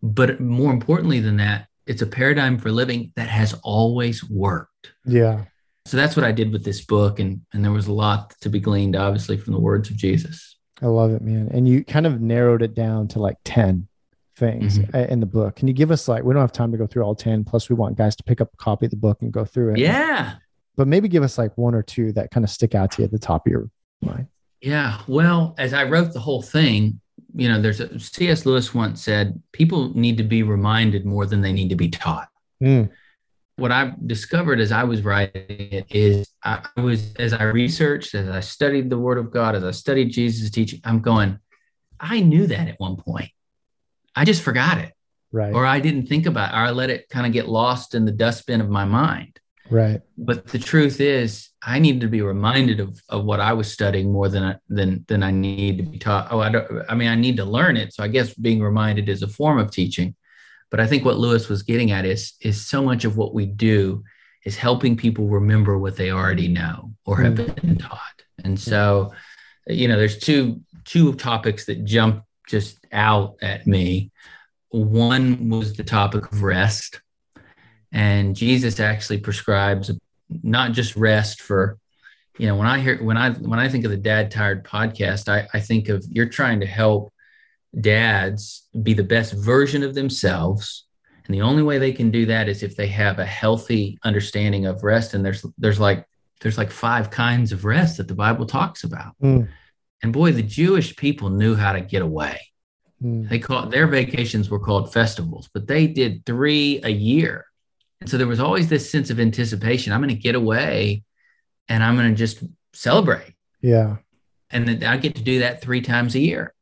But 0.05 0.39
more 0.39 0.71
importantly 0.71 1.21
than 1.21 1.39
that, 1.39 1.67
it's 1.87 2.03
a 2.03 2.07
paradigm 2.07 2.59
for 2.59 2.71
living 2.71 3.11
that 3.17 3.29
has 3.29 3.59
always 3.63 4.23
worked. 4.23 4.93
Yeah. 5.07 5.45
So 5.87 5.97
that's 5.97 6.15
what 6.15 6.27
I 6.27 6.33
did 6.33 6.53
with 6.53 6.63
this 6.63 6.85
book. 6.85 7.19
And, 7.21 7.41
and 7.55 7.65
there 7.65 7.73
was 7.73 7.87
a 7.87 7.93
lot 7.93 8.35
to 8.43 8.51
be 8.51 8.61
gleaned, 8.61 8.97
obviously, 8.97 9.39
from 9.39 9.55
the 9.55 9.61
words 9.61 9.89
of 9.89 9.97
Jesus. 9.97 10.57
I 10.83 10.87
love 10.87 11.13
it, 11.13 11.23
man. 11.23 11.49
And 11.53 11.67
you 11.67 11.85
kind 11.85 12.07
of 12.07 12.21
narrowed 12.21 12.61
it 12.61 12.75
down 12.75 13.09
to 13.09 13.19
like 13.19 13.39
10 13.47 13.89
things 14.37 14.79
mm-hmm. 14.79 14.95
in 14.95 15.21
the 15.21 15.27
book. 15.27 15.57
Can 15.57 15.69
you 15.69 15.75
give 15.75 15.91
us 15.91 16.07
like, 16.07 16.23
we 16.23 16.35
don't 16.35 16.43
have 16.43 16.53
time 16.53 16.73
to 16.73 16.79
go 16.79 16.87
through 16.87 17.03
all 17.03 17.15
10, 17.15 17.45
plus 17.45 17.71
we 17.71 17.75
want 17.75 17.97
guys 17.97 18.15
to 18.17 18.25
pick 18.25 18.43
up 18.43 18.51
a 18.53 18.57
copy 18.59 18.85
of 18.85 18.91
the 18.91 18.99
book 18.99 19.23
and 19.23 19.33
go 19.33 19.47
through 19.47 19.73
it. 19.73 19.79
Yeah. 19.79 20.35
But 20.77 20.87
maybe 20.87 21.09
give 21.09 21.23
us 21.23 21.39
like 21.39 21.57
one 21.57 21.75
or 21.75 21.83
two 21.83 22.13
that 22.13 22.31
kind 22.31 22.45
of 22.45 22.51
stick 22.51 22.75
out 22.75 22.91
to 22.93 23.03
you 23.03 23.07
at 23.07 23.13
the 23.13 23.19
top 23.19 23.47
of 23.47 23.51
your 23.51 23.71
mind. 24.03 24.27
Yeah. 24.61 25.01
Well, 25.07 25.55
as 25.57 25.73
I 25.73 25.85
wrote 25.85 26.13
the 26.13 26.21
whole 26.21 26.43
thing, 26.43 27.01
you 27.35 27.49
know, 27.49 27.61
there's 27.61 27.81
a 27.81 27.99
C.S. 27.99 28.47
Lewis 28.47 28.73
once 28.73 29.03
said, 29.03 29.43
people 29.53 29.93
need 29.99 30.17
to 30.19 30.23
be 30.23 30.43
reminded 30.43 31.05
more 31.05 31.27
than 31.27 31.41
they 31.41 31.53
need 31.53 31.71
to 31.71 31.77
be 31.77 31.89
taught. 31.89 32.29
Mm. 32.63 32.91
What 33.57 33.73
I've 33.73 34.07
discovered 34.07 34.61
as 34.61 34.73
I 34.73 34.85
was 34.85 35.03
writing 35.03 35.45
it 35.49 35.87
is 35.91 36.29
I 36.43 36.63
was, 36.77 37.15
as 37.17 37.33
I 37.33 37.45
researched, 37.45 38.15
as 38.15 38.29
I 38.29 38.41
studied 38.41 38.91
the 38.91 38.99
Word 38.99 39.19
of 39.19 39.31
God, 39.33 39.55
as 39.55 39.65
I 39.65 39.71
studied 39.73 40.11
Jesus' 40.11 40.51
teaching, 40.51 40.81
I'm 40.85 41.01
going, 41.01 41.39
I 41.99 42.21
knew 42.21 42.47
that 42.47 42.69
at 42.69 42.81
one 42.81 42.97
point. 42.97 43.31
I 44.15 44.25
just 44.25 44.43
forgot 44.43 44.79
it. 44.79 44.93
Right. 45.33 45.53
Or 45.53 45.67
I 45.67 45.81
didn't 45.81 46.07
think 46.07 46.27
about 46.27 46.55
it, 46.55 46.57
or 46.57 46.61
I 46.61 46.71
let 46.71 46.91
it 46.91 47.09
kind 47.09 47.27
of 47.27 47.33
get 47.33 47.49
lost 47.49 47.95
in 47.97 48.05
the 48.05 48.13
dustbin 48.13 48.61
of 48.61 48.69
my 48.69 48.85
mind. 48.85 49.41
Right. 49.71 50.03
But 50.19 50.47
the 50.47 50.59
truth 50.59 51.01
is, 51.01 51.49
I 51.63 51.79
need 51.79 52.01
to 52.03 52.09
be 52.09 52.21
reminded 52.21 52.81
of, 52.81 53.01
of 53.09 53.25
what 53.25 53.41
I 53.41 53.55
was 53.55 53.73
studying 53.73 54.13
more 54.13 54.29
than 54.29 54.43
I, 54.43 54.57
than 54.69 55.05
than 55.09 55.23
I 55.23 55.31
need 55.31 55.79
to 55.79 55.85
be 55.85 55.99
taught. 55.99 56.29
Oh, 56.31 56.41
I 56.41 56.51
don't. 56.51 56.83
I 56.89 56.95
mean, 56.95 57.09
I 57.09 57.15
need 57.15 57.37
to 57.39 57.45
learn 57.45 57.77
it. 57.77 57.95
So 57.95 58.05
I 58.05 58.09
guess 58.09 58.35
being 58.35 58.63
reminded 58.63 59.09
is 59.09 59.23
a 59.23 59.29
form 59.29 59.59
of 59.59 59.71
teaching. 59.71 60.15
But 60.71 60.81
I 60.81 60.87
think 60.87 61.05
what 61.05 61.19
Lewis 61.19 61.49
was 61.49 61.63
getting 61.63 61.93
at 61.93 62.05
is 62.05 62.35
is 62.41 62.67
so 62.67 62.83
much 62.83 63.05
of 63.05 63.17
what 63.17 63.33
we 63.33 63.47
do 63.47 64.05
is 64.45 64.57
helping 64.57 64.97
people 64.97 65.29
remember 65.29 65.79
what 65.79 65.97
they 65.97 66.11
already 66.11 66.49
know 66.49 66.93
or 67.07 67.23
have 67.23 67.35
mm. 67.35 67.55
been 67.63 67.79
taught. 67.79 68.23
And 68.45 68.61
so, 68.61 69.15
you 69.67 69.89
know, 69.89 69.97
there's 69.97 70.19
two 70.19 70.61
two 70.85 71.15
topics 71.15 71.65
that 71.67 71.85
jump 71.85 72.25
just 72.47 72.85
out 72.93 73.37
at 73.41 73.67
me. 73.67 74.11
One 74.69 75.49
was 75.49 75.75
the 75.75 75.85
topic 75.85 76.31
of 76.31 76.43
rest 76.43 77.01
and 77.95 78.37
jesus 78.37 78.79
actually 78.79 79.19
prescribes 79.19 79.91
not 80.43 80.73
just 80.73 80.95
rest 80.97 81.41
for 81.41 81.79
you 82.39 82.47
know 82.47 82.57
when 82.57 82.67
i 82.67 82.79
hear 82.79 83.03
when 83.03 83.17
i 83.17 83.31
when 83.31 83.59
i 83.59 83.69
think 83.69 83.85
of 83.87 83.91
the 83.91 83.97
dad 83.97 84.31
tired 84.31 84.65
podcast 84.65 85.29
i, 85.29 85.47
I 85.55 85.61
think 85.61 85.89
of 85.89 86.05
you're 86.11 86.29
trying 86.29 86.61
to 86.61 86.67
help 86.67 87.15
dads 87.81 88.69
be 88.83 88.95
the 88.95 89.05
best 89.05 89.33
version 89.33 89.83
of 89.83 89.95
themselves. 89.95 90.87
And 91.27 91.35
the 91.35 91.43
only 91.43 91.63
way 91.63 91.79
they 91.79 91.93
can 91.93 92.11
do 92.11 92.27
that 92.27 92.49
is 92.49 92.63
if 92.63 92.77
they 92.77 92.89
have 92.89 93.19
a 93.19 93.25
healthy 93.25 93.99
understanding 94.05 94.67
of 94.67 94.85
rest. 94.85 95.15
And 95.15 95.25
there's 95.25 95.45
there's 95.59 95.81
like 95.81 96.07
there's 96.41 96.59
like 96.59 96.71
five 96.71 97.11
kinds 97.11 97.53
of 97.53 97.65
rest 97.65 97.97
that 97.97 98.09
the 98.09 98.15
bible 98.15 98.47
talks 98.47 98.85
about. 98.85 99.15
Mm. 99.23 99.49
and 100.03 100.13
boy 100.13 100.33
the 100.33 100.43
jewish 100.43 100.95
people 100.97 101.31
knew 101.31 101.55
how 101.55 101.73
to 101.73 101.81
get 101.81 102.03
away. 102.03 102.41
Mm. 103.03 103.29
they 103.29 103.39
called 103.39 103.71
their 103.71 103.87
vacations 103.87 104.49
were 104.49 104.61
called 104.61 104.93
festivals 104.93 105.49
but 105.53 105.67
they 105.67 105.89
did 105.89 106.25
three 106.25 106.81
a 106.85 106.91
year 106.91 107.47
so 108.07 108.19
there 108.19 108.27
was 108.27 108.41
always 108.41 108.69
this 108.69 108.91
sense 108.91 109.11
of 109.11 109.21
anticipation. 109.21 109.93
I'm 109.93 110.01
going 110.01 110.09
to 110.09 110.15
get 110.15 110.35
away 110.35 111.05
and 111.69 111.83
I'm 111.83 111.97
going 111.97 112.11
to 112.11 112.17
just 112.17 112.43
celebrate. 112.73 113.35
Yeah. 113.61 113.97
And 114.51 114.69
then 114.69 114.85
I 114.85 114.97
get 114.97 115.17
to 115.17 115.23
do 115.23 115.41
that 115.41 115.63
three 115.63 115.81
times 115.81 116.15
a 116.15 116.21
year. 116.21 116.55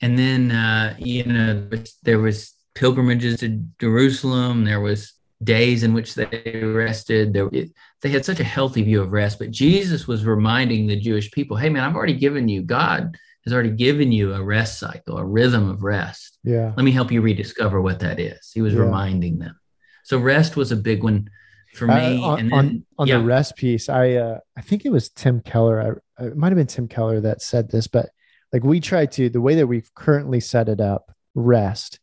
And 0.00 0.18
then, 0.18 0.50
uh, 0.50 0.96
you 0.98 1.24
know, 1.24 1.68
there 2.02 2.18
was 2.18 2.54
pilgrimages 2.74 3.40
to 3.40 3.64
Jerusalem. 3.80 4.64
There 4.64 4.80
was 4.80 5.14
days 5.42 5.82
in 5.82 5.94
which 5.94 6.14
they 6.14 6.60
rested. 6.62 7.32
There, 7.32 7.48
it, 7.52 7.70
they 8.02 8.10
had 8.10 8.24
such 8.24 8.40
a 8.40 8.44
healthy 8.44 8.82
view 8.82 9.00
of 9.00 9.12
rest. 9.12 9.38
But 9.38 9.50
Jesus 9.50 10.06
was 10.06 10.24
reminding 10.24 10.86
the 10.86 11.00
Jewish 11.00 11.30
people, 11.30 11.56
"Hey, 11.56 11.70
man, 11.70 11.84
I've 11.84 11.96
already 11.96 12.14
given 12.14 12.48
you. 12.48 12.62
God 12.62 13.16
has 13.44 13.54
already 13.54 13.70
given 13.70 14.12
you 14.12 14.34
a 14.34 14.42
rest 14.42 14.78
cycle, 14.78 15.18
a 15.18 15.24
rhythm 15.24 15.70
of 15.70 15.82
rest. 15.82 16.38
Yeah. 16.44 16.72
Let 16.76 16.84
me 16.84 16.90
help 16.90 17.10
you 17.10 17.22
rediscover 17.22 17.80
what 17.80 18.00
that 18.00 18.20
is." 18.20 18.50
He 18.52 18.60
was 18.60 18.74
yeah. 18.74 18.80
reminding 18.80 19.38
them. 19.38 19.58
So 20.06 20.18
rest 20.18 20.54
was 20.54 20.70
a 20.70 20.76
big 20.76 21.02
one 21.02 21.28
for 21.74 21.88
me. 21.88 21.94
Uh, 21.94 22.20
on, 22.20 22.36
then, 22.36 22.52
on, 22.52 22.86
on 22.96 23.08
yeah. 23.08 23.18
the 23.18 23.24
rest 23.24 23.56
piece, 23.56 23.88
I 23.88 24.12
uh, 24.12 24.38
I 24.56 24.60
think 24.60 24.84
it 24.84 24.92
was 24.92 25.08
Tim 25.08 25.40
Keller. 25.40 26.00
I, 26.20 26.24
it 26.26 26.36
might 26.36 26.50
have 26.50 26.56
been 26.56 26.68
Tim 26.68 26.86
Keller 26.86 27.20
that 27.22 27.42
said 27.42 27.72
this, 27.72 27.88
but 27.88 28.10
like 28.52 28.62
we 28.62 28.78
try 28.78 29.06
to 29.06 29.28
the 29.28 29.40
way 29.40 29.56
that 29.56 29.66
we've 29.66 29.92
currently 29.96 30.38
set 30.38 30.68
it 30.68 30.80
up, 30.80 31.10
rest 31.34 31.98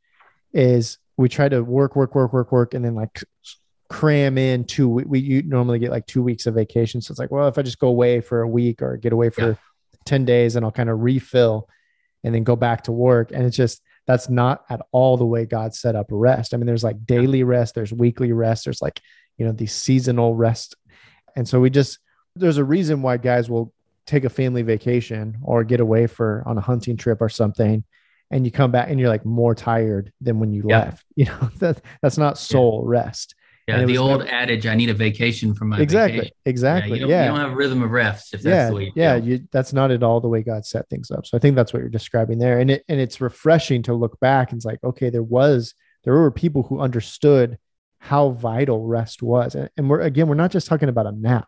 is 0.52 0.98
we 1.16 1.30
try 1.30 1.48
to 1.48 1.62
work, 1.64 1.96
work, 1.96 2.14
work, 2.14 2.34
work, 2.34 2.52
work, 2.52 2.74
and 2.74 2.84
then 2.84 2.94
like 2.94 3.24
cram 3.90 4.38
in 4.38 4.66
two. 4.66 4.90
We, 4.90 5.04
we 5.06 5.20
you 5.20 5.44
normally 5.44 5.80
get 5.80 5.90
like 5.90 6.06
two 6.06 6.22
weeks 6.22 6.46
of 6.46 6.56
vacation, 6.56 7.00
so 7.00 7.14
it's 7.14 7.20
like, 7.20 7.32
well, 7.32 7.48
if 7.48 7.58
I 7.58 7.62
just 7.62 7.80
go 7.80 7.88
away 7.88 8.20
for 8.20 8.42
a 8.42 8.50
week 8.50 8.82
or 8.82 8.98
get 8.98 9.14
away 9.14 9.30
for 9.30 9.48
yeah. 9.48 9.56
ten 10.04 10.26
days, 10.26 10.58
and 10.58 10.66
I'll 10.66 10.74
kind 10.74 10.90
of 10.90 11.00
refill, 11.00 11.70
and 12.22 12.36
then 12.36 12.44
go 12.44 12.58
back 12.58 12.84
to 12.84 12.92
work, 12.92 13.32
and 13.32 13.46
it's 13.46 13.56
just 13.56 13.82
that's 14.06 14.30
not 14.30 14.64
at 14.70 14.82
all 14.92 15.18
the 15.18 15.26
way 15.26 15.46
God 15.46 15.74
set 15.74 15.96
up 15.96 16.08
rest. 16.10 16.54
I 16.54 16.58
mean, 16.58 16.66
there's 16.66 16.84
like 16.84 17.06
daily 17.06 17.44
rest, 17.44 17.76
there's 17.76 17.94
weekly 17.94 18.32
rest, 18.32 18.66
there's 18.66 18.82
like, 18.82 19.00
you 19.38 19.46
know, 19.46 19.52
these 19.52 19.74
seasonal 19.74 20.36
rest. 20.36 20.76
And 21.36 21.48
so 21.48 21.60
we 21.60 21.70
just, 21.70 22.00
there's 22.36 22.58
a 22.58 22.64
reason 22.64 23.02
why 23.02 23.18
guys 23.18 23.50
will 23.50 23.74
take 24.06 24.26
a 24.26 24.30
family 24.30 24.62
vacation 24.62 25.38
or 25.42 25.64
get 25.64 25.80
away 25.80 26.08
for 26.08 26.44
on 26.46 26.58
a 26.58 26.62
hunting 26.62 26.98
trip 26.98 27.22
or 27.22 27.30
something 27.30 27.84
and 28.32 28.46
you 28.46 28.52
come 28.52 28.72
back 28.72 28.90
and 28.90 29.00
you're 29.00 29.10
like 29.10 29.26
more 29.26 29.54
tired 29.56 30.12
than 30.20 30.40
when 30.40 30.52
you 30.52 30.64
yeah. 30.68 30.80
left 30.80 31.06
you 31.16 31.26
know 31.26 31.50
that 31.60 31.82
that's 32.02 32.18
not 32.18 32.38
soul 32.38 32.84
yeah. 32.84 33.00
rest 33.00 33.36
yeah, 33.68 33.86
the 33.86 33.98
old 33.98 34.24
adage, 34.24 34.68
"I 34.68 34.76
need 34.76 34.90
a 34.90 34.94
vacation 34.94 35.54
from 35.54 35.70
my 35.70 35.80
exactly, 35.80 36.20
vacation. 36.20 36.36
exactly. 36.46 36.90
Yeah, 36.90 36.96
you 36.96 37.02
don't, 37.02 37.10
yeah. 37.10 37.24
you 37.24 37.30
don't 37.30 37.40
have 37.40 37.52
a 37.52 37.56
rhythm 37.56 37.82
of 37.82 37.92
rest 37.92 38.34
if 38.34 38.42
that's 38.42 38.54
yeah, 38.54 38.70
the 38.70 38.76
way. 38.76 38.92
yeah, 38.96 39.16
you, 39.16 39.48
that's 39.52 39.72
not 39.72 39.90
at 39.92 40.04
all 40.04 40.20
the 40.20 40.28
way 40.28 40.44
God 40.44 40.66
set 40.66 40.90
things 40.90 41.12
up. 41.12 41.26
So 41.26 41.38
I 41.38 41.40
think 41.40 41.56
that's 41.56 41.72
what 41.72 41.80
you're 41.80 41.90
describing 41.90 42.40
there, 42.40 42.60
and 42.60 42.70
it 42.70 42.84
and 42.90 43.00
it's 43.00 43.22
refreshing 43.22 43.82
to 43.84 43.94
look 43.94 44.20
back 44.20 44.52
and 44.52 44.60
it's 44.60 44.66
like, 44.66 44.84
okay, 44.84 45.10
there 45.10 45.24
was 45.24 45.76
there 46.04 46.14
were 46.14 46.30
people 46.30 46.64
who 46.64 46.82
understood 46.82 47.58
how 48.00 48.32
vital 48.32 48.86
rest 48.86 49.24
was, 49.24 49.56
and, 49.56 49.70
and 49.78 49.90
we're 49.90 50.02
again, 50.02 50.28
we're 50.28 50.36
not 50.36 50.52
just 50.52 50.68
talking 50.68 50.90
about 50.90 51.08
a 51.08 51.14
nap. 51.14 51.48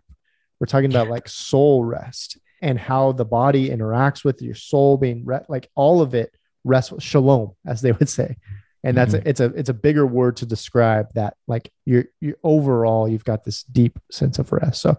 We're 0.60 0.68
talking 0.68 0.92
about 0.92 1.10
like 1.10 1.28
soul 1.28 1.84
rest 1.84 2.38
and 2.62 2.80
how 2.80 3.12
the 3.12 3.26
body 3.26 3.70
interacts 3.70 4.24
with 4.24 4.42
your 4.42 4.56
soul 4.56 4.96
being 4.96 5.26
re- 5.26 5.42
like 5.50 5.70
all 5.76 6.02
of 6.02 6.16
it 6.16 6.34
rest 6.64 6.94
shalom 7.00 7.52
as 7.66 7.82
they 7.82 7.92
would 7.92 8.10
say 8.10 8.38
and 8.86 8.96
that's 8.96 9.16
mm-hmm. 9.16 9.28
a, 9.28 9.30
it's 9.30 9.40
a 9.40 9.46
it's 9.46 9.70
a 9.70 9.74
bigger 9.74 10.06
word 10.06 10.38
to 10.38 10.46
describe 10.46 11.08
that 11.16 11.36
like 11.48 11.72
you're 11.86 12.06
you 12.22 12.36
overall 12.44 13.10
you've 13.10 13.26
got 13.26 13.44
this 13.44 13.64
deep 13.64 13.98
sense 14.12 14.38
of 14.38 14.52
rest. 14.52 14.82
So 14.82 14.98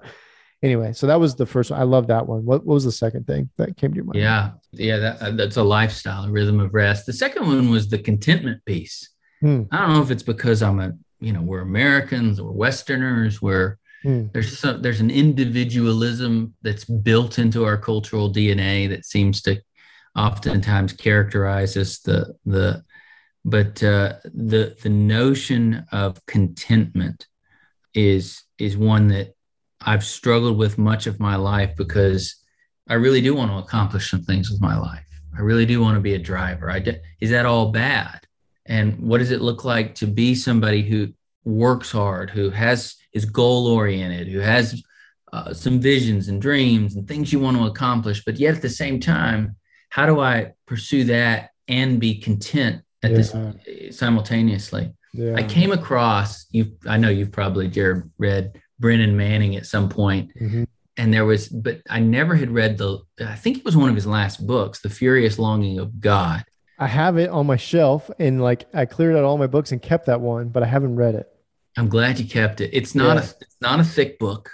anyway 0.62 0.92
so 0.92 1.06
that 1.06 1.20
was 1.20 1.36
the 1.36 1.46
first 1.46 1.70
one. 1.70 1.80
I 1.80 1.84
love 1.84 2.08
that 2.08 2.26
one. 2.26 2.44
What, 2.44 2.66
what 2.66 2.74
was 2.74 2.84
the 2.84 2.92
second 2.92 3.26
thing 3.28 3.48
that 3.58 3.76
came 3.76 3.92
to 3.92 3.96
your 3.96 4.04
mind? 4.04 4.18
Yeah. 4.18 4.50
Yeah 4.72 4.96
that, 4.98 5.22
uh, 5.22 5.30
that's 5.30 5.56
a 5.56 5.62
lifestyle 5.62 6.24
a 6.24 6.30
rhythm 6.30 6.58
of 6.58 6.74
rest. 6.74 7.06
The 7.06 7.12
second 7.12 7.46
one 7.46 7.70
was 7.70 7.88
the 7.88 7.98
contentment 7.98 8.64
piece. 8.64 9.10
Hmm. 9.40 9.64
i 9.70 9.80
don't 9.80 9.92
know 9.92 10.02
if 10.02 10.10
it's 10.10 10.22
because 10.22 10.62
i'm 10.62 10.80
a 10.80 10.92
you 11.20 11.30
know 11.30 11.42
we're 11.42 11.60
americans 11.60 12.40
or 12.40 12.52
westerners 12.52 13.42
where 13.42 13.78
hmm. 14.02 14.28
there's 14.32 14.58
some 14.58 14.80
there's 14.80 15.02
an 15.02 15.10
individualism 15.10 16.54
that's 16.62 16.86
built 16.86 17.38
into 17.38 17.62
our 17.62 17.76
cultural 17.76 18.32
dna 18.32 18.88
that 18.88 19.04
seems 19.04 19.42
to 19.42 19.60
oftentimes 20.16 20.94
characterize 20.94 21.76
us 21.76 21.98
the 21.98 22.34
the 22.46 22.82
but 23.46 23.80
uh, 23.80 24.14
the 24.24 24.76
the 24.82 24.88
notion 24.88 25.86
of 25.92 26.24
contentment 26.26 27.28
is 27.94 28.42
is 28.58 28.76
one 28.76 29.06
that 29.08 29.34
I've 29.80 30.04
struggled 30.04 30.58
with 30.58 30.78
much 30.78 31.06
of 31.06 31.20
my 31.20 31.36
life 31.36 31.76
because 31.76 32.34
I 32.88 32.94
really 32.94 33.20
do 33.20 33.34
want 33.36 33.52
to 33.52 33.58
accomplish 33.58 34.10
some 34.10 34.22
things 34.22 34.50
with 34.50 34.60
my 34.60 34.76
life. 34.76 35.06
I 35.38 35.42
really 35.42 35.64
do 35.64 35.80
want 35.80 35.94
to 35.94 36.00
be 36.00 36.14
a 36.14 36.18
driver. 36.18 36.70
I 36.70 36.80
de- 36.80 37.00
is 37.20 37.30
that 37.30 37.46
all 37.46 37.70
bad? 37.70 38.26
And 38.66 38.98
what 38.98 39.18
does 39.18 39.30
it 39.30 39.42
look 39.42 39.64
like 39.64 39.94
to 39.96 40.08
be 40.08 40.34
somebody 40.34 40.82
who 40.82 41.12
works 41.44 41.92
hard, 41.92 42.30
who 42.30 42.50
has 42.50 42.96
is 43.12 43.26
goal 43.26 43.68
oriented, 43.68 44.26
who 44.26 44.40
has 44.40 44.82
uh, 45.32 45.54
some 45.54 45.78
visions 45.78 46.26
and 46.26 46.42
dreams 46.42 46.96
and 46.96 47.06
things 47.06 47.32
you 47.32 47.38
want 47.38 47.56
to 47.56 47.66
accomplish, 47.66 48.24
but 48.24 48.40
yet 48.40 48.56
at 48.56 48.62
the 48.62 48.68
same 48.68 48.98
time, 48.98 49.54
how 49.90 50.04
do 50.04 50.18
I 50.18 50.54
pursue 50.66 51.04
that 51.04 51.50
and 51.68 52.00
be 52.00 52.18
content 52.18 52.82
at 53.02 53.10
yeah. 53.10 53.16
this 53.16 53.98
simultaneously. 53.98 54.92
Yeah. 55.12 55.34
I 55.36 55.42
came 55.42 55.72
across 55.72 56.46
you. 56.50 56.76
I 56.86 56.96
know 56.98 57.08
you've 57.08 57.32
probably 57.32 57.68
Jerrad 57.68 58.10
read 58.18 58.60
Brennan 58.78 59.16
Manning 59.16 59.56
at 59.56 59.66
some 59.66 59.88
point, 59.88 60.32
mm-hmm. 60.38 60.64
and 60.96 61.14
there 61.14 61.24
was, 61.24 61.48
but 61.48 61.80
I 61.88 62.00
never 62.00 62.34
had 62.34 62.50
read 62.50 62.76
the, 62.76 63.00
I 63.20 63.34
think 63.34 63.58
it 63.58 63.64
was 63.64 63.76
one 63.76 63.88
of 63.88 63.94
his 63.94 64.06
last 64.06 64.46
books, 64.46 64.80
The 64.80 64.90
Furious 64.90 65.38
Longing 65.38 65.78
of 65.78 66.00
God. 66.00 66.44
I 66.78 66.86
have 66.86 67.16
it 67.16 67.30
on 67.30 67.46
my 67.46 67.56
shelf 67.56 68.10
and 68.18 68.42
like 68.42 68.66
I 68.74 68.84
cleared 68.84 69.16
out 69.16 69.24
all 69.24 69.38
my 69.38 69.46
books 69.46 69.72
and 69.72 69.80
kept 69.80 70.06
that 70.06 70.20
one, 70.20 70.48
but 70.48 70.62
I 70.62 70.66
haven't 70.66 70.96
read 70.96 71.14
it. 71.14 71.26
I'm 71.78 71.88
glad 71.88 72.18
you 72.18 72.26
kept 72.26 72.60
it. 72.60 72.70
It's 72.74 72.94
not 72.94 73.16
Yeah. 73.16 73.22
a 73.22 73.26
it's 73.40 73.56
not 73.62 73.80
a 73.80 73.84
thick 73.84 74.18
book, 74.18 74.50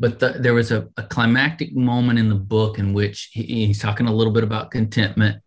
but 0.00 0.18
the, 0.18 0.30
there 0.30 0.54
was 0.54 0.72
a, 0.72 0.88
a 0.96 1.04
climactic 1.04 1.74
moment 1.74 2.18
in 2.18 2.28
the 2.28 2.34
book 2.34 2.80
in 2.80 2.92
which 2.92 3.30
he, 3.32 3.66
he's 3.66 3.80
talking 3.80 4.06
a 4.06 4.12
little 4.14 4.32
bit 4.32 4.42
about 4.42 4.72
contentment, 4.72 5.42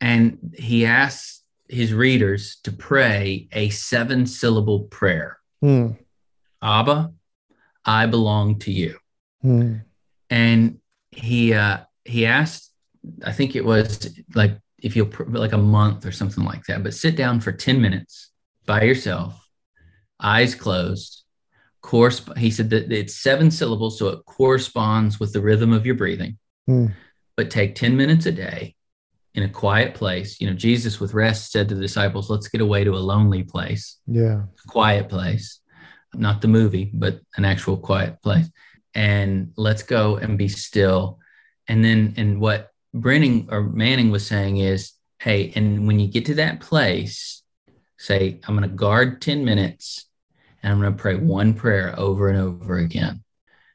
and 0.00 0.54
he 0.56 0.86
asks 0.86 1.41
his 1.72 1.92
readers 1.94 2.56
to 2.64 2.70
pray 2.72 3.48
a 3.52 3.70
seven 3.70 4.26
syllable 4.26 4.80
prayer. 4.84 5.38
Hmm. 5.60 5.92
Abba, 6.62 7.12
I 7.84 8.06
belong 8.06 8.58
to 8.60 8.72
you. 8.72 8.96
Hmm. 9.42 9.78
and 10.30 10.78
he 11.10 11.52
uh 11.52 11.78
he 12.04 12.24
asked 12.26 12.70
i 13.24 13.32
think 13.32 13.56
it 13.56 13.64
was 13.64 14.08
like 14.36 14.52
if 14.80 14.94
you'll 14.94 15.06
pr- 15.14 15.24
like 15.44 15.52
a 15.52 15.58
month 15.58 16.06
or 16.06 16.12
something 16.12 16.44
like 16.44 16.64
that 16.66 16.82
but 16.84 16.94
sit 16.94 17.16
down 17.16 17.40
for 17.40 17.50
10 17.50 17.80
minutes 17.80 18.30
by 18.66 18.82
yourself 18.82 19.48
eyes 20.20 20.54
closed 20.54 21.24
course 21.80 22.22
he 22.36 22.50
said 22.52 22.70
that 22.70 22.92
it's 22.92 23.16
seven 23.16 23.50
syllables 23.50 23.98
so 23.98 24.06
it 24.14 24.24
corresponds 24.24 25.18
with 25.18 25.32
the 25.32 25.40
rhythm 25.40 25.72
of 25.72 25.84
your 25.84 25.96
breathing 25.96 26.38
Hmm. 26.68 26.86
but 27.36 27.50
take 27.50 27.74
10 27.74 27.96
minutes 27.96 28.24
a 28.26 28.32
day 28.32 28.76
in 29.34 29.42
a 29.44 29.48
quiet 29.48 29.94
place 29.94 30.40
you 30.40 30.46
know 30.48 30.54
jesus 30.54 31.00
with 31.00 31.14
rest 31.14 31.52
said 31.52 31.68
to 31.68 31.74
the 31.74 31.80
disciples 31.80 32.28
let's 32.30 32.48
get 32.48 32.60
away 32.60 32.84
to 32.84 32.94
a 32.94 33.06
lonely 33.12 33.42
place 33.42 33.98
Yeah. 34.06 34.42
quiet 34.66 35.08
place, 35.08 35.60
not 36.14 36.40
the 36.42 36.48
movie, 36.48 36.90
but 36.92 37.20
an 37.36 37.44
actual 37.44 37.76
quiet 37.78 38.20
place. 38.22 38.46
And 38.94 39.52
let's 39.56 39.82
go 39.82 40.16
and 40.16 40.36
be 40.36 40.48
still. 40.48 41.18
And 41.66 41.82
then, 41.82 42.14
and 42.18 42.38
what 42.38 42.70
Brennan 42.92 43.48
or 43.50 43.62
Manning 43.62 44.10
was 44.10 44.26
saying 44.26 44.58
is, 44.58 44.92
hey, 45.18 45.52
and 45.56 45.86
when 45.86 45.98
you 45.98 46.08
get 46.08 46.26
to 46.26 46.34
that 46.34 46.60
place, 46.60 47.42
say, 47.96 48.40
I'm 48.44 48.56
going 48.56 48.68
to 48.68 48.76
guard 48.76 49.22
10 49.22 49.44
minutes 49.44 50.06
and 50.62 50.70
I'm 50.72 50.80
going 50.80 50.92
to 50.94 51.02
pray 51.02 51.16
one 51.16 51.54
prayer 51.54 51.94
over 51.98 52.28
and 52.28 52.38
over 52.38 52.76
again. 52.78 53.24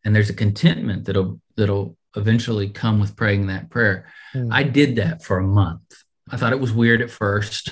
And 0.05 0.15
there's 0.15 0.29
a 0.29 0.33
contentment 0.45 1.05
that'll, 1.05 1.41
that'll 1.55 1.96
eventually 2.17 2.69
come 2.69 2.99
with 2.99 3.15
praying 3.15 3.47
that 3.47 3.69
prayer. 3.69 4.07
Hmm. 4.33 4.51
I 4.51 4.63
did 4.63 4.97
that 4.97 5.23
for 5.23 5.37
a 5.37 5.43
month. 5.43 5.81
I 6.29 6.37
thought 6.37 6.53
it 6.53 6.59
was 6.59 6.73
weird 6.73 7.01
at 7.01 7.09
first. 7.09 7.71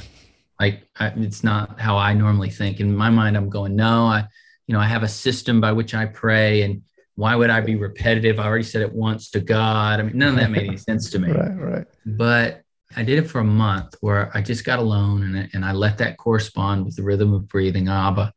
Like 0.59 0.87
I, 0.97 1.07
it's 1.17 1.43
not 1.43 1.79
how 1.79 1.97
I 1.97 2.13
normally 2.13 2.49
think. 2.49 2.79
In 2.79 2.95
my 2.95 3.09
mind, 3.09 3.35
I'm 3.35 3.49
going, 3.49 3.75
no, 3.75 4.05
I, 4.05 4.25
you 4.67 4.73
know, 4.73 4.79
I 4.79 4.85
have 4.85 5.03
a 5.03 5.07
system 5.07 5.59
by 5.59 5.73
which 5.73 5.93
I 5.93 6.05
pray, 6.05 6.61
and 6.61 6.81
why 7.15 7.35
would 7.35 7.49
I 7.49 7.61
be 7.61 7.75
repetitive? 7.75 8.39
I 8.39 8.45
already 8.45 8.63
said 8.63 8.81
it 8.81 8.93
once 8.93 9.29
to 9.31 9.41
God. 9.41 9.99
I 9.99 10.03
mean, 10.03 10.17
none 10.17 10.29
of 10.29 10.35
that 10.37 10.51
made 10.51 10.67
any 10.67 10.77
sense 10.89 11.09
to 11.11 11.19
me. 11.19 11.31
Right. 11.31 11.49
Right. 11.49 11.85
But 12.05 12.61
I 12.95 13.03
did 13.03 13.19
it 13.19 13.29
for 13.29 13.39
a 13.39 13.45
month 13.45 13.95
where 13.99 14.31
I 14.35 14.41
just 14.41 14.63
got 14.63 14.79
alone 14.79 15.35
and, 15.35 15.49
and 15.53 15.65
I 15.65 15.73
let 15.73 15.97
that 15.97 16.17
correspond 16.17 16.85
with 16.85 16.95
the 16.95 17.03
rhythm 17.03 17.33
of 17.33 17.47
breathing. 17.47 17.89
Abba, 17.89 18.33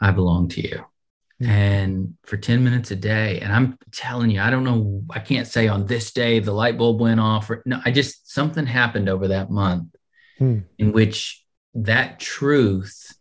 I 0.00 0.10
belong 0.12 0.48
to 0.50 0.62
you. 0.62 0.84
Mhm. 1.40 1.48
And 1.48 2.14
for 2.24 2.36
10 2.36 2.64
minutes 2.64 2.90
a 2.90 2.96
day. 2.96 3.40
And 3.40 3.52
I'm 3.52 3.78
telling 3.92 4.30
you, 4.30 4.40
I 4.40 4.48
don't 4.50 4.64
know, 4.64 5.04
I 5.10 5.18
can't 5.20 5.46
say 5.46 5.68
on 5.68 5.86
this 5.86 6.12
day 6.12 6.38
the 6.38 6.52
light 6.52 6.78
bulb 6.78 7.00
went 7.00 7.20
off 7.20 7.50
or 7.50 7.62
no, 7.66 7.80
I 7.84 7.90
just 7.90 8.32
something 8.32 8.64
happened 8.66 9.08
over 9.08 9.28
that 9.28 9.50
month 9.50 9.88
Hmm. 10.38 10.60
in 10.78 10.92
which 10.92 11.42
that 11.74 12.20
truth 12.20 13.12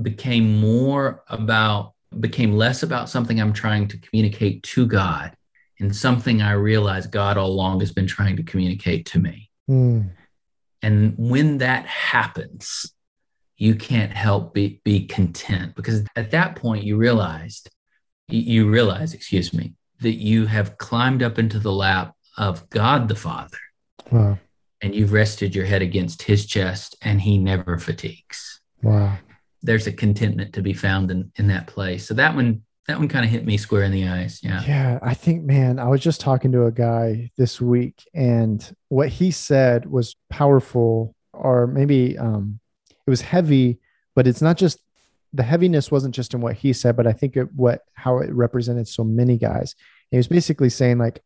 became 0.00 0.60
more 0.60 1.24
about 1.28 1.94
became 2.18 2.52
less 2.52 2.82
about 2.82 3.08
something 3.10 3.38
I'm 3.38 3.52
trying 3.52 3.88
to 3.88 3.98
communicate 3.98 4.62
to 4.62 4.86
God 4.86 5.34
and 5.78 5.94
something 5.94 6.40
I 6.40 6.52
realized 6.52 7.10
God 7.12 7.36
all 7.36 7.50
along 7.50 7.80
has 7.80 7.92
been 7.92 8.06
trying 8.06 8.36
to 8.36 8.42
communicate 8.42 9.06
to 9.06 9.18
me. 9.18 9.50
Hmm. 9.66 10.00
And 10.80 11.14
when 11.18 11.58
that 11.58 11.84
happens, 11.86 12.92
you 13.58 13.74
can't 13.74 14.12
help 14.12 14.54
be, 14.54 14.80
be 14.84 15.04
content 15.06 15.74
because 15.74 16.04
at 16.16 16.30
that 16.30 16.54
point 16.56 16.84
you 16.84 16.96
realized, 16.96 17.68
you- 18.28 18.68
realize, 18.68 19.12
excuse 19.14 19.52
me, 19.52 19.74
that 20.00 20.14
you 20.14 20.46
have 20.46 20.78
climbed 20.78 21.22
up 21.22 21.38
into 21.38 21.58
the 21.58 21.72
lap 21.72 22.14
of 22.36 22.68
God 22.70 23.08
the 23.08 23.16
Father 23.16 23.58
Wow. 24.12 24.38
and 24.80 24.94
you've 24.94 25.12
rested 25.12 25.56
your 25.56 25.64
head 25.66 25.82
against 25.82 26.22
his 26.22 26.46
chest 26.46 26.96
and 27.02 27.20
he 27.20 27.36
never 27.36 27.78
fatigues. 27.78 28.60
Wow. 28.82 29.18
There's 29.60 29.88
a 29.88 29.92
contentment 29.92 30.52
to 30.54 30.62
be 30.62 30.72
found 30.72 31.10
in, 31.10 31.32
in 31.34 31.48
that 31.48 31.66
place. 31.66 32.06
So 32.06 32.14
that 32.14 32.36
one, 32.36 32.62
that 32.86 32.96
one 33.00 33.08
kind 33.08 33.24
of 33.24 33.30
hit 33.32 33.44
me 33.44 33.56
square 33.56 33.82
in 33.82 33.90
the 33.90 34.06
eyes. 34.06 34.38
Yeah. 34.40 34.62
Yeah, 34.64 34.98
I 35.02 35.14
think, 35.14 35.42
man, 35.42 35.80
I 35.80 35.88
was 35.88 36.00
just 36.00 36.20
talking 36.20 36.52
to 36.52 36.66
a 36.66 36.70
guy 36.72 37.30
this 37.36 37.60
week, 37.60 38.04
and 38.14 38.64
what 38.88 39.08
he 39.08 39.30
said 39.32 39.84
was 39.84 40.14
powerful, 40.30 41.14
or 41.32 41.66
maybe 41.66 42.16
um, 42.16 42.60
it 43.08 43.10
was 43.10 43.22
heavy, 43.22 43.78
but 44.14 44.26
it's 44.26 44.42
not 44.42 44.58
just 44.58 44.80
the 45.32 45.42
heaviness 45.42 45.90
wasn't 45.90 46.14
just 46.14 46.34
in 46.34 46.42
what 46.42 46.56
he 46.56 46.74
said, 46.74 46.94
but 46.94 47.06
I 47.06 47.14
think 47.14 47.38
it 47.38 47.54
what 47.54 47.86
how 47.94 48.18
it 48.18 48.30
represented 48.30 48.86
so 48.86 49.02
many 49.02 49.38
guys. 49.38 49.74
And 49.78 50.10
he 50.10 50.16
was 50.18 50.28
basically 50.28 50.68
saying, 50.68 50.98
like, 50.98 51.22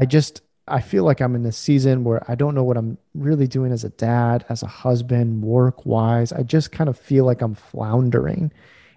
I 0.00 0.06
just 0.06 0.42
I 0.68 0.80
feel 0.80 1.02
like 1.02 1.20
I'm 1.20 1.34
in 1.34 1.42
this 1.42 1.58
season 1.58 2.04
where 2.04 2.22
I 2.30 2.36
don't 2.36 2.54
know 2.54 2.62
what 2.62 2.76
I'm 2.76 2.98
really 3.14 3.48
doing 3.48 3.72
as 3.72 3.82
a 3.82 3.88
dad, 3.88 4.46
as 4.48 4.62
a 4.62 4.68
husband, 4.68 5.42
work 5.42 5.84
wise. 5.84 6.32
I 6.32 6.44
just 6.44 6.70
kind 6.70 6.88
of 6.88 6.96
feel 6.96 7.24
like 7.24 7.42
I'm 7.42 7.56
floundering 7.56 8.52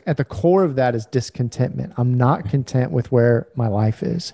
at 0.06 0.18
the 0.18 0.24
core 0.24 0.64
of 0.64 0.76
that 0.76 0.94
is 0.94 1.08
discontentment. 1.08 1.94
I'm 1.98 2.14
not 2.14 2.50
content 2.50 2.92
with 2.92 3.12
where 3.12 3.48
my 3.56 3.68
life 3.68 4.04
is. 4.04 4.32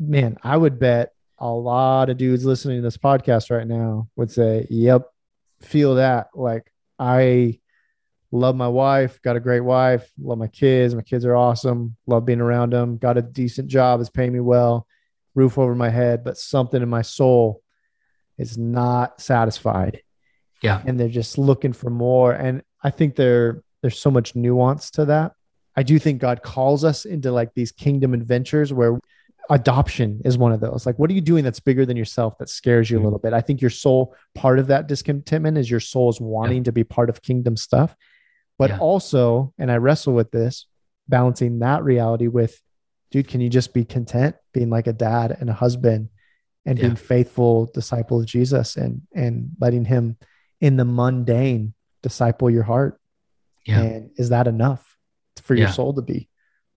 Man, 0.00 0.38
I 0.42 0.56
would 0.56 0.80
bet 0.80 1.12
a 1.38 1.48
lot 1.48 2.10
of 2.10 2.16
dudes 2.16 2.44
listening 2.44 2.78
to 2.78 2.82
this 2.82 2.96
podcast 2.98 3.56
right 3.56 3.66
now 3.66 4.08
would 4.16 4.32
say, 4.32 4.66
Yep, 4.70 5.08
feel 5.60 5.94
that. 5.94 6.30
Like, 6.34 6.72
I 6.98 7.58
love 8.30 8.56
my 8.56 8.68
wife, 8.68 9.20
got 9.22 9.36
a 9.36 9.40
great 9.40 9.60
wife, 9.60 10.10
love 10.20 10.38
my 10.38 10.48
kids. 10.48 10.94
My 10.94 11.02
kids 11.02 11.24
are 11.24 11.36
awesome, 11.36 11.96
love 12.06 12.24
being 12.26 12.40
around 12.40 12.72
them, 12.72 12.98
got 12.98 13.16
a 13.18 13.22
decent 13.22 13.68
job, 13.68 14.00
is 14.00 14.10
paying 14.10 14.32
me 14.32 14.40
well, 14.40 14.86
roof 15.34 15.58
over 15.58 15.74
my 15.74 15.88
head, 15.88 16.24
but 16.24 16.36
something 16.36 16.82
in 16.82 16.88
my 16.88 17.02
soul 17.02 17.62
is 18.36 18.56
not 18.58 19.20
satisfied 19.20 20.02
Yeah. 20.62 20.82
and 20.86 20.98
they're 20.98 21.08
just 21.08 21.38
looking 21.38 21.72
for 21.72 21.90
more. 21.90 22.32
And 22.32 22.62
I 22.82 22.90
think 22.90 23.16
there 23.16 23.62
there's 23.82 23.98
so 23.98 24.10
much 24.10 24.34
nuance 24.34 24.90
to 24.92 25.04
that. 25.06 25.32
I 25.76 25.84
do 25.84 25.98
think 26.00 26.20
God 26.20 26.42
calls 26.42 26.82
us 26.82 27.04
into 27.04 27.30
like 27.30 27.54
these 27.54 27.70
kingdom 27.70 28.12
adventures 28.12 28.72
where 28.72 28.98
adoption 29.50 30.20
is 30.24 30.36
one 30.36 30.52
of 30.52 30.60
those. 30.60 30.84
Like, 30.84 30.98
what 30.98 31.10
are 31.10 31.14
you 31.14 31.20
doing 31.20 31.44
that's 31.44 31.60
bigger 31.60 31.86
than 31.86 31.96
yourself 31.96 32.38
that 32.38 32.48
scares 32.48 32.90
you 32.90 32.96
a 32.96 32.98
mm-hmm. 32.98 33.06
little 33.06 33.18
bit? 33.18 33.32
I 33.32 33.40
think 33.40 33.60
your 33.60 33.70
soul, 33.70 34.14
part 34.34 34.58
of 34.58 34.66
that 34.68 34.86
discontentment 34.86 35.58
is 35.58 35.70
your 35.70 35.80
soul 35.80 36.10
is 36.10 36.20
wanting 36.20 36.64
to 36.64 36.72
be 36.72 36.84
part 36.84 37.08
of 37.08 37.22
kingdom 37.22 37.56
stuff. 37.56 37.96
But 38.58 38.70
Yeah. 38.70 38.78
also, 38.78 39.54
and 39.58 39.70
I 39.70 39.76
wrestle 39.76 40.14
with 40.14 40.30
this, 40.30 40.66
balancing 41.08 41.60
that 41.60 41.84
reality 41.84 42.26
with, 42.26 42.60
dude, 43.10 43.28
can 43.28 43.40
you 43.40 43.48
just 43.48 43.72
be 43.72 43.84
content 43.84 44.36
being 44.52 44.68
like 44.68 44.86
a 44.86 44.92
dad 44.92 45.36
and 45.38 45.48
a 45.48 45.54
husband 45.54 46.10
and 46.66 46.78
Yeah. 46.78 46.86
being 46.86 46.96
faithful 46.96 47.70
disciple 47.72 48.20
of 48.20 48.26
Jesus 48.26 48.76
and 48.76 49.02
and 49.14 49.50
letting 49.60 49.84
him 49.84 50.16
in 50.60 50.76
the 50.76 50.84
mundane 50.84 51.72
disciple 52.02 52.50
your 52.50 52.64
heart? 52.64 53.00
Yeah. 53.64 53.82
And 53.82 54.10
is 54.16 54.28
that 54.30 54.46
enough 54.46 54.96
for 55.42 55.54
your 55.54 55.68
soul 55.68 55.94
to 55.94 56.02
be 56.02 56.27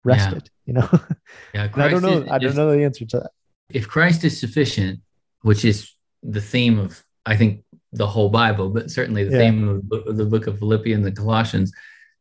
rested? 0.03 0.49
You 0.65 0.73
know, 0.73 0.89
Yeah. 1.53 1.69
I 1.73 1.87
don't 1.89 2.01
know. 2.01 2.21
is- 2.23 2.29
I 2.29 2.37
don't 2.37 2.55
know 2.55 2.71
the 2.71 2.83
answer 2.83 3.05
to 3.05 3.19
that. 3.19 3.31
if 3.69 3.87
Christ 3.87 4.23
is 4.23 4.39
sufficient, 4.39 4.99
which 5.41 5.63
is 5.65 5.91
the 6.23 6.41
theme 6.41 6.77
of, 6.79 7.03
I 7.25 7.35
think, 7.35 7.63
the 7.93 8.07
whole 8.07 8.29
Bible, 8.29 8.69
but 8.69 8.89
certainly 8.91 9.23
the 9.25 9.31
Yeah. 9.31 9.49
theme 9.51 9.67
of 9.67 9.75
the 9.77 9.83
book- 9.83 10.07
of 10.07 10.17
the 10.17 10.25
book 10.25 10.47
of 10.47 10.59
Philippians 10.59 11.05
and 11.05 11.15
Colossians. 11.15 11.71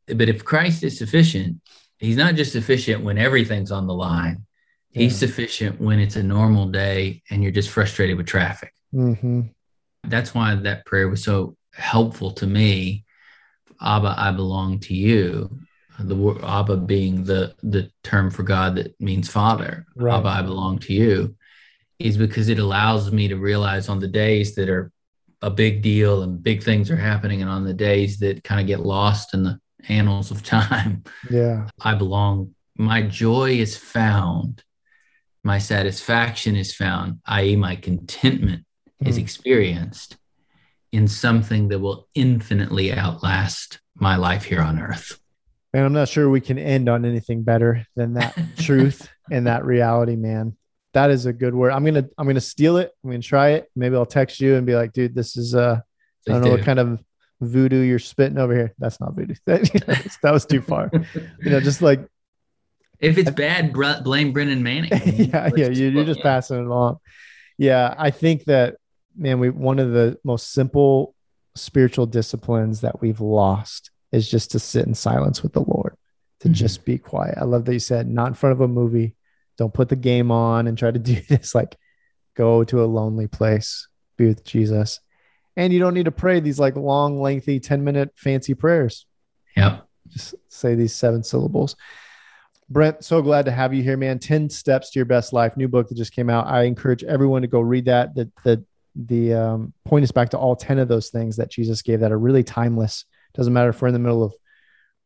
But 0.07 0.29
if 0.29 0.45
Christ 0.45 0.83
is 0.83 0.99
sufficient, 0.99 1.61
he's 1.99 2.17
not 2.17 2.35
just 2.35 2.53
sufficient 2.53 3.05
when 3.05 3.19
everything's 3.19 3.71
on 3.71 3.87
the 3.87 3.95
line. 3.95 4.45
He's 4.93 5.15
sufficient 5.17 5.81
when 5.81 6.01
it's 6.01 6.17
a 6.17 6.23
normal 6.23 6.67
day 6.69 7.23
and 7.31 7.43
you're 7.43 7.53
just 7.53 7.71
frustrated 7.71 8.17
with 8.17 8.27
traffic. 8.27 8.73
hmm 8.93 9.43
That's 10.05 10.35
why 10.35 10.55
that 10.57 10.85
prayer 10.87 11.09
was 11.09 11.23
so 11.23 11.57
helpful 11.75 12.33
to 12.33 12.47
me. 12.47 13.05
Abba, 13.81 14.15
I 14.19 14.33
belong 14.33 14.81
to 14.81 14.95
you. 14.95 15.61
The 16.05 16.17
word 16.17 16.43
Abba 16.43 16.77
being 16.79 17.25
the 17.25 17.55
the 17.63 17.91
term 18.03 18.31
for 18.31 18.43
God 18.43 18.77
that 18.77 19.01
means 19.01 19.29
Father. 19.29 19.87
Right. 19.95 20.17
Abba, 20.17 20.29
I 20.29 20.43
belong 20.43 20.79
to 20.81 20.93
you, 20.93 21.37
is 21.99 22.17
because 22.17 22.49
it 22.49 22.59
allows 22.59 23.13
me 23.13 23.29
to 23.29 23.37
realize 23.37 23.89
on 23.89 24.01
the 24.01 24.09
days 24.09 24.55
that 24.55 24.69
are 24.69 24.91
a 25.43 25.51
big 25.51 25.83
deal 25.83 26.23
and 26.23 26.43
big 26.43 26.63
things 26.63 26.91
are 26.91 26.97
happening, 26.97 27.41
and 27.43 27.51
on 27.51 27.65
the 27.65 27.75
days 27.75 28.19
that 28.19 28.43
kind 28.45 28.61
of 28.61 28.67
get 28.67 28.81
lost 28.81 29.35
in 29.35 29.43
the 29.43 29.59
annals 29.89 30.31
of 30.31 30.43
time, 30.59 31.03
Yeah. 31.31 31.69
I 31.81 31.95
belong. 31.95 32.55
My 32.77 33.03
joy 33.03 33.53
is 33.53 33.77
found. 33.77 34.63
My 35.45 35.59
satisfaction 35.59 36.57
is 36.57 36.75
found, 36.75 37.21
i.e., 37.27 37.57
my 37.57 37.77
contentment 37.77 38.65
is 39.05 39.17
Mm. 39.17 39.23
experienced 39.23 40.17
in 40.93 41.07
something 41.09 41.69
that 41.69 41.79
will 41.79 42.09
infinitely 42.15 42.93
outlast 42.93 43.81
my 43.95 44.17
life 44.17 44.45
here 44.45 44.61
on 44.61 44.79
earth. 44.81 45.20
And 45.73 45.85
I'm 45.85 45.93
not 45.93 46.09
sure 46.09 46.29
we 46.29 46.41
can 46.41 46.59
end 46.59 46.89
on 46.89 47.05
anything 47.05 47.43
better 47.43 47.87
than 47.95 48.15
that 48.15 48.37
truth. 48.57 49.09
and 49.31 49.47
that 49.47 49.65
reality, 49.65 50.17
man. 50.17 50.57
That 50.93 51.11
is 51.11 51.27
a 51.27 51.33
good 51.33 51.55
word. 51.55 51.71
I'm 51.71 51.85
gonna 51.85 52.09
I'm 52.19 52.27
gonna 52.27 52.41
steal 52.41 52.77
it. 52.77 52.91
I'm 53.05 53.11
gonna 53.11 53.23
try 53.23 53.51
it. 53.51 53.71
Maybe 53.77 53.95
I'll 53.95 54.07
text 54.07 54.41
you 54.41 54.57
and 54.57 54.67
be 54.67 54.75
like, 54.75 54.93
dude, 54.93 55.15
this 55.15 55.37
is 55.37 55.55
uh 55.55 55.81
I 56.29 56.33
don't 56.33 56.43
know 56.43 56.51
what 56.51 56.63
kind 56.63 56.81
of 56.81 57.01
voodoo 57.41 57.81
you're 57.81 58.01
spitting 58.01 58.39
over 58.39 58.53
here. 58.55 58.75
That's 58.79 59.01
not 59.01 59.15
voodoo. 59.15 59.35
that 59.47 60.21
was 60.25 60.47
too 60.47 60.61
far. 60.61 60.91
you 60.93 61.51
know, 61.51 61.61
just 61.61 61.81
like 61.81 62.05
if 62.99 63.17
it's 63.17 63.31
bad, 63.31 63.73
blame 63.73 64.33
Brennan 64.33 64.63
Manning. 64.63 64.91
yeah, 64.93 65.51
yeah, 65.57 65.69
you're 65.69 66.05
just 66.05 66.21
passing 66.21 66.59
it 66.59 66.67
along. 66.67 66.99
Yeah, 67.57 67.95
I 67.97 68.11
think 68.11 68.45
that 68.45 68.77
man, 69.17 69.39
we 69.39 69.51
one 69.51 69.79
of 69.79 69.93
the 69.93 70.19
most 70.23 70.53
simple 70.53 71.15
spiritual 71.55 72.07
disciplines 72.07 72.83
that 72.83 73.01
we've 73.01 73.21
lost 73.21 73.91
is 74.13 74.31
just 74.31 74.53
to 74.53 74.59
sit 74.59 74.87
in 74.87 74.95
silence 74.95 75.43
with 75.43 75.53
the 75.53 75.61
Lord, 75.61 75.97
to 76.41 76.49
mm-hmm. 76.49 76.55
just 76.55 76.85
be 76.85 76.99
quiet. 76.99 77.39
I 77.39 77.45
love 77.45 77.65
that 77.65 77.73
you 77.73 77.79
said 77.79 78.09
not 78.09 78.29
in 78.29 78.35
front 78.35 78.53
of 78.53 78.61
a 78.61 78.69
movie. 78.69 79.15
Don't 79.59 79.75
put 79.75 79.89
the 79.89 79.97
game 79.97 80.31
on 80.31 80.67
and 80.67 80.77
try 80.77 80.91
to 80.91 80.99
do 80.99 81.21
this. 81.29 81.55
Like, 81.55 81.77
go 82.37 82.65
to 82.65 82.83
a 82.83 82.87
lonely 82.87 83.27
place, 83.27 83.89
be 84.17 84.27
with 84.27 84.45
Jesus, 84.45 85.01
and 85.57 85.73
you 85.73 85.79
don't 85.79 85.95
need 85.95 86.05
to 86.05 86.13
pray 86.13 86.41
these 86.41 86.59
like 86.59 86.77
long, 86.77 87.21
lengthy, 87.21 87.61
ten 87.61 87.85
minute 87.85 88.13
fancy 88.17 88.55
prayers. 88.55 89.07
Yep. 89.57 89.87
Just 90.09 90.35
say 90.49 90.75
these 90.75 90.95
seven 90.95 91.23
syllables. 91.23 91.77
Brent, 92.69 93.05
so 93.05 93.21
glad 93.21 93.47
to 93.47 93.51
have 93.51 93.75
you 93.75 93.83
here, 93.83 93.97
man. 93.97 94.21
10 94.21 94.49
Steps 94.49 94.91
to 94.91 94.99
Your 95.01 95.07
Best 95.07 95.33
Life, 95.33 95.57
new 95.57 95.67
book 95.67 95.89
that 95.89 95.97
just 95.97 96.13
came 96.13 96.31
out. 96.31 96.47
I 96.47 96.63
encourage 96.63 97.03
everyone 97.03 97.43
to 97.43 97.49
go 97.49 97.61
read 97.61 97.87
that. 97.87 98.15
The, 98.15 98.31
the, 98.45 98.65
the 98.95 99.35
um, 99.35 99.73
point 99.85 100.05
is 100.05 100.13
back 100.13 100.31
to 100.31 100.39
all 100.39 100.55
10 100.55 100.79
of 100.79 100.87
those 100.87 101.11
things 101.11 101.37
that 101.37 101.51
Jesus 101.51 101.83
gave 101.83 101.99
that 102.01 102.13
are 102.13 102.19
really 102.19 102.45
timeless. 102.45 103.05
Doesn't 103.35 103.53
matter 103.53 103.71
if 103.71 103.81
we're 103.81 103.89
in 103.89 103.95
the 103.95 104.01
middle 104.01 104.23
of 104.23 104.35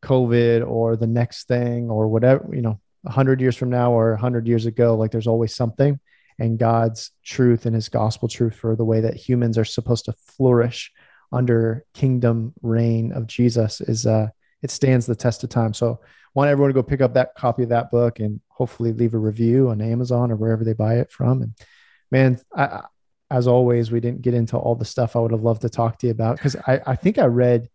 COVID 0.03 0.67
or 0.67 0.95
the 0.95 1.07
next 1.07 1.47
thing 1.47 1.89
or 1.89 2.07
whatever, 2.07 2.49
you 2.53 2.61
know, 2.61 2.79
100 3.03 3.41
years 3.41 3.55
from 3.55 3.69
now 3.69 3.91
or 3.91 4.11
100 4.11 4.47
years 4.47 4.65
ago, 4.65 4.95
like 4.95 5.11
there's 5.11 5.27
always 5.27 5.55
something. 5.55 5.99
And 6.37 6.59
God's 6.59 7.11
truth 7.23 7.65
and 7.65 7.75
his 7.75 7.89
gospel 7.89 8.27
truth 8.27 8.55
for 8.55 8.75
the 8.75 8.85
way 8.85 9.01
that 9.01 9.15
humans 9.15 9.57
are 9.57 9.65
supposed 9.65 10.05
to 10.05 10.13
flourish 10.13 10.91
under 11.31 11.85
kingdom 11.93 12.53
reign 12.61 13.11
of 13.11 13.27
Jesus 13.27 13.81
is 13.81 14.05
uh 14.05 14.27
it 14.61 14.71
stands 14.71 15.05
the 15.05 15.15
test 15.15 15.43
of 15.43 15.49
time. 15.49 15.73
So 15.73 15.99
want 16.33 16.49
everyone 16.49 16.69
to 16.69 16.73
go 16.73 16.83
pick 16.83 17.01
up 17.01 17.13
that 17.13 17.35
copy 17.35 17.63
of 17.63 17.69
that 17.69 17.91
book 17.91 18.19
and 18.19 18.41
hopefully 18.47 18.93
leave 18.93 19.13
a 19.13 19.17
review 19.19 19.69
on 19.69 19.81
Amazon 19.81 20.31
or 20.31 20.35
wherever 20.35 20.63
they 20.63 20.73
buy 20.73 20.95
it 20.95 21.11
from. 21.11 21.41
And 21.41 21.53
man, 22.11 22.39
I, 22.55 22.81
as 23.29 23.47
always, 23.47 23.91
we 23.91 23.99
didn't 23.99 24.21
get 24.21 24.33
into 24.33 24.57
all 24.57 24.75
the 24.75 24.85
stuff 24.85 25.15
I 25.15 25.19
would 25.19 25.31
have 25.31 25.43
loved 25.43 25.61
to 25.61 25.69
talk 25.69 25.99
to 25.99 26.07
you 26.07 26.11
about 26.11 26.37
because 26.37 26.55
I, 26.67 26.81
I 26.85 26.95
think 26.95 27.17
I 27.17 27.25
read 27.25 27.69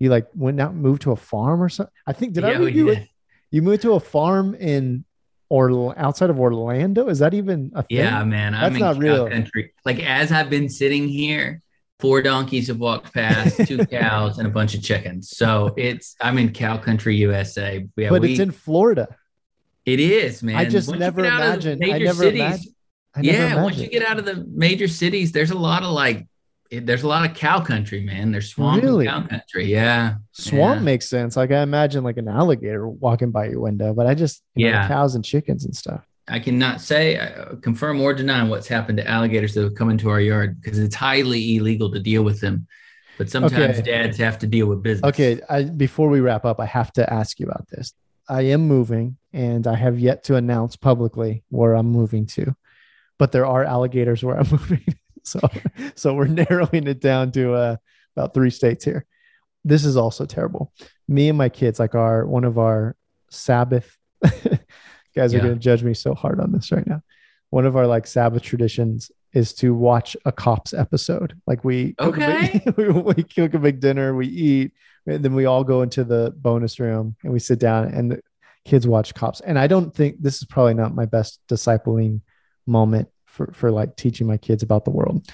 you 0.00 0.10
like 0.10 0.26
went 0.34 0.60
out 0.60 0.72
and 0.72 0.82
moved 0.82 1.02
to 1.02 1.12
a 1.12 1.16
farm 1.16 1.62
or 1.62 1.68
something. 1.68 1.92
I 2.06 2.12
think 2.12 2.32
did 2.32 2.42
yeah, 2.42 2.50
I 2.50 2.56
read 2.56 2.74
you? 2.74 2.86
Did. 2.86 3.08
You 3.52 3.62
moved 3.62 3.82
to 3.82 3.92
a 3.92 4.00
farm 4.00 4.54
in 4.56 5.04
or 5.48 5.96
outside 5.98 6.30
of 6.30 6.40
Orlando. 6.40 7.08
Is 7.08 7.18
that 7.18 7.34
even 7.34 7.70
a 7.74 7.82
thing? 7.82 7.98
Yeah, 7.98 8.24
man. 8.24 8.52
That's 8.52 8.74
I'm 8.74 8.80
not 8.80 8.96
real. 8.96 9.28
Country. 9.28 9.72
Like 9.84 10.00
as 10.00 10.32
I've 10.32 10.50
been 10.50 10.68
sitting 10.68 11.06
here, 11.06 11.62
four 11.98 12.22
donkeys 12.22 12.68
have 12.68 12.78
walked 12.78 13.12
past, 13.12 13.66
two 13.66 13.84
cows, 13.86 14.38
and 14.38 14.48
a 14.48 14.50
bunch 14.50 14.74
of 14.74 14.82
chickens. 14.82 15.30
So 15.36 15.74
it's 15.76 16.16
I'm 16.20 16.38
in 16.38 16.52
cow 16.52 16.78
country, 16.78 17.16
USA. 17.16 17.86
Yeah, 17.96 18.08
but 18.08 18.22
we, 18.22 18.32
it's 18.32 18.40
in 18.40 18.50
Florida. 18.50 19.08
It 19.84 20.00
is, 20.00 20.42
man. 20.42 20.56
I 20.56 20.64
just 20.64 20.88
once 20.88 21.00
never 21.00 21.24
imagined. 21.24 21.84
I 21.84 21.98
never 21.98 22.14
cities, 22.14 22.40
imagined. 22.40 22.74
I 23.14 23.20
never 23.22 23.36
yeah, 23.36 23.44
imagined. 23.44 23.64
once 23.64 23.76
you 23.78 23.88
get 23.88 24.04
out 24.04 24.18
of 24.18 24.24
the 24.24 24.46
major 24.50 24.88
cities, 24.88 25.32
there's 25.32 25.50
a 25.50 25.58
lot 25.58 25.82
of 25.82 25.90
like, 25.90 26.26
there's 26.70 27.02
a 27.02 27.08
lot 27.08 27.28
of 27.28 27.36
cow 27.36 27.60
country, 27.60 28.00
man. 28.00 28.30
There's 28.30 28.50
swamp 28.50 28.82
really? 28.82 29.06
cow 29.06 29.26
country. 29.26 29.66
Yeah, 29.66 30.14
swamp 30.32 30.80
yeah. 30.80 30.84
makes 30.84 31.08
sense. 31.08 31.36
Like 31.36 31.50
I 31.50 31.62
imagine 31.62 32.04
like 32.04 32.16
an 32.16 32.28
alligator 32.28 32.88
walking 32.88 33.30
by 33.30 33.46
your 33.46 33.60
window, 33.60 33.92
but 33.92 34.06
I 34.06 34.14
just 34.14 34.42
yeah, 34.54 34.82
know, 34.82 34.88
cows 34.88 35.14
and 35.14 35.24
chickens 35.24 35.64
and 35.64 35.74
stuff. 35.74 36.06
I 36.28 36.38
cannot 36.38 36.80
say, 36.80 37.16
uh, 37.16 37.56
confirm 37.56 38.00
or 38.00 38.14
deny 38.14 38.44
what's 38.44 38.68
happened 38.68 38.98
to 38.98 39.08
alligators 39.08 39.54
that 39.54 39.64
have 39.64 39.74
come 39.74 39.90
into 39.90 40.08
our 40.10 40.20
yard 40.20 40.60
because 40.60 40.78
it's 40.78 40.94
highly 40.94 41.56
illegal 41.56 41.90
to 41.90 41.98
deal 41.98 42.22
with 42.22 42.40
them. 42.40 42.68
But 43.18 43.28
sometimes 43.28 43.80
okay. 43.80 43.82
dads 43.82 44.16
have 44.18 44.38
to 44.38 44.46
deal 44.46 44.66
with 44.66 44.82
business. 44.82 45.08
Okay. 45.10 45.40
I, 45.50 45.64
before 45.64 46.08
we 46.08 46.20
wrap 46.20 46.44
up, 46.44 46.60
I 46.60 46.66
have 46.66 46.92
to 46.94 47.12
ask 47.12 47.38
you 47.38 47.46
about 47.46 47.68
this. 47.68 47.92
I 48.28 48.42
am 48.42 48.62
moving 48.62 49.18
and 49.32 49.66
I 49.66 49.74
have 49.74 49.98
yet 49.98 50.24
to 50.24 50.36
announce 50.36 50.76
publicly 50.76 51.42
where 51.50 51.74
I'm 51.74 51.88
moving 51.88 52.26
to, 52.26 52.54
but 53.18 53.32
there 53.32 53.44
are 53.44 53.64
alligators 53.64 54.22
where 54.22 54.38
I'm 54.38 54.48
moving. 54.50 54.84
So, 55.22 55.40
so 55.94 56.14
we're 56.14 56.26
narrowing 56.50 56.86
it 56.86 57.00
down 57.00 57.32
to 57.32 57.54
uh, 57.54 57.76
about 58.16 58.34
three 58.34 58.50
states 58.50 58.84
here. 58.84 59.06
This 59.64 59.84
is 59.84 59.96
also 59.96 60.24
terrible. 60.24 60.72
Me 61.08 61.28
and 61.28 61.38
my 61.38 61.48
kids, 61.48 61.78
like 61.78 61.94
our 61.94 62.26
one 62.26 62.44
of 62.44 62.58
our 62.58 62.96
Sabbath 63.30 63.96
guys 64.22 65.32
yeah. 65.32 65.38
are 65.38 65.42
going 65.42 65.54
to 65.54 65.60
judge 65.60 65.82
me 65.82 65.94
so 65.94 66.14
hard 66.14 66.40
on 66.40 66.52
this 66.52 66.72
right 66.72 66.86
now. 66.86 67.02
One 67.50 67.66
of 67.66 67.76
our 67.76 67.86
like 67.86 68.06
Sabbath 68.06 68.42
traditions 68.42 69.10
is 69.32 69.52
to 69.54 69.74
watch 69.74 70.16
a 70.24 70.32
cops 70.32 70.72
episode. 70.72 71.34
Like 71.46 71.64
we 71.64 71.94
okay, 72.00 72.62
big, 72.64 72.76
we, 72.76 72.88
we 72.88 73.22
cook 73.22 73.54
a 73.54 73.58
big 73.58 73.80
dinner, 73.80 74.14
we 74.14 74.26
eat, 74.26 74.72
and 75.06 75.24
then 75.24 75.34
we 75.34 75.46
all 75.46 75.64
go 75.64 75.82
into 75.82 76.04
the 76.04 76.32
bonus 76.36 76.80
room 76.80 77.16
and 77.22 77.32
we 77.32 77.38
sit 77.38 77.58
down 77.58 77.88
and 77.88 78.12
the 78.12 78.20
kids 78.64 78.86
watch 78.86 79.14
cops. 79.14 79.40
And 79.40 79.58
I 79.58 79.66
don't 79.66 79.94
think 79.94 80.16
this 80.20 80.36
is 80.36 80.44
probably 80.44 80.74
not 80.74 80.94
my 80.94 81.06
best 81.06 81.40
discipling 81.48 82.20
moment 82.66 83.08
for 83.30 83.52
for 83.52 83.70
like 83.70 83.96
teaching 83.96 84.26
my 84.26 84.36
kids 84.36 84.62
about 84.62 84.84
the 84.84 84.90
world. 84.90 85.26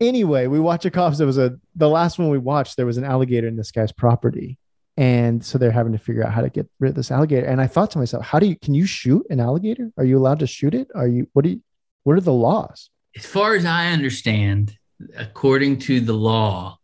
Anyway, 0.00 0.46
we 0.46 0.60
watch 0.60 0.84
a 0.84 0.90
cops. 0.90 1.18
There 1.18 1.26
was 1.26 1.38
a 1.38 1.58
the 1.74 1.88
last 1.88 2.18
one 2.18 2.28
we 2.28 2.38
watched. 2.38 2.76
There 2.76 2.86
was 2.86 2.98
an 2.98 3.04
alligator 3.04 3.46
in 3.46 3.56
this 3.56 3.70
guy's 3.70 3.92
property, 3.92 4.58
and 4.96 5.44
so 5.44 5.58
they're 5.58 5.70
having 5.70 5.92
to 5.92 5.98
figure 5.98 6.24
out 6.24 6.32
how 6.32 6.40
to 6.40 6.48
get 6.48 6.68
rid 6.80 6.90
of 6.90 6.94
this 6.94 7.10
alligator 7.10 7.46
and 7.46 7.60
i 7.60 7.66
thought 7.66 7.90
to 7.90 7.98
myself 7.98 8.24
how 8.24 8.38
do 8.38 8.46
you 8.46 8.56
can 8.56 8.74
you 8.74 8.86
shoot 8.86 9.24
an 9.30 9.40
alligator 9.40 9.90
are 9.96 10.04
you 10.04 10.16
allowed 10.16 10.38
to 10.38 10.46
shoot 10.46 10.74
it 10.74 10.88
are 10.94 11.08
you 11.08 11.28
what 11.32 11.44
do 11.44 11.50
you 11.50 11.60
what 12.04 12.16
are 12.16 12.20
the 12.20 12.32
laws 12.32 12.90
as 13.16 13.26
far 13.26 13.54
as 13.54 13.64
i 13.64 13.88
understand 13.88 14.76
according 15.16 15.78
to 15.78 16.00
the 16.00 16.14
law 16.14 16.78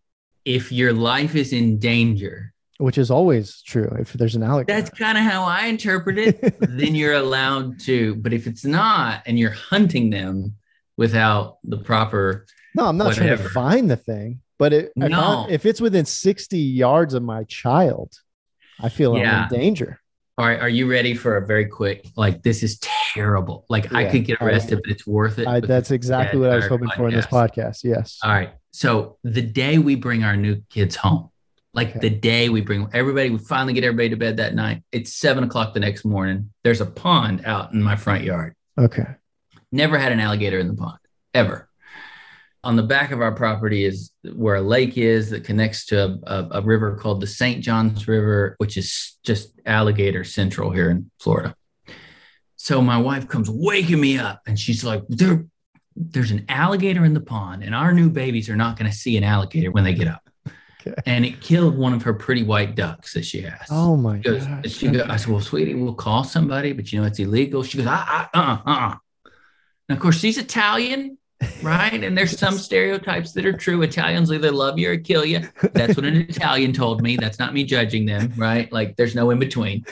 if 0.45 0.71
your 0.73 0.93
life 0.93 1.35
is 1.35 1.53
in 1.53 1.79
danger 1.79 2.53
which 2.83 2.99
is 2.99 3.11
always 3.11 3.62
true 3.62 3.91
if 3.99 4.12
there's 4.14 4.35
an 4.35 4.43
alligator 4.43 4.80
that's 4.80 4.91
kind 4.99 5.16
of 5.16 5.24
how 5.24 5.45
i 5.45 5.66
interpret 5.66 6.18
it 6.18 6.55
then 6.61 6.95
you're 6.95 7.14
allowed 7.14 7.78
to 7.78 8.14
but 8.16 8.33
if 8.33 8.47
it's 8.47 8.64
not 8.64 9.22
and 9.26 9.39
you're 9.39 9.51
hunting 9.51 10.11
them 10.11 10.55
without 10.97 11.59
the 11.64 11.78
proper 11.78 12.47
no 12.74 12.87
i'm 12.87 12.97
not 12.97 13.07
whatever, 13.09 13.37
trying 13.37 13.39
to 13.39 13.49
find 13.55 13.91
the 13.91 13.97
thing 13.97 14.41
but 14.62 14.72
it, 14.72 14.93
no. 14.95 15.07
if, 15.07 15.12
I, 15.12 15.47
if, 15.55 15.66
it's 15.66 15.80
within 15.80 16.05
60 16.05 16.57
yards 16.57 17.14
of 17.14 17.22
my 17.24 17.43
child, 17.43 18.12
I 18.80 18.91
feel 18.91 19.18
yeah. 19.18 19.49
I'm 19.49 19.53
in 19.53 19.61
danger. 19.61 19.99
All 20.39 20.47
right. 20.47 20.61
Are 20.61 20.68
you 20.68 20.89
ready 20.89 21.14
for 21.14 21.37
a 21.37 21.45
very 21.45 21.66
quick, 21.66 22.07
like, 22.16 22.45
this 22.45 22.62
is 22.62 22.78
terrible. 22.78 23.66
Like, 23.68 23.91
yeah, 23.91 23.99
I 23.99 24.05
could 24.05 24.24
get 24.24 24.41
arrested, 24.41 24.78
but 24.85 24.93
it's 24.93 25.05
worth 25.05 25.41
it. 25.41 25.49
I, 25.49 25.59
that's 25.59 25.91
exactly 25.91 26.39
what 26.39 26.51
I 26.51 26.55
was 26.55 26.68
hoping 26.68 26.87
podcast. 26.91 26.97
for 26.97 27.09
in 27.09 27.14
this 27.16 27.26
podcast. 27.26 27.83
Yes. 27.83 28.20
All 28.22 28.30
right. 28.30 28.53
So, 28.70 29.18
the 29.24 29.43
day 29.43 29.78
we 29.78 29.97
bring 29.97 30.22
our 30.22 30.37
new 30.37 30.62
kids 30.70 30.95
home, 30.95 31.30
like 31.75 31.91
okay. 31.91 31.99
the 32.01 32.11
day 32.11 32.49
we 32.49 32.61
bring 32.61 32.89
everybody, 32.93 33.31
we 33.31 33.39
finally 33.39 33.73
get 33.73 33.85
everybody 33.85 34.11
to 34.11 34.16
bed 34.16 34.37
that 34.37 34.55
night. 34.55 34.83
It's 34.93 35.14
seven 35.14 35.45
o'clock 35.45 35.75
the 35.75 35.81
next 35.81 36.05
morning. 36.05 36.51
There's 36.64 36.81
a 36.81 36.87
pond 36.87 37.45
out 37.45 37.73
in 37.73 37.83
my 37.83 37.97
front 37.97 38.25
yard. 38.25 38.55
Okay. 38.79 39.07
Never 39.70 39.99
had 39.99 40.12
an 40.12 40.20
alligator 40.20 40.59
in 40.59 40.68
the 40.68 40.75
pond 40.75 40.99
ever 41.35 41.68
on 42.64 42.77
the 42.77 42.83
back 42.83 43.11
of 43.11 43.20
our 43.20 43.33
property 43.33 43.85
is 43.85 44.12
where 44.35 44.57
a 44.57 44.62
lake 44.62 44.97
is 44.97 45.31
that 45.31 45.45
connects 45.45 45.87
to 45.87 46.01
a, 46.01 46.18
a, 46.27 46.49
a, 46.53 46.62
river 46.62 46.97
called 46.97 47.20
the 47.20 47.27
St. 47.27 47.62
Johns 47.62 48.07
River, 48.07 48.55
which 48.59 48.77
is 48.77 49.18
just 49.25 49.61
alligator 49.66 50.23
central 50.23 50.70
here 50.70 50.91
in 50.91 51.11
Florida. 51.18 51.57
So 52.57 52.81
my 52.81 52.99
wife 52.99 53.27
comes 53.27 53.51
waking 53.51 54.01
me 54.01 54.18
up 54.18 54.43
and 54.47 54.57
she's 54.57 54.85
like, 54.85 55.03
there, 55.09 55.45
there's 55.97 56.31
an 56.31 56.45
alligator 56.49 57.05
in 57.05 57.12
the 57.14 57.20
pond, 57.20 57.62
and 57.64 57.75
our 57.75 57.93
new 57.93 58.09
babies 58.09 58.49
are 58.49 58.57
not 58.57 58.79
going 58.79 58.91
to 58.91 58.97
see 58.97 59.16
an 59.16 59.25
alligator 59.25 59.70
when 59.70 59.85
they 59.85 59.93
get 59.93 60.09
up. 60.09 60.23
Okay. 60.87 60.95
And 61.07 61.24
it 61.24 61.41
killed 61.41 61.76
one 61.76 61.93
of 61.93 62.03
her 62.03 62.12
pretty 62.12 62.43
white 62.43 62.74
ducks 62.74 63.14
that 63.14 63.24
she 63.24 63.43
has. 63.43 63.68
Oh 63.70 63.97
my 63.97 64.18
god! 64.18 64.68
She 64.70 64.89
goes, 64.89 65.03
I 65.03 65.16
said, 65.16 65.30
"Well, 65.30 65.41
sweetie, 65.41 65.74
we'll 65.74 65.95
call 65.95 66.24
somebody, 66.24 66.72
but 66.72 66.93
you 66.93 67.01
know 67.01 67.07
it's 67.07 67.18
illegal." 67.18 67.62
She 67.62 67.78
goes, 67.78 67.87
"Uh, 67.87 68.05
uh, 68.09 68.26
uh, 68.35 68.59
uh." 68.66 68.95
And 69.89 69.97
of 69.97 70.03
course, 70.03 70.18
she's 70.18 70.39
Italian, 70.39 71.18
right? 71.62 72.03
And 72.03 72.16
there's 72.16 72.39
some 72.47 72.55
stereotypes 72.59 73.33
that 73.33 73.47
are 73.47 73.53
true. 73.53 73.83
Italians 73.83 74.33
either 74.33 74.51
love 74.51 74.78
you 74.78 74.91
or 74.91 74.97
kill 74.97 75.24
you. 75.24 75.49
That's 75.72 75.97
what 75.97 76.05
an 76.05 76.16
Italian 76.28 76.72
told 76.72 77.03
me. 77.03 77.16
That's 77.16 77.39
not 77.39 77.55
me 77.55 77.64
judging 77.64 78.07
them, 78.07 78.33
right? 78.37 78.72
Like 78.72 78.97
there's 78.97 79.14
no 79.14 79.30
in 79.30 79.39
between. 79.39 79.85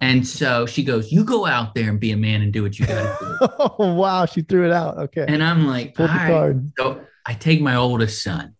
And 0.00 0.26
so 0.26 0.66
she 0.66 0.82
goes, 0.82 1.12
"You 1.12 1.24
go 1.24 1.46
out 1.46 1.74
there 1.74 1.88
and 1.88 2.00
be 2.00 2.12
a 2.12 2.16
man 2.16 2.42
and 2.42 2.52
do 2.52 2.62
what 2.62 2.78
you 2.78 2.86
got 2.86 3.18
to 3.18 3.24
do." 3.24 3.48
oh 3.78 3.94
wow, 3.94 4.26
she 4.26 4.42
threw 4.42 4.66
it 4.66 4.72
out. 4.72 4.98
Okay. 4.98 5.24
And 5.26 5.42
I'm 5.42 5.66
like, 5.66 5.94
Pull 5.94 6.08
the 6.08 6.12
right. 6.12 6.28
card. 6.28 6.72
So 6.78 7.00
I 7.26 7.34
take 7.34 7.60
my 7.60 7.76
oldest 7.76 8.22
son. 8.22 8.53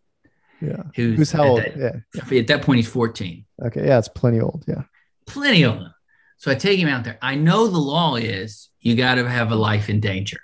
Yeah. 0.65 0.83
Who's, 0.95 1.19
who's 1.19 1.33
how 1.33 1.45
old? 1.45 1.61
That, 1.61 2.05
yeah. 2.15 2.39
At 2.39 2.47
that 2.49 2.63
point, 2.63 2.79
he's 2.79 2.89
14. 2.89 3.45
Okay. 3.67 3.87
Yeah, 3.87 3.99
it's 3.99 4.09
plenty 4.09 4.41
old. 4.41 4.65
Yeah. 4.67 4.83
Plenty 5.27 5.65
old. 5.65 5.91
So 6.39 6.51
I 6.51 6.55
take 6.55 6.79
him 6.79 6.89
out 6.89 7.05
there. 7.05 7.19
I 7.23 7.35
know 7.35 7.69
the 7.69 7.79
law 7.79 8.17
is 8.17 8.69
you 8.81 8.97
got 8.97 9.15
to 9.17 9.29
have 9.29 9.51
a 9.51 9.57
life 9.57 9.89
in 9.89 10.01
danger. 10.01 10.41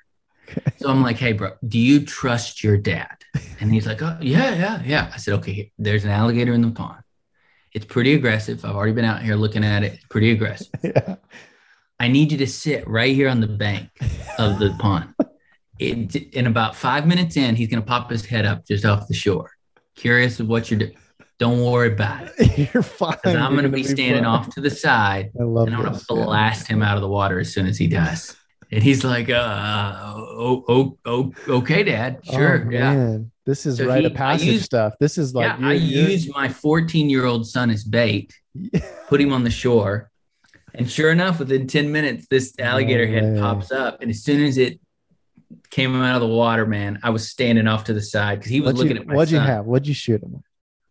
So 0.79 0.89
I'm 0.89 1.03
like, 1.03 1.17
hey, 1.17 1.33
bro, 1.33 1.53
do 1.67 1.79
you 1.79 2.05
trust 2.05 2.65
your 2.65 2.77
dad? 2.77 3.17
And 3.61 3.73
he's 3.73 3.87
like, 3.87 4.03
oh, 4.03 4.17
yeah, 4.21 4.55
yeah, 4.55 4.83
yeah. 4.85 5.11
I 5.13 5.19
said, 5.19 5.35
okay, 5.35 5.71
there's 5.79 6.05
an 6.05 6.11
alligator 6.11 6.53
in 6.53 6.63
the 6.63 6.71
pond. 6.71 7.03
It's 7.73 7.85
pretty 7.85 8.15
aggressive. 8.15 8.65
I've 8.65 8.75
already 8.75 8.93
been 8.93 9.05
out 9.05 9.23
here 9.23 9.37
looking 9.37 9.63
at 9.63 9.85
it. 9.85 9.95
It's 9.95 10.07
pretty 10.07 10.31
aggressive. 10.31 10.69
Yeah. 10.83 11.17
I 12.01 12.09
need 12.09 12.33
you 12.33 12.39
to 12.39 12.47
sit 12.47 12.89
right 12.89 13.15
here 13.15 13.29
on 13.29 13.41
the 13.41 13.47
bank 13.47 13.91
of 14.39 14.59
the 14.59 14.75
pond. 14.79 15.15
It, 15.79 16.15
in 16.35 16.47
about 16.47 16.77
five 16.77 17.07
minutes 17.07 17.39
in, 17.39 17.57
he's 17.57 17.69
going 17.69 17.81
to 17.81 17.87
pop 17.87 18.11
his 18.11 18.27
head 18.27 18.45
up 18.45 18.67
just 18.67 18.85
off 18.85 19.09
the 19.09 19.15
shore. 19.15 19.51
Curious 20.01 20.41
of 20.41 20.49
what 20.49 20.71
you're 20.71 20.81
doing. 20.81 20.97
Don't 21.39 21.63
worry 21.63 21.93
about 21.93 22.31
it. 22.39 22.71
You're 22.75 22.83
fine. 22.83 23.17
I'm 23.25 23.53
going 23.53 23.65
to 23.65 23.69
be 23.71 23.83
standing 23.83 24.25
fine. 24.25 24.33
off 24.33 24.55
to 24.55 24.61
the 24.63 24.71
side. 24.71 25.31
I 25.39 25.43
love 25.43 25.67
and 25.67 25.77
I'm 25.77 25.83
going 25.83 25.95
to 25.99 26.05
blast 26.07 26.67
him 26.69 26.83
out 26.83 26.97
of 26.97 27.03
the 27.03 27.09
water 27.09 27.39
as 27.39 27.53
soon 27.53 27.67
as 27.67 27.77
he 27.79 27.87
does. 27.87 28.37
And 28.73 28.83
he's 28.83 29.05
like, 29.05 29.29
uh, 29.29 30.15
oh, 30.17 30.65
oh, 30.69 30.99
oh 31.05 31.33
okay, 31.49 31.83
dad. 31.83 32.21
Sure. 32.25 32.67
Oh, 32.67 32.71
yeah. 32.71 32.95
man. 32.95 33.31
This 33.45 33.67
is 33.67 33.79
So 33.79 33.87
rite 33.87 34.05
of 34.07 34.15
passage 34.15 34.47
used- 34.49 34.65
stuff. 34.65 34.95
This 35.01 35.19
is 35.19 35.35
like 35.35 35.59
yeah, 35.59 35.69
I 35.69 35.73
used 35.75 36.31
my 36.31 36.49
14 36.49 37.11
year 37.11 37.27
old 37.27 37.47
son 37.47 37.69
as 37.71 37.85
bait, 37.85 38.33
put 39.09 39.21
him 39.21 39.33
on 39.33 39.45
the 39.45 39.51
shore. 39.51 40.11
And 40.75 40.91
sure 40.91 41.11
enough, 41.11 41.41
within 41.41 41.67
10 41.67 41.91
minutes, 41.91 42.27
this 42.31 42.55
alligator 42.59 43.07
No 43.07 43.13
head 43.13 43.35
way. 43.35 43.41
pops 43.41 43.73
up. 43.73 44.01
And 44.03 44.11
as 44.11 44.23
soon 44.23 44.43
as 44.45 44.57
it 44.57 44.79
came 45.71 45.95
out 46.01 46.15
of 46.15 46.21
the 46.21 46.35
water, 46.35 46.67
man, 46.67 46.99
I 47.03 47.11
was 47.11 47.29
standing 47.29 47.67
off 47.67 47.85
to 47.85 47.93
the 47.93 48.03
side 48.03 48.39
because 48.39 48.51
he 48.51 48.61
was 48.61 48.75
What'd 48.75 48.79
looking 48.79 48.97
you, 48.97 49.03
at 49.03 49.07
my 49.09 49.15
what'd 49.15 49.33
you 49.33 49.39
have? 49.41 49.65
What'd 49.67 49.89
you 49.89 49.95
shoot 49.95 50.23
him? 50.23 50.33
With? 50.33 50.43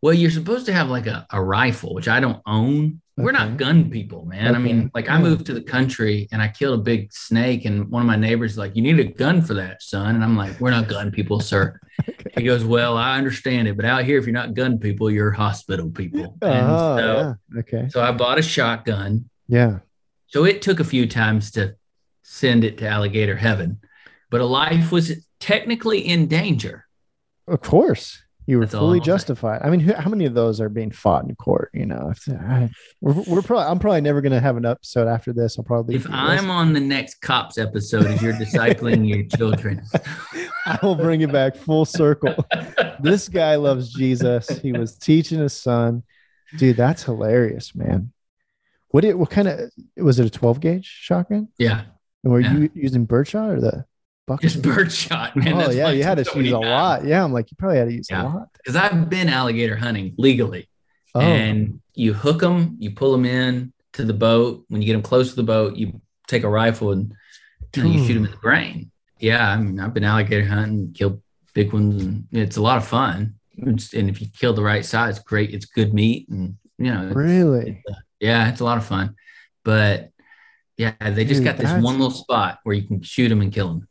Well, 0.01 0.13
you're 0.13 0.31
supposed 0.31 0.65
to 0.67 0.73
have 0.73 0.89
like 0.89 1.07
a, 1.07 1.27
a 1.31 1.41
rifle, 1.43 1.93
which 1.93 2.07
I 2.07 2.19
don't 2.19 2.41
own. 2.45 3.01
We're 3.17 3.33
not 3.33 3.57
gun 3.57 3.89
people, 3.89 4.23
man. 4.23 4.55
I 4.55 4.59
mean, 4.59 4.89
like 4.93 5.09
I 5.09 5.19
moved 5.19 5.45
to 5.47 5.53
the 5.53 5.61
country 5.61 6.29
and 6.31 6.41
I 6.41 6.47
killed 6.47 6.79
a 6.79 6.81
big 6.81 7.11
snake, 7.11 7.65
and 7.65 7.89
one 7.89 8.01
of 8.01 8.07
my 8.07 8.15
neighbors 8.15 8.51
is 8.51 8.57
like, 8.57 8.77
"You 8.77 8.81
need 8.81 8.97
a 8.97 9.03
gun 9.03 9.41
for 9.41 9.55
that, 9.55 9.83
son." 9.83 10.15
And 10.15 10.23
I'm 10.23 10.37
like, 10.37 10.57
"We're 10.61 10.71
not 10.71 10.87
gun 10.87 11.11
people, 11.11 11.41
sir." 11.41 11.79
He 12.37 12.43
goes, 12.45 12.63
"Well, 12.63 12.95
I 12.95 13.17
understand 13.17 13.67
it, 13.67 13.75
but 13.75 13.83
out 13.83 14.05
here, 14.05 14.17
if 14.17 14.25
you're 14.25 14.31
not 14.31 14.53
gun 14.53 14.79
people, 14.79 15.11
you're 15.11 15.31
hospital 15.31 15.89
people." 15.89 16.37
And 16.41 16.67
Oh, 16.69 16.97
so, 16.97 17.35
yeah. 17.53 17.59
Okay. 17.59 17.89
so 17.89 18.01
I 18.01 18.13
bought 18.13 18.39
a 18.39 18.41
shotgun. 18.41 19.29
Yeah. 19.49 19.79
So 20.27 20.45
it 20.45 20.61
took 20.61 20.79
a 20.79 20.85
few 20.85 21.05
times 21.05 21.51
to 21.51 21.75
send 22.23 22.63
it 22.63 22.77
to 22.77 22.87
alligator 22.87 23.35
heaven, 23.35 23.81
but 24.29 24.41
a 24.41 24.45
life 24.45 24.91
was 24.91 25.11
technically 25.39 25.99
in 25.99 26.27
danger. 26.27 26.85
Of 27.47 27.61
course. 27.61 28.21
You 28.45 28.57
were 28.57 28.65
That's 28.65 28.73
fully 28.79 28.99
justified. 28.99 29.61
I 29.63 29.69
mean, 29.69 29.79
who, 29.79 29.93
how 29.93 30.09
many 30.09 30.25
of 30.25 30.33
those 30.33 30.59
are 30.59 30.69
being 30.69 30.89
fought 30.89 31.23
in 31.23 31.35
court? 31.35 31.69
You 31.71 31.85
know, 31.85 32.09
if, 32.11 32.27
I, 32.27 32.71
we're, 32.99 33.13
we're 33.27 33.41
probably, 33.43 33.65
I'm 33.67 33.77
probably 33.77 34.01
never 34.01 34.21
going 34.21 34.31
to 34.31 34.39
have 34.39 34.57
an 34.57 34.65
episode 34.65 35.07
after 35.07 35.33
this. 35.33 35.59
I'll 35.59 35.63
probably, 35.65 35.93
If 35.93 36.07
I'm 36.09 36.49
on 36.49 36.73
the 36.73 36.79
next 36.79 37.21
cops 37.21 37.59
episode, 37.59 38.07
as 38.07 38.23
you're 38.23 38.33
discipling 38.45 39.07
your 39.07 39.23
children, 39.37 39.83
I 40.65 40.79
will 40.81 40.95
bring 40.95 41.21
it 41.21 41.31
back 41.31 41.57
full 41.57 41.85
circle. 41.85 42.33
this 42.99 43.29
guy 43.29 43.55
loves 43.55 43.93
Jesus. 43.93 44.49
He 44.61 44.73
was 44.73 44.97
teaching 44.97 45.37
his 45.39 45.53
son. 45.53 46.01
Dude, 46.57 46.75
that's 46.77 47.03
hilarious, 47.03 47.75
man. 47.75 48.11
What 48.87 49.05
it 49.05 49.15
what 49.19 49.29
kind 49.29 49.47
of 49.47 49.59
was 49.97 50.19
it 50.19 50.25
a 50.25 50.29
12 50.31 50.59
gauge 50.59 50.85
shotgun? 50.87 51.49
yeah, 51.59 51.83
And 52.23 52.33
were 52.33 52.39
Yeah. 52.39 52.57
you 52.57 52.71
using 52.73 53.05
birdshot 53.05 53.51
or 53.51 53.61
the 53.61 53.85
just 54.37 54.61
birdshot, 54.61 55.35
man. 55.35 55.53
oh 55.53 55.57
That's 55.57 55.75
yeah, 55.75 55.91
you 55.91 56.03
had 56.03 56.17
to 56.17 56.25
so 56.25 56.39
use 56.39 56.49
a 56.49 56.51
times. 56.53 56.65
lot. 56.65 57.05
Yeah, 57.05 57.23
I'm 57.23 57.33
like, 57.33 57.49
you 57.51 57.57
probably 57.57 57.77
had 57.77 57.87
to 57.89 57.93
use 57.93 58.07
Yeah. 58.09 58.23
a 58.23 58.25
lot. 58.25 58.49
because 58.57 58.75
I've 58.75 59.09
been 59.09 59.29
alligator 59.29 59.75
hunting 59.75 60.13
legally, 60.17 60.69
Oh, 61.15 61.21
and 61.21 61.81
you 61.95 62.13
hook 62.13 62.39
them, 62.39 62.75
you 62.79 62.91
pull 62.91 63.11
them 63.11 63.25
in 63.25 63.73
to 63.93 64.03
the 64.05 64.13
boat. 64.13 64.63
When 64.69 64.81
you 64.81 64.85
get 64.85 64.93
them 64.93 65.01
close 65.01 65.31
to 65.31 65.35
the 65.35 65.43
boat, 65.43 65.75
you 65.75 66.01
take 66.27 66.43
a 66.43 66.49
rifle 66.49 66.91
and 66.91 67.13
you, 67.75 67.83
know, 67.83 67.89
you 67.89 68.05
shoot 68.05 68.13
them 68.13 68.25
in 68.25 68.31
the 68.31 68.37
brain. 68.37 68.91
Yeah, 69.19 69.49
I 69.49 69.57
mean, 69.57 69.79
I've 69.79 69.93
been 69.93 70.03
alligator 70.03 70.45
hunting, 70.47 70.93
killed 70.93 71.21
big 71.53 71.73
ones, 71.73 72.01
and 72.03 72.27
it's 72.31 72.57
a 72.57 72.61
lot 72.61 72.77
of 72.77 72.87
fun. 72.87 73.35
It's- 73.57 73.93
and 73.93 74.09
if 74.09 74.21
you 74.21 74.27
kill 74.27 74.53
the 74.53 74.63
right 74.63 74.85
size, 74.85 75.19
great. 75.19 75.53
It's 75.53 75.65
good 75.65 75.93
meat, 75.93 76.29
and 76.29 76.55
you 76.77 76.93
know, 76.93 77.11
really? 77.13 77.83
Uh, 77.89 77.95
yeah, 78.21 78.47
it's 78.49 78.61
a 78.61 78.63
lot 78.63 78.77
of 78.77 78.85
fun. 78.85 79.15
But 79.65 80.11
yeah, 80.77 80.93
they 81.01 81.25
just 81.25 81.39
Dude, 81.41 81.45
got 81.45 81.57
this 81.57 81.71
one 81.83 81.95
little 81.99 82.11
spot 82.11 82.59
where 82.63 82.73
you 82.73 82.87
can 82.87 83.01
shoot 83.01 83.27
them 83.27 83.41
and 83.41 83.51
kill 83.51 83.67
them. 83.67 83.87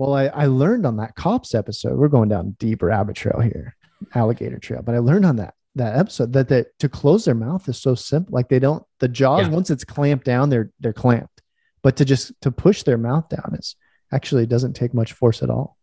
Well, 0.00 0.14
I, 0.14 0.28
I 0.28 0.46
learned 0.46 0.86
on 0.86 0.96
that 0.96 1.14
cops 1.14 1.54
episode. 1.54 1.98
We're 1.98 2.08
going 2.08 2.30
down 2.30 2.56
deep 2.58 2.80
rabbit 2.82 3.16
trail 3.16 3.38
here, 3.38 3.76
alligator 4.14 4.58
trail. 4.58 4.80
But 4.82 4.94
I 4.94 4.98
learned 4.98 5.26
on 5.26 5.36
that 5.36 5.52
that 5.74 5.98
episode 5.98 6.32
that 6.32 6.48
that 6.48 6.78
to 6.78 6.88
close 6.88 7.26
their 7.26 7.34
mouth 7.34 7.68
is 7.68 7.76
so 7.78 7.94
simple. 7.94 8.32
Like 8.34 8.48
they 8.48 8.58
don't 8.60 8.82
the 9.00 9.08
jaws 9.08 9.42
Yeah. 9.46 9.52
once 9.52 9.68
it's 9.68 9.84
clamped 9.84 10.24
down, 10.24 10.48
they're 10.48 10.70
they're 10.80 10.94
clamped. 10.94 11.42
But 11.82 11.96
to 11.96 12.06
just 12.06 12.32
to 12.40 12.50
push 12.50 12.82
their 12.82 12.96
mouth 12.96 13.28
down 13.28 13.54
is 13.58 13.76
actually 14.10 14.46
doesn't 14.46 14.72
take 14.72 14.94
much 14.94 15.12
force 15.12 15.42
at 15.42 15.50
all. 15.50 15.76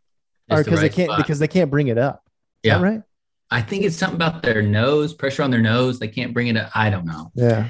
Or 0.49 0.57
Just 0.57 0.65
the 0.65 0.71
because 0.71 0.81
they 0.81 0.89
can't 0.89 1.09
spot. 1.09 1.17
because 1.19 1.37
they 1.37 1.47
can't 1.47 1.69
bring 1.69 1.89
it 1.89 1.99
up. 1.99 2.23
Is 2.63 2.69
Yeah. 2.69 2.81
right? 2.81 3.03
I 3.51 3.61
think 3.61 3.83
it's 3.83 3.95
something 3.97 4.15
about 4.15 4.41
their 4.41 4.63
nose, 4.63 5.13
pressure 5.13 5.43
on 5.43 5.51
their 5.51 5.61
nose. 5.61 5.99
They 5.99 6.07
can't 6.07 6.33
bring 6.33 6.47
it 6.47 6.57
up. 6.57 6.71
I 6.73 6.89
don't 6.89 7.05
know. 7.05 7.31
Yeah. 7.35 7.69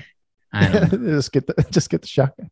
I 0.53 0.69
don't 0.69 0.93
know. 0.93 1.09
just 1.17 1.33
get 1.33 1.45
the 1.45 1.65
just 1.71 1.89
get 1.89 2.03
the 2.03 2.07
shotgun. 2.07 2.49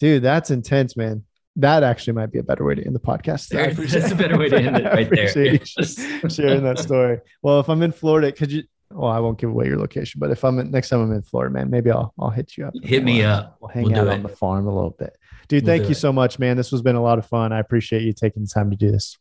Dude, 0.00 0.22
that's 0.22 0.50
intense, 0.50 0.96
man. 0.96 1.24
That 1.56 1.82
actually 1.84 2.14
might 2.14 2.32
be 2.32 2.38
a 2.38 2.42
better 2.42 2.64
way 2.64 2.74
to 2.74 2.84
end 2.84 2.94
the 2.94 3.00
podcast. 3.00 3.48
There- 3.48 3.72
that's 3.72 4.10
a 4.10 4.14
better 4.16 4.36
way 4.38 4.48
to 4.48 4.56
end 4.58 4.76
it 4.76 4.84
right 4.84 5.08
there. 5.08 5.28
sharing 6.30 6.64
that 6.64 6.78
story. 6.78 7.20
Well, 7.42 7.60
if 7.60 7.68
I'm 7.68 7.82
in 7.82 7.92
Florida, 7.92 8.32
could 8.32 8.50
you? 8.50 8.64
Well, 8.90 9.10
I 9.10 9.18
won't 9.18 9.38
give 9.38 9.50
away 9.50 9.66
your 9.66 9.78
location, 9.78 10.20
but 10.20 10.30
if 10.30 10.44
I'm 10.44 10.58
in, 10.58 10.70
next 10.70 10.88
time 10.88 11.00
I'm 11.00 11.12
in 11.12 11.22
Florida, 11.22 11.52
man, 11.52 11.70
maybe 11.70 11.90
I'll 11.90 12.12
I'll 12.18 12.30
hit 12.30 12.56
you 12.56 12.66
up. 12.66 12.74
Hit 12.82 13.02
me 13.02 13.18
We'll, 13.20 13.28
uh, 13.30 13.34
up. 13.34 13.56
We'll 13.60 13.68
hang 13.70 13.84
We'll 13.84 13.98
out 14.00 14.08
on 14.08 14.22
the 14.22 14.28
farm 14.28 14.66
a 14.66 14.74
little 14.74 14.90
bit, 14.90 15.16
dude. 15.48 15.62
We'll 15.64 15.68
thank 15.68 15.84
you 15.84 15.92
it. 15.92 15.96
so 15.96 16.12
much, 16.12 16.38
man. 16.38 16.56
This 16.56 16.70
has 16.70 16.82
been 16.82 16.96
a 16.96 17.02
lot 17.02 17.18
of 17.18 17.26
fun. 17.26 17.52
I 17.52 17.58
appreciate 17.60 18.02
you 18.02 18.12
taking 18.12 18.42
the 18.42 18.48
time 18.48 18.70
to 18.70 18.76
do 18.76 18.90
this. 18.90 19.16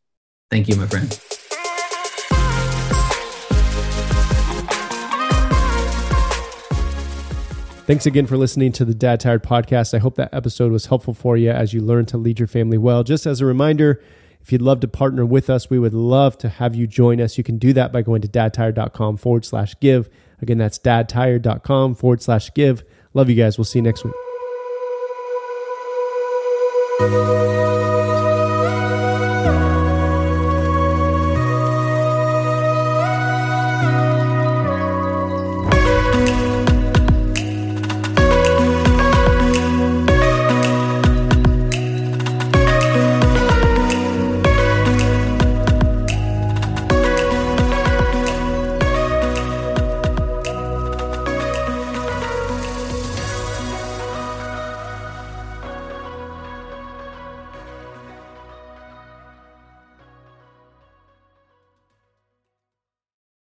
Thank 0.52 0.68
you, 0.70 0.76
my 0.76 0.88
friend. 0.88 1.20
Thanks 7.86 8.06
again 8.06 8.28
for 8.28 8.38
listening 8.38 8.72
to 8.74 8.86
the 8.86 8.94
Dad 8.94 9.20
Tired 9.20 9.44
podcast. 9.44 9.94
I 9.94 9.98
hope 9.98 10.16
that 10.16 10.34
episode 10.34 10.72
was 10.72 10.86
helpful 10.86 11.14
for 11.14 11.36
you 11.36 11.52
as 11.52 11.74
you 11.74 11.82
learn 11.82 12.06
to 12.08 12.18
lead 12.18 12.40
your 12.40 12.48
family 12.48 12.78
well. 12.78 13.04
Just 13.04 13.26
as 13.26 13.42
a 13.42 13.46
reminder, 13.46 14.02
if 14.42 14.54
you'd 14.54 14.62
love 14.62 14.80
to 14.82 14.88
partner 14.88 15.26
with 15.26 15.50
us, 15.50 15.70
we 15.70 15.78
would 15.80 15.94
love 15.94 16.38
to 16.40 16.50
have 16.50 16.76
you 16.76 16.88
join 16.88 17.20
us. 17.20 17.38
You 17.38 17.44
can 17.44 17.58
do 17.58 17.74
that 17.74 17.92
by 17.92 18.02
going 18.02 18.22
to 18.22 18.28
dadtired.com 18.28 19.18
forward 19.18 19.44
slash 19.44 19.78
give. 19.82 20.10
Again, 20.42 20.58
that's 20.58 20.80
dadtired.com 20.80 21.96
forward 21.96 22.22
slash 22.22 22.54
give. 22.54 22.84
Love 23.14 23.30
you 23.30 23.36
guys. 23.36 23.58
We'll 23.58 23.66
see 23.66 23.80
you 23.80 23.84
next 23.84 24.06
week. 24.06 24.14